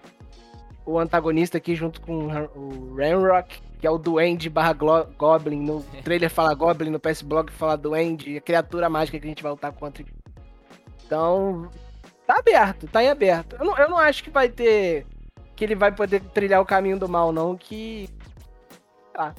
o 0.86 1.00
antagonista 1.00 1.58
aqui 1.58 1.76
junto 1.76 2.02
com 2.02 2.28
o 2.28 2.96
Ranrock, 2.98 3.62
que 3.80 3.88
é 3.88 3.90
o 3.90 3.98
Duende 3.98 4.50
barra 4.50 4.74
Goblin. 4.74 5.64
No 5.64 5.82
trailer 6.04 6.30
fala 6.30 6.54
Goblin, 6.54 6.90
no 6.90 7.00
PS 7.00 7.22
Blog 7.22 7.54
fala 7.54 7.78
Duende, 7.78 8.36
a 8.36 8.42
criatura 8.42 8.90
mágica 8.90 9.18
que 9.18 9.26
a 9.26 9.30
gente 9.30 9.44
vai 9.44 9.54
lutar 9.54 9.72
contra. 9.72 10.04
Então, 11.06 11.70
tá 12.28 12.38
aberto, 12.38 12.86
tá 12.88 13.02
em 13.02 13.08
aberto. 13.08 13.56
Eu 13.58 13.66
não, 13.66 13.78
eu 13.78 13.90
não 13.90 13.98
acho 13.98 14.26
que 14.26 14.30
vai 14.30 14.50
ter. 14.50 15.06
Que 15.60 15.66
ele 15.66 15.76
vai 15.76 15.91
poder 15.91 16.22
trilhar 16.22 16.62
o 16.62 16.66
caminho 16.66 16.97
do 16.97 17.10
mal, 17.10 17.34
não. 17.34 17.57
Que. 17.57 18.10
Tá. 19.14 19.36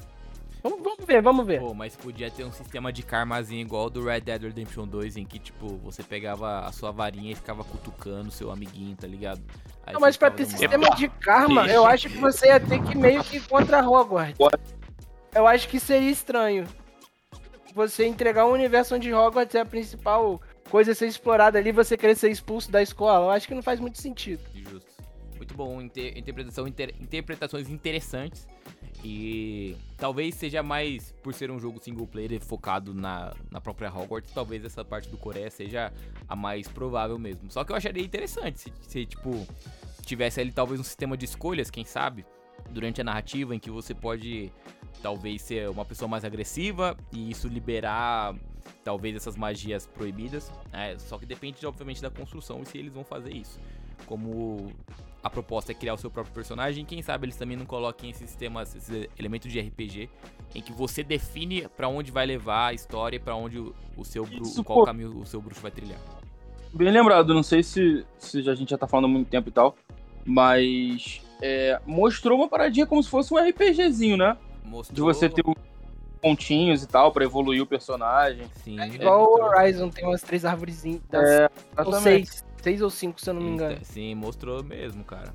Vamos, 0.61 0.79
vamos 0.83 1.03
ver, 1.03 1.19
vamos 1.19 1.47
ver. 1.47 1.59
Pô, 1.59 1.73
mas 1.73 1.95
podia 1.95 2.29
ter 2.29 2.43
um 2.43 2.51
sistema 2.51 2.93
de 2.93 3.01
karmazinho 3.01 3.61
igual 3.61 3.89
do 3.89 4.03
Red 4.03 4.21
Dead 4.21 4.43
Redemption 4.43 4.85
2, 4.85 5.17
em 5.17 5.25
que, 5.25 5.39
tipo, 5.39 5.77
você 5.77 6.03
pegava 6.03 6.59
a 6.59 6.71
sua 6.71 6.91
varinha 6.91 7.31
e 7.31 7.35
ficava 7.35 7.63
cutucando 7.63 8.29
seu 8.29 8.51
amiguinho, 8.51 8.95
tá 8.95 9.07
ligado? 9.07 9.41
Aí 9.83 9.95
Não, 9.95 9.99
mas 9.99 10.15
pra 10.15 10.29
ter 10.29 10.45
sistema 10.45 10.85
mal. 10.89 10.95
de 10.95 11.09
karma, 11.09 11.65
eu 11.65 11.87
acho 11.87 12.07
que 12.07 12.19
você 12.19 12.49
ia 12.49 12.59
ter 12.59 12.83
que 12.83 12.95
meio 12.95 13.23
que 13.23 13.39
contra 13.39 13.83
Hogwarts. 13.83 14.37
Eu 15.33 15.47
acho 15.47 15.67
que 15.67 15.79
seria 15.79 16.11
estranho. 16.11 16.67
Você 17.73 18.05
entregar 18.05 18.45
um 18.45 18.51
universo 18.51 18.93
onde 18.93 19.11
Hogwarts 19.11 19.55
é 19.55 19.61
a 19.61 19.65
principal 19.65 20.39
coisa 20.69 20.91
a 20.91 20.95
ser 20.95 21.07
explorada 21.07 21.57
ali, 21.57 21.71
você 21.71 21.97
querer 21.97 22.15
ser 22.15 22.29
expulso 22.29 22.71
da 22.71 22.83
escola. 22.83 23.25
Eu 23.25 23.31
acho 23.31 23.47
que 23.47 23.55
não 23.55 23.63
faz 23.63 23.79
muito 23.79 23.99
sentido. 23.99 24.43
Justo. 24.53 24.90
Bom, 25.63 25.79
inter- 25.79 26.17
interpretação, 26.17 26.67
inter- 26.67 26.95
interpretações 26.99 27.69
interessantes. 27.69 28.47
E 29.03 29.77
talvez 29.95 30.33
seja 30.33 30.63
mais 30.63 31.11
por 31.21 31.35
ser 31.35 31.51
um 31.51 31.59
jogo 31.59 31.79
single 31.79 32.07
player 32.07 32.39
focado 32.41 32.95
na, 32.95 33.31
na 33.51 33.61
própria 33.61 33.93
Hogwarts, 33.93 34.33
talvez 34.33 34.65
essa 34.65 34.83
parte 34.83 35.07
do 35.07 35.17
Coreia 35.17 35.51
seja 35.51 35.93
a 36.27 36.35
mais 36.35 36.67
provável 36.67 37.19
mesmo. 37.19 37.51
Só 37.51 37.63
que 37.63 37.71
eu 37.71 37.75
acharia 37.75 38.03
interessante 38.03 38.59
se, 38.59 38.73
se 38.87 39.05
tipo, 39.05 39.45
tivesse 40.03 40.41
ali 40.41 40.51
talvez 40.51 40.79
um 40.79 40.83
sistema 40.83 41.15
de 41.15 41.25
escolhas, 41.25 41.69
quem 41.69 41.85
sabe, 41.85 42.25
durante 42.71 42.99
a 43.01 43.03
narrativa, 43.03 43.55
em 43.55 43.59
que 43.59 43.69
você 43.69 43.93
pode 43.93 44.51
talvez 45.03 45.43
ser 45.43 45.69
uma 45.69 45.85
pessoa 45.85 46.07
mais 46.09 46.25
agressiva 46.25 46.97
e 47.11 47.29
isso 47.29 47.47
liberar 47.47 48.35
talvez 48.83 49.15
essas 49.15 49.35
magias 49.35 49.85
proibidas. 49.85 50.51
né? 50.71 50.97
só 50.97 51.19
que 51.19 51.25
depende, 51.27 51.63
obviamente, 51.67 52.01
da 52.01 52.09
construção 52.09 52.63
e 52.63 52.65
se 52.65 52.79
eles 52.79 52.91
vão 52.91 53.03
fazer 53.03 53.31
isso. 53.31 53.59
Como 54.05 54.71
a 55.23 55.29
proposta 55.29 55.71
é 55.71 55.75
criar 55.75 55.93
o 55.93 55.97
seu 55.97 56.09
próprio 56.09 56.33
personagem, 56.33 56.83
quem 56.83 57.01
sabe 57.01 57.25
eles 57.25 57.35
também 57.35 57.55
não 57.55 57.65
coloquem 57.65 58.09
esses 58.09 58.29
sistemas, 58.29 58.75
esses 58.75 59.07
elementos 59.19 59.51
de 59.51 59.59
RPG 59.59 60.09
em 60.55 60.61
que 60.61 60.71
você 60.73 61.03
define 61.03 61.67
pra 61.77 61.87
onde 61.87 62.11
vai 62.11 62.25
levar 62.25 62.67
a 62.67 62.73
história 62.73 63.17
e 63.17 63.19
pra 63.19 63.35
onde 63.35 63.59
o, 63.59 63.73
o 63.95 64.03
seu 64.03 64.23
Isso, 64.25 64.63
qual 64.63 64.79
pô. 64.79 64.85
caminho 64.85 65.17
o 65.19 65.25
seu 65.25 65.41
bruxo 65.41 65.61
vai 65.61 65.71
trilhar. 65.71 65.99
Bem 66.73 66.89
lembrado, 66.89 67.33
não 67.33 67.43
sei 67.43 67.61
se, 67.63 68.05
se 68.17 68.49
a 68.49 68.55
gente 68.55 68.69
já 68.71 68.77
tá 68.77 68.87
falando 68.87 69.05
há 69.05 69.09
muito 69.09 69.27
tempo 69.29 69.47
e 69.49 69.51
tal, 69.51 69.75
mas 70.25 71.21
é, 71.41 71.79
mostrou 71.85 72.37
uma 72.37 72.47
paradinha 72.47 72.85
como 72.87 73.01
se 73.03 73.09
fosse 73.09 73.33
um 73.33 73.37
RPGzinho, 73.37 74.17
né? 74.17 74.37
Mostrou, 74.63 74.95
De 74.95 75.01
você 75.01 75.27
ter 75.29 75.43
os 75.45 75.55
pontinhos 76.21 76.83
e 76.83 76.87
tal 76.87 77.11
pra 77.11 77.23
evoluir 77.25 77.61
o 77.61 77.65
personagem. 77.65 78.45
sim, 78.63 78.79
É 78.79 78.87
igual 78.87 79.25
o 79.25 79.29
mostrou- 79.37 79.49
Horizon, 79.49 79.89
tem 79.89 80.05
umas 80.05 80.21
três 80.21 80.45
árvorezinhas. 80.45 81.01
das- 81.09 81.29
É, 81.29 81.49
ou 81.85 81.93
seis. 81.93 82.43
Seis 82.61 82.81
ou 82.81 82.89
cinco, 82.89 83.19
se 83.19 83.29
eu 83.29 83.33
não 83.33 83.41
me 83.41 83.49
engano. 83.49 83.77
Sim, 83.83 84.15
mostrou 84.15 84.63
mesmo, 84.63 85.03
cara. 85.03 85.33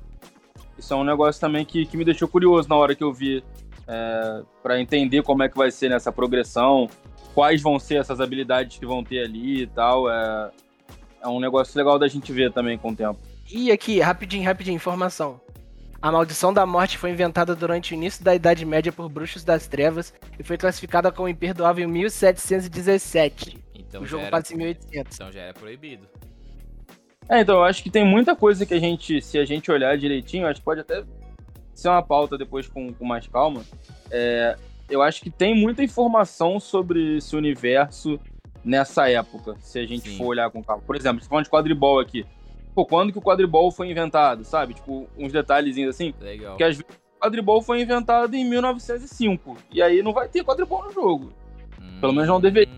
Isso 0.77 0.93
é 0.93 0.97
um 0.97 1.03
negócio 1.03 1.41
também 1.41 1.65
que, 1.65 1.85
que 1.85 1.97
me 1.97 2.05
deixou 2.05 2.27
curioso 2.27 2.69
na 2.69 2.75
hora 2.75 2.95
que 2.95 3.03
eu 3.03 3.11
vi, 3.11 3.43
é, 3.87 4.43
para 4.61 4.79
entender 4.79 5.23
como 5.23 5.43
é 5.43 5.49
que 5.49 5.57
vai 5.57 5.71
ser 5.71 5.89
nessa 5.89 6.11
progressão, 6.11 6.89
quais 7.33 7.61
vão 7.61 7.79
ser 7.79 7.95
essas 7.95 8.21
habilidades 8.21 8.77
que 8.77 8.85
vão 8.85 9.03
ter 9.03 9.23
ali 9.23 9.63
e 9.63 9.67
tal. 9.67 10.09
É, 10.09 10.51
é 11.21 11.27
um 11.27 11.39
negócio 11.39 11.77
legal 11.77 11.97
da 11.99 12.07
gente 12.07 12.31
ver 12.31 12.51
também 12.51 12.77
com 12.77 12.91
o 12.91 12.95
tempo. 12.95 13.19
E 13.51 13.71
aqui, 13.71 13.99
rapidinho, 13.99 14.43
rapidinho, 14.43 14.75
informação. 14.75 15.39
A 16.01 16.11
maldição 16.11 16.53
da 16.53 16.65
morte 16.65 16.97
foi 16.97 17.09
inventada 17.09 17.55
durante 17.55 17.93
o 17.93 17.95
início 17.95 18.23
da 18.23 18.35
Idade 18.35 18.65
Média 18.65 18.91
por 18.91 19.09
bruxos 19.09 19.43
das 19.43 19.67
trevas 19.67 20.13
e 20.37 20.43
foi 20.43 20.57
classificada 20.57 21.11
como 21.11 21.27
imperdoável 21.27 21.87
em 21.87 21.91
1717. 21.91 23.57
Então 23.73 24.03
o 24.03 24.05
jogo 24.05 24.23
era, 24.23 24.31
passa 24.31 24.53
em 24.53 24.57
1800. 24.57 25.15
então 25.15 25.31
já 25.31 25.41
era 25.41 25.53
proibido. 25.53 26.07
É, 27.29 27.41
então 27.41 27.55
eu 27.55 27.63
acho 27.63 27.83
que 27.83 27.89
tem 27.89 28.05
muita 28.05 28.35
coisa 28.35 28.65
que 28.65 28.73
a 28.73 28.79
gente, 28.79 29.21
se 29.21 29.37
a 29.37 29.45
gente 29.45 29.69
olhar 29.69 29.97
direitinho, 29.97 30.47
acho 30.47 30.59
que 30.59 30.65
pode 30.65 30.81
até 30.81 31.03
ser 31.73 31.89
uma 31.89 32.01
pauta 32.01 32.37
depois 32.37 32.67
com, 32.67 32.93
com 32.93 33.05
mais 33.05 33.27
calma. 33.27 33.63
É, 34.09 34.57
eu 34.89 35.01
acho 35.01 35.21
que 35.21 35.29
tem 35.29 35.53
muita 35.53 35.83
informação 35.83 36.59
sobre 36.59 37.17
esse 37.17 37.35
universo 37.35 38.19
nessa 38.63 39.09
época, 39.09 39.55
se 39.59 39.79
a 39.79 39.85
gente 39.85 40.09
Sim. 40.09 40.17
for 40.17 40.27
olhar 40.27 40.49
com 40.49 40.63
calma. 40.63 40.81
Por 40.85 40.95
exemplo, 40.95 41.21
você 41.21 41.29
falando 41.29 41.45
de 41.45 41.51
quadribol 41.51 41.99
aqui. 41.99 42.25
Pô, 42.73 42.85
quando 42.85 43.11
que 43.11 43.17
o 43.17 43.21
quadribol 43.21 43.71
foi 43.71 43.89
inventado, 43.89 44.43
sabe? 44.43 44.75
Tipo, 44.75 45.07
uns 45.17 45.31
detalhezinhos 45.31 45.95
assim. 45.95 46.13
Legal. 46.19 46.51
Porque 46.51 46.63
às 46.63 46.77
vezes 46.77 46.85
o 47.17 47.19
quadribol 47.19 47.61
foi 47.61 47.81
inventado 47.81 48.35
em 48.35 48.45
1905. 48.47 49.57
E 49.71 49.81
aí 49.81 50.01
não 50.01 50.13
vai 50.13 50.27
ter 50.27 50.43
quadribol 50.43 50.83
no 50.83 50.91
jogo. 50.91 51.33
pelo 51.99 52.13
menos 52.13 52.27
não 52.27 52.39
deveria. 52.39 52.73
Hum. 52.73 52.77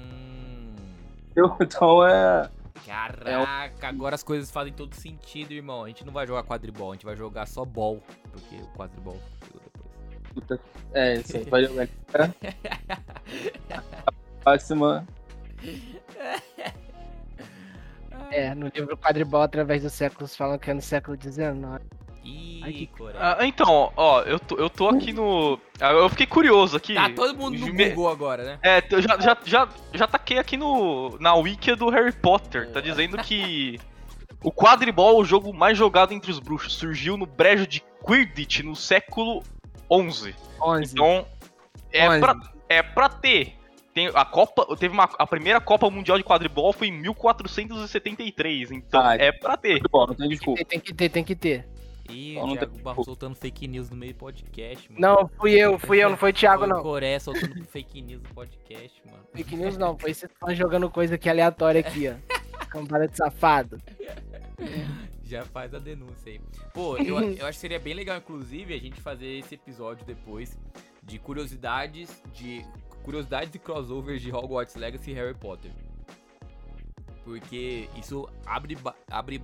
Então 1.61 2.05
é. 2.05 2.49
Caraca, 2.89 3.87
agora 3.87 4.15
as 4.15 4.23
coisas 4.23 4.49
fazem 4.49 4.73
todo 4.73 4.95
sentido, 4.95 5.51
irmão. 5.53 5.83
A 5.83 5.87
gente 5.89 6.03
não 6.03 6.11
vai 6.11 6.25
jogar 6.25 6.43
quadribol, 6.43 6.91
a 6.91 6.95
gente 6.95 7.05
vai 7.05 7.15
jogar 7.15 7.45
só 7.45 7.63
ball. 7.63 8.01
Porque 8.31 8.55
o 8.55 8.67
quadribol 8.77 9.17
chegou 9.43 9.61
depois. 9.63 10.33
puta- 10.33 10.59
É, 10.93 11.15
isso 11.15 11.37
aí. 11.37 11.43
Valeu, 11.45 11.69
galera. 11.73 12.35
Próxima. 14.43 15.07
É, 18.31 18.53
no 18.55 18.67
livro 18.67 18.97
Quadribol 18.97 19.41
através 19.41 19.83
dos 19.83 19.93
séculos 19.93 20.35
falam 20.35 20.57
que 20.57 20.69
é 20.69 20.73
no 20.73 20.81
século 20.81 21.17
XIX. 21.21 21.81
Ah, 23.19 23.37
então, 23.45 23.91
ó, 23.95 24.21
eu 24.21 24.39
tô, 24.39 24.55
eu 24.57 24.69
tô 24.69 24.89
aqui 24.89 25.11
no. 25.13 25.59
ah, 25.79 25.91
Eu 25.91 26.09
fiquei 26.09 26.25
curioso 26.25 26.75
aqui. 26.77 26.93
Tá 26.93 27.09
todo 27.09 27.37
mundo 27.37 27.57
no 27.57 27.73
Me- 27.73 27.89
Google 27.89 28.09
agora, 28.11 28.43
né? 28.43 28.59
É, 28.63 28.83
eu 28.91 29.01
já, 29.01 29.19
já, 29.19 29.37
já, 29.45 29.67
já 29.93 30.07
taquei 30.07 30.37
aqui 30.39 30.55
no, 30.57 31.17
na 31.19 31.33
wiki 31.35 31.73
do 31.75 31.89
Harry 31.89 32.11
Potter. 32.11 32.69
Tá 32.71 32.79
dizendo 32.81 33.17
que 33.19 33.79
o 34.43 34.51
quadribol, 34.51 35.19
o 35.19 35.25
jogo 35.25 35.53
mais 35.53 35.77
jogado 35.77 36.13
entre 36.13 36.31
os 36.31 36.39
bruxos, 36.39 36.73
surgiu 36.75 37.17
no 37.17 37.25
brejo 37.25 37.67
de 37.67 37.83
Quidditch 38.05 38.61
no 38.61 38.75
século 38.75 39.43
XI. 40.11 40.35
11. 40.61 40.93
Então, 40.93 41.25
é 41.91 42.09
Onze. 42.09 42.19
pra, 42.19 42.35
é 42.69 42.81
pra 42.83 43.09
ter. 43.09 43.55
Tem 43.91 44.07
a 44.13 44.23
Copa, 44.23 44.75
teve 44.77 44.93
uma, 44.93 45.09
a 45.17 45.25
primeira 45.25 45.59
Copa 45.59 45.89
Mundial 45.89 46.17
de 46.17 46.23
Quadribol 46.23 46.71
foi 46.71 46.87
em 46.87 46.91
1473, 47.01 48.71
então 48.71 49.01
Ah, 49.01 49.15
é 49.15 49.31
pra 49.31 49.57
ter. 49.57 49.81
Bom, 49.91 50.05
não 50.07 50.15
tem 50.15 50.29
desculpa. 50.29 50.63
Tem 50.63 50.79
que 50.79 50.93
ter, 50.93 51.09
tem 51.09 51.23
que 51.23 51.35
ter. 51.35 51.67
Ih, 52.09 52.31
Então 52.31 52.43
o 52.43 52.47
não 52.47 52.55
Thiago 52.57 52.73
tem- 52.73 52.83
Barro 52.83 53.03
soltando 53.03 53.35
fake 53.35 53.67
news 53.67 53.89
no 53.89 53.95
meio 53.95 54.13
do 54.13 54.17
podcast, 54.17 54.91
mano. 54.91 55.01
Não, 55.01 55.27
fui 55.39 55.53
eu, 55.53 55.77
fui 55.79 56.03
eu, 56.03 56.09
não 56.09 56.17
foi 56.17 56.31
o 56.31 56.33
Thiago, 56.33 56.59
Foi 56.65 56.67
não. 56.69 56.81
Coreia 56.81 57.19
soltando 57.19 57.63
fake 57.67 58.01
news 58.01 58.21
no 58.23 58.29
podcast, 58.33 59.01
mano. 59.05 59.23
Fake 59.33 59.55
news 59.55 59.77
não, 59.77 59.97
foi 59.97 60.13
você 60.13 60.27
fã 60.27 60.53
jogando 60.55 60.89
coisa 60.89 61.15
aqui 61.15 61.29
aleatória 61.29 61.81
aqui, 61.81 62.07
ó. 62.09 62.15
Cambada 62.69 63.07
de 63.07 63.17
safado. 63.17 63.77
Já 65.23 65.43
faz 65.45 65.73
a 65.73 65.79
denúncia 65.79 66.31
aí. 66.31 66.41
Pô, 66.73 66.97
eu, 66.97 67.19
eu 67.19 67.45
acho 67.45 67.57
que 67.57 67.61
seria 67.61 67.79
bem 67.79 67.93
legal, 67.93 68.17
inclusive, 68.17 68.73
a 68.73 68.79
gente 68.79 68.99
fazer 69.01 69.39
esse 69.39 69.55
episódio 69.55 70.05
depois 70.05 70.57
de 71.03 71.17
curiosidades 71.19 72.21
de 72.33 72.63
curiosidades 73.03 73.53
e 73.55 73.59
crossovers 73.59 74.21
de 74.21 74.31
Hogwarts 74.31 74.75
Legacy 74.75 75.11
e 75.11 75.13
Harry 75.13 75.33
Potter. 75.33 75.71
Porque 77.23 77.87
isso 77.97 78.27
abre, 78.45 78.77
abre 79.09 79.41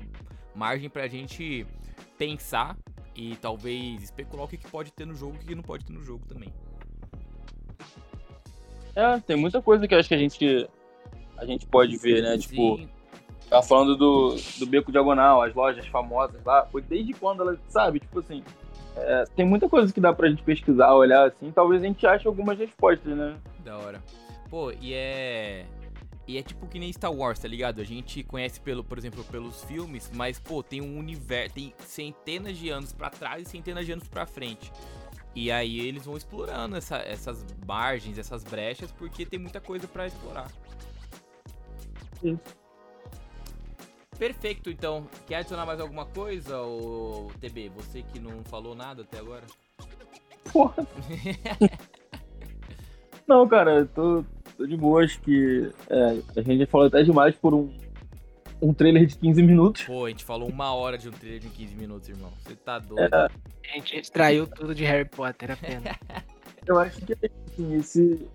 margem 0.56 0.90
pra 0.90 1.08
gente 1.08 1.66
pensar 2.18 2.78
e 3.16 3.36
talvez 3.38 4.04
especular 4.04 4.46
o 4.46 4.48
que, 4.48 4.58
que 4.58 4.70
pode 4.70 4.92
ter 4.92 5.06
no 5.06 5.16
jogo 5.16 5.36
e 5.36 5.44
o 5.44 5.48
que 5.48 5.56
não 5.56 5.64
pode 5.64 5.86
ter 5.86 5.94
no 5.94 6.04
jogo 6.04 6.26
também. 6.28 6.54
É, 8.96 9.20
tem 9.20 9.36
muita 9.36 9.62
coisa 9.62 9.88
que 9.88 9.94
eu 9.94 10.00
acho 10.00 10.08
que 10.08 10.16
a 10.16 10.18
gente, 10.18 10.70
a 11.38 11.46
gente 11.46 11.66
pode 11.68 11.98
ver, 11.98 12.24
né? 12.24 12.38
Tipo, 12.38 12.78
Sim, 12.78 12.90
tava 13.50 13.64
falando 13.64 13.96
do, 13.96 14.36
do 14.58 14.66
Beco 14.66 14.92
Diagonal, 14.92 15.42
as 15.42 15.54
lojas 15.54 15.86
famosas 15.88 16.44
lá. 16.46 16.66
Foi 16.66 16.82
desde 16.82 17.14
quando 17.14 17.42
ela, 17.42 17.58
sabe? 17.68 18.00
Tipo 18.00 18.20
assim, 18.20 18.44
é, 18.96 19.26
tem 19.36 19.46
muita 19.46 19.68
coisa 19.68 19.94
que 19.94 20.00
dá 20.00 20.14
pra 20.14 20.30
gente 20.30 20.44
pesquisar, 20.44 20.94
olhar 20.94 21.28
assim. 21.28 21.52
Talvez 21.52 21.84
a 21.84 21.86
gente 21.86 22.08
ache 22.08 22.28
algumas 22.28 22.58
respostas, 22.58 23.16
né? 23.16 23.36
Da 23.64 23.78
hora. 23.78 24.02
Pô, 24.50 24.72
e 24.72 24.94
é. 24.94 25.66
E 26.28 26.38
é 26.38 26.44
tipo 26.44 26.68
que 26.68 26.80
nem 26.80 26.92
Star 26.92 27.14
Wars, 27.14 27.38
tá 27.40 27.48
ligado? 27.48 27.82
A 27.82 27.84
gente 27.84 28.24
conhece, 28.24 28.60
pelo, 28.60 28.84
por 28.84 28.98
exemplo, 28.98 29.24
pelos 29.26 29.64
filmes, 29.66 30.10
mas, 30.14 30.40
pô, 30.40 30.64
tem 30.64 30.82
um 30.82 30.98
universo. 30.98 31.54
Tem 31.54 31.74
centenas 31.80 32.58
de 32.58 32.70
anos 32.70 32.92
pra 32.94 33.10
trás 33.12 33.48
e 33.48 33.52
centenas 33.52 33.86
de 33.86 33.92
anos 33.92 34.08
pra 34.08 34.26
frente. 34.26 34.72
E 35.36 35.52
aí 35.52 35.80
eles 35.82 36.06
vão 36.06 36.16
explorando 36.18 36.76
essa- 36.78 36.98
essas 36.98 37.46
margens, 37.68 38.18
essas 38.18 38.44
brechas, 38.44 38.92
porque 38.92 39.24
tem 39.26 39.38
muita 39.38 39.60
coisa 39.62 39.88
pra 39.88 40.08
explorar. 40.08 40.50
Isso. 42.24 42.40
Perfeito, 44.18 44.70
então. 44.70 45.06
Quer 45.28 45.36
adicionar 45.36 45.66
mais 45.66 45.80
alguma 45.80 46.06
coisa, 46.06 46.60
ô 46.62 47.30
TB? 47.42 47.70
Você 47.76 48.02
que 48.02 48.18
não 48.18 48.44
falou 48.46 48.74
nada 48.74 49.02
até 49.04 49.20
agora? 49.20 49.44
Porra. 50.52 50.88
Não, 53.28 53.48
cara, 53.48 53.80
eu 53.80 53.88
tô, 53.88 54.26
tô 54.58 54.66
de 54.66 54.78
boa. 54.78 55.04
Acho 55.04 55.20
que 55.22 55.70
é, 55.90 56.22
a 56.36 56.42
gente 56.42 56.60
já 56.60 56.68
falou 56.68 56.88
até 56.88 57.04
demais 57.04 57.36
por 57.36 57.54
um, 57.54 57.70
um 58.62 58.74
trailer 58.74 59.06
de 59.06 59.18
15 59.18 59.44
minutos. 59.44 59.84
Pô, 59.84 60.06
a 60.06 60.10
gente 60.10 60.24
falou 60.24 60.50
uma 60.50 60.74
hora 60.74 60.98
de 60.98 61.10
um 61.10 61.12
trailer 61.12 61.42
de 61.42 61.50
15 61.50 61.76
minutos, 61.76 62.10
irmão. 62.10 62.32
Você 62.44 62.56
tá 62.56 62.80
doido. 62.80 63.14
É. 63.14 63.28
A 63.72 63.76
gente 63.76 63.98
extraiu 63.98 64.48
tudo 64.48 64.74
de 64.74 64.84
Harry 64.84 65.08
Potter 65.08 65.52
apenas. 65.52 65.84
Eu 66.66 66.80
acho 66.80 67.00
que 67.02 67.14
assim, 67.14 67.76
esse, 67.76 68.28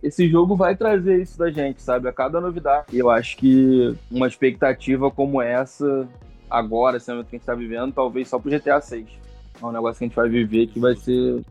esse 0.00 0.28
jogo 0.28 0.54
vai 0.54 0.76
trazer 0.76 1.20
isso 1.20 1.36
da 1.38 1.50
gente, 1.50 1.82
sabe? 1.82 2.08
A 2.08 2.12
cada 2.12 2.40
novidade. 2.40 2.86
E 2.92 2.98
eu 2.98 3.10
acho 3.10 3.36
que 3.36 3.96
uma 4.10 4.28
expectativa 4.28 5.10
como 5.10 5.42
essa, 5.42 6.08
agora, 6.48 6.98
momento 7.08 7.28
que 7.28 7.36
a 7.36 7.38
gente 7.38 7.46
tá 7.46 7.54
vivendo, 7.54 7.92
talvez 7.92 8.28
só 8.28 8.38
pro 8.38 8.50
GTA 8.50 8.80
6. 8.80 9.08
É 9.60 9.66
um 9.66 9.72
negócio 9.72 9.98
que 9.98 10.04
a 10.04 10.06
gente 10.08 10.16
vai 10.16 10.28
viver 10.28 10.66
que 10.68 10.78
vai 10.78 10.94
ser. 10.94 11.42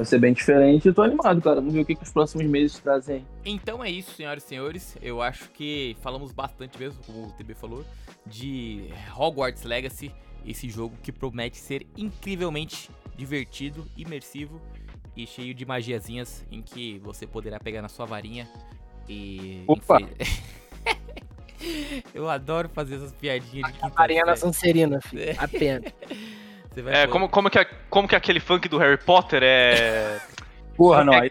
Vai 0.00 0.06
ser 0.06 0.18
bem 0.18 0.32
diferente. 0.32 0.88
Eu 0.88 0.94
tô 0.94 1.02
animado, 1.02 1.42
cara. 1.42 1.56
Vamos 1.56 1.74
ver 1.74 1.80
o 1.80 1.84
que, 1.84 1.94
que 1.94 2.02
os 2.02 2.10
próximos 2.10 2.46
meses 2.46 2.78
trazem 2.78 3.16
aí. 3.16 3.24
Então 3.44 3.84
é 3.84 3.90
isso, 3.90 4.12
senhoras 4.12 4.42
e 4.42 4.46
senhores. 4.46 4.96
Eu 5.02 5.20
acho 5.20 5.50
que 5.50 5.94
falamos 6.00 6.32
bastante 6.32 6.78
mesmo, 6.78 6.98
como 7.04 7.26
o 7.26 7.32
TB 7.32 7.52
falou, 7.52 7.84
de 8.24 8.88
Hogwarts 9.14 9.62
Legacy, 9.62 10.10
esse 10.46 10.70
jogo 10.70 10.96
que 11.02 11.12
promete 11.12 11.58
ser 11.58 11.86
incrivelmente 11.98 12.88
divertido, 13.14 13.86
imersivo 13.94 14.58
e 15.14 15.26
cheio 15.26 15.52
de 15.52 15.66
magiazinhas 15.66 16.46
em 16.50 16.62
que 16.62 16.98
você 17.00 17.26
poderá 17.26 17.60
pegar 17.60 17.82
na 17.82 17.88
sua 17.90 18.06
varinha 18.06 18.48
e. 19.06 19.64
Opa! 19.66 19.98
Eu 22.14 22.30
adoro 22.30 22.70
fazer 22.70 22.94
essas 22.94 23.12
piadinhas 23.12 23.70
de 23.70 23.72
quinta 23.74 23.90
Farinha 23.90 24.24
na 24.24 24.34
série. 24.34 24.40
Sonserina, 24.40 24.98
filho. 25.02 25.24
Apenas. 25.36 25.92
Você 26.72 26.82
vai 26.82 27.02
É, 27.02 27.06
como, 27.06 27.28
como, 27.28 27.50
que, 27.50 27.58
é- 27.58 27.68
como 27.88 28.08
que 28.08 28.14
é 28.14 28.18
aquele 28.18 28.40
funk 28.40 28.68
do 28.68 28.78
Harry 28.78 28.98
Potter 28.98 29.42
é. 29.42 30.20
Porra, 30.76 31.04
não. 31.04 31.12
Aí, 31.12 31.30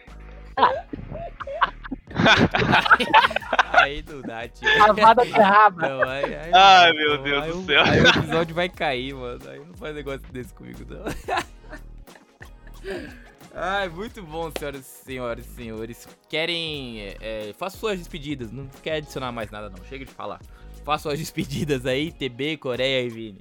Aí 3.74 4.04
não 4.08 4.22
dá, 4.22 4.48
tio. 4.48 4.68
Lavada 4.78 5.26
de 5.26 5.32
raba. 5.32 5.90
Não, 5.90 6.04
aí, 6.10 6.36
aí 6.36 6.52
Ai, 6.54 6.92
não, 6.92 6.98
meu 7.00 7.18
pô. 7.18 7.24
Deus 7.24 7.44
Aí 7.44 7.52
do 7.52 7.66
céu. 7.66 7.84
Aí 7.84 8.02
o 8.02 8.08
episódio 8.10 8.56
vai 8.56 8.70
cair, 8.70 9.14
mano. 9.16 9.40
Aí 9.50 9.60
não 9.60 9.74
faz 9.76 9.96
negócio 9.96 10.22
desse 10.32 10.54
comigo, 10.54 10.80
não. 10.90 11.04
Ai, 13.56 13.90
muito 13.90 14.22
bom, 14.24 14.52
senhoras, 14.58 14.86
senhoras 14.86 15.46
e 15.46 15.50
senhores. 15.56 16.08
Querem. 16.28 17.00
É, 17.02 17.18
é, 17.22 17.54
faça 17.58 17.78
suas 17.78 17.98
despedidas. 18.00 18.52
Não 18.52 18.68
quer 18.84 18.96
adicionar 18.96 19.32
mais 19.32 19.50
nada, 19.50 19.70
não. 19.70 19.84
Chega 19.86 20.06
de 20.06 20.12
falar. 20.12 20.40
Faça 20.84 21.04
suas 21.04 21.20
despedidas 21.20 21.86
aí, 21.86 22.12
TB, 22.12 22.58
Coreia 22.58 23.02
e 23.06 23.10
Vini. 23.10 23.40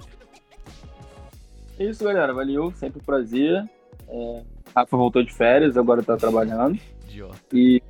É 1.79 1.85
isso, 1.85 2.05
galera. 2.05 2.33
Valeu. 2.33 2.73
Sempre 2.73 3.01
um 3.01 3.05
prazer. 3.05 3.69
É, 4.09 4.43
Rafa 4.75 4.97
voltou 4.97 5.23
de 5.23 5.33
férias, 5.33 5.77
agora 5.77 6.03
tá 6.03 6.17
trabalhando. 6.17 6.79
Idiota. 7.09 7.39
E 7.53 7.83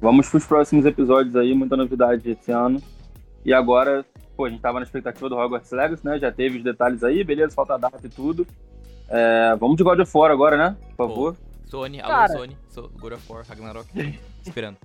vamos 0.00 0.28
pros 0.28 0.46
próximos 0.46 0.84
episódios 0.84 1.36
aí, 1.36 1.54
muita 1.54 1.76
novidade 1.76 2.30
esse 2.30 2.50
ano. 2.52 2.82
E 3.44 3.52
agora, 3.52 4.04
pô, 4.36 4.46
a 4.46 4.50
gente 4.50 4.60
tava 4.60 4.80
na 4.80 4.84
expectativa 4.84 5.28
do 5.28 5.36
Hogwarts 5.36 5.70
Legacy, 5.70 6.04
né? 6.04 6.18
Já 6.18 6.32
teve 6.32 6.58
os 6.58 6.64
detalhes 6.64 7.02
aí, 7.04 7.22
beleza, 7.22 7.54
falta 7.54 7.74
a 7.74 7.78
data 7.78 8.06
e 8.06 8.08
tudo. 8.08 8.46
É, 9.08 9.54
vamos 9.58 9.76
de 9.76 9.84
God 9.84 10.00
of 10.00 10.10
War 10.16 10.30
agora, 10.30 10.56
né? 10.56 10.76
Por 10.96 11.08
favor. 11.08 11.36
Sony, 11.66 12.00
alô, 12.00 12.10
Cara. 12.10 12.32
Sony. 12.32 12.56
So, 12.68 12.90
God 12.98 13.12
of 13.12 13.32
War, 13.32 13.44
Ragnarok. 13.46 13.88
Esperando. 14.42 14.76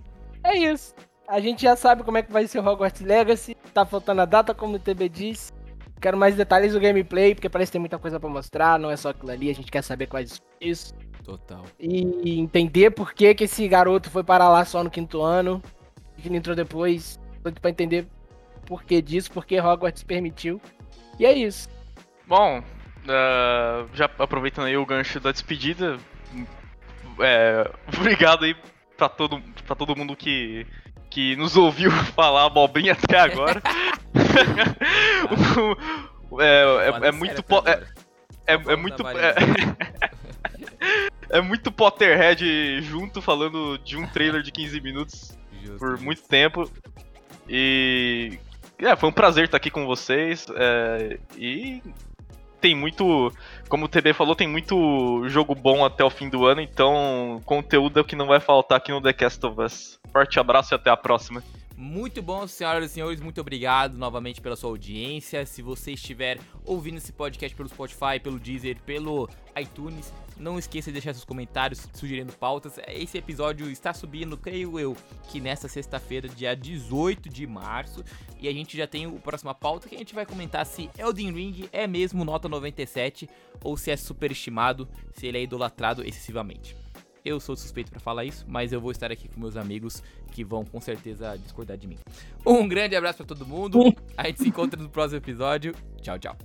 É 0.44 0.58
isso. 0.58 0.94
A 1.28 1.40
gente 1.40 1.62
já 1.62 1.76
sabe 1.76 2.04
como 2.04 2.18
é 2.18 2.24
que 2.24 2.32
vai 2.32 2.48
ser 2.48 2.60
o 2.60 2.68
Hogwarts 2.68 3.02
Legacy. 3.02 3.56
Tá 3.74 3.86
faltando 3.86 4.22
a 4.22 4.26
data, 4.26 4.54
como 4.54 4.76
o 4.76 4.80
TB 4.80 5.10
disse. 5.10 5.52
Quero 6.00 6.18
mais 6.18 6.36
detalhes 6.36 6.74
do 6.74 6.80
gameplay, 6.80 7.36
porque 7.36 7.50
parece 7.50 7.70
que 7.70 7.74
tem 7.74 7.80
muita 7.80 8.00
coisa 8.00 8.20
pra 8.20 8.30
mostrar. 8.30 8.80
Não 8.80 8.90
é 8.90 8.96
só 8.96 9.10
aquilo 9.10 9.32
ali, 9.32 9.50
a 9.50 9.56
gente 9.56 9.72
quer 9.72 9.82
saber 9.82 10.08
quais 10.08 10.42
isso. 10.62 10.94
Total. 11.24 11.64
E 11.80 12.40
entender 12.40 12.92
por 12.92 13.14
que, 13.14 13.36
que 13.36 13.44
esse 13.44 13.68
garoto 13.68 14.10
foi 14.10 14.24
parar 14.24 14.50
lá 14.50 14.64
só 14.66 14.84
no 14.84 14.90
quinto 14.90 15.22
ano. 15.22 15.62
E 16.18 16.22
que 16.22 16.30
não 16.30 16.38
entrou 16.38 16.56
depois. 16.56 17.20
Pra 17.62 17.70
entender 17.70 18.08
por 18.66 18.84
que 18.84 19.02
disso, 19.02 19.32
porque 19.32 19.60
Hogwarts 19.60 20.04
permitiu. 20.04 20.62
E 21.20 21.26
é 21.26 21.34
isso. 21.34 21.68
Bom, 22.28 22.64
ah, 23.08 23.86
já 23.94 24.10
aproveitando 24.20 24.66
aí 24.66 24.78
o 24.78 24.86
gancho 24.86 25.20
da 25.20 25.32
despedida, 25.32 25.98
é, 27.20 27.70
obrigado 27.98 28.46
aí 28.46 28.56
pra 28.98 29.10
todo, 29.10 29.42
pra 29.66 29.76
todo 29.76 29.96
mundo 29.96 30.16
que, 30.16 30.66
que 31.10 31.36
nos 31.36 31.56
ouviu 31.58 31.92
falar 32.16 32.46
abobrinha 32.46 32.94
até 32.94 33.20
agora. 33.20 33.62
O- 36.30 36.42
é, 36.42 36.90
é- 37.04 37.08
é 37.08 37.12
muito. 37.12 37.44
é-. 37.66 37.84
É, 38.48 38.64
Só 38.64 38.72
é 38.72 38.76
muito. 38.76 39.04
variar. 39.04 39.36
É, 41.32 41.40
muito 41.42 41.72
Potterhead 41.72 42.82
junto 42.82 43.22
falando 43.22 43.78
de 43.78 43.96
um 43.96 44.08
trailer 44.08 44.42
de 44.42 44.52
15 44.52 44.82
minutos 44.82 45.38
por 45.78 46.00
muito 46.00 46.24
tempo. 46.24 46.68
E. 47.48 48.40
É, 48.80 48.96
foi 48.96 49.10
um 49.10 49.14
prazer 49.14 49.46
estar 49.46 49.58
aqui 49.58 49.70
com 49.70 49.86
vocês. 49.86 50.48
é, 50.56 51.20
e 51.38 51.84
tem 52.60 52.76
muito. 52.76 53.32
Como 53.68 53.86
o 53.86 53.88
TB 53.88 54.14
falou, 54.14 54.36
tem 54.36 54.48
muito 54.48 55.28
jogo 55.28 55.54
bom 55.54 55.86
até 55.86 56.04
o 56.04 56.10
fim 56.10 56.30
do 56.30 56.46
ano, 56.46 56.62
então 56.62 57.42
conteúdo 57.46 58.00
é 58.00 58.02
o 58.02 58.06
que 58.06 58.16
não 58.16 58.28
vai 58.28 58.40
faltar 58.40 58.78
aqui 58.78 58.92
no 58.92 59.02
The 59.02 59.14
Cast 59.14 59.46
of 59.46 59.62
Us. 59.62 60.00
Forte 60.12 60.40
abraço 60.40 60.74
e 60.74 60.76
até 60.76 60.90
a 60.90 60.98
próxima. 60.98 61.44
Muito 61.82 62.22
bom, 62.22 62.46
senhoras 62.46 62.92
e 62.92 62.94
senhores, 62.96 63.22
muito 63.22 63.40
obrigado 63.40 63.98
novamente 63.98 64.42
pela 64.42 64.58
sua 64.58 64.70
audiência. 64.70 65.46
Se 65.46 65.62
você 65.62 65.94
estiver 65.94 66.38
ouvindo 66.66 66.98
esse 66.98 67.14
podcast 67.14 67.56
pelo 67.56 67.70
Spotify, 67.70 68.20
pelo 68.22 68.38
Deezer, 68.38 68.82
pelo 68.82 69.30
iTunes, 69.58 70.12
não 70.38 70.60
esqueça 70.60 70.90
de 70.90 70.96
deixar 70.96 71.14
seus 71.14 71.24
comentários 71.24 71.88
sugerindo 71.94 72.34
pautas. 72.34 72.78
Esse 72.86 73.18
episódio 73.18 73.72
está 73.72 73.94
subindo, 73.94 74.36
creio 74.36 74.78
eu, 74.78 74.94
que 75.32 75.40
nesta 75.40 75.70
sexta-feira, 75.70 76.28
dia 76.28 76.54
18 76.54 77.30
de 77.30 77.48
março, 77.48 78.04
e 78.38 78.50
a 78.50 78.52
gente 78.52 78.76
já 78.76 78.86
tem 78.86 79.08
o 79.08 79.14
próxima 79.14 79.56
pauta 79.56 79.88
que 79.88 79.96
a 79.96 80.00
gente 80.00 80.14
vai 80.14 80.26
comentar 80.26 80.66
se 80.66 80.90
Elden 80.98 81.32
Ring 81.32 81.70
é 81.72 81.88
mesmo 81.88 82.26
nota 82.26 82.50
97 82.50 83.30
ou 83.64 83.78
se 83.78 83.90
é 83.90 83.96
superestimado, 83.96 84.86
se 85.14 85.28
ele 85.28 85.38
é 85.38 85.44
idolatrado 85.44 86.04
excessivamente. 86.04 86.76
Eu 87.30 87.40
sou 87.40 87.56
suspeito 87.56 87.92
para 87.92 88.00
falar 88.00 88.26
isso, 88.26 88.44
mas 88.48 88.74
eu 88.74 88.82
vou 88.82 88.90
estar 88.90 89.12
aqui 89.12 89.28
com 89.28 89.40
meus 89.40 89.56
amigos 89.56 90.02
que 90.32 90.44
vão 90.44 90.66
com 90.66 90.82
certeza 90.82 91.38
discordar 91.38 91.78
de 91.78 91.86
mim. 91.86 92.00
Um 92.44 92.68
grande 92.68 92.96
abraço 92.96 93.18
para 93.20 93.28
todo 93.28 93.46
mundo. 93.46 93.96
A 94.18 94.26
gente 94.26 94.42
se 94.42 94.50
encontra 94.50 94.82
no 94.82 94.90
próximo 94.90 95.20
episódio. 95.20 95.76
Tchau, 96.02 96.18
tchau. 96.18 96.36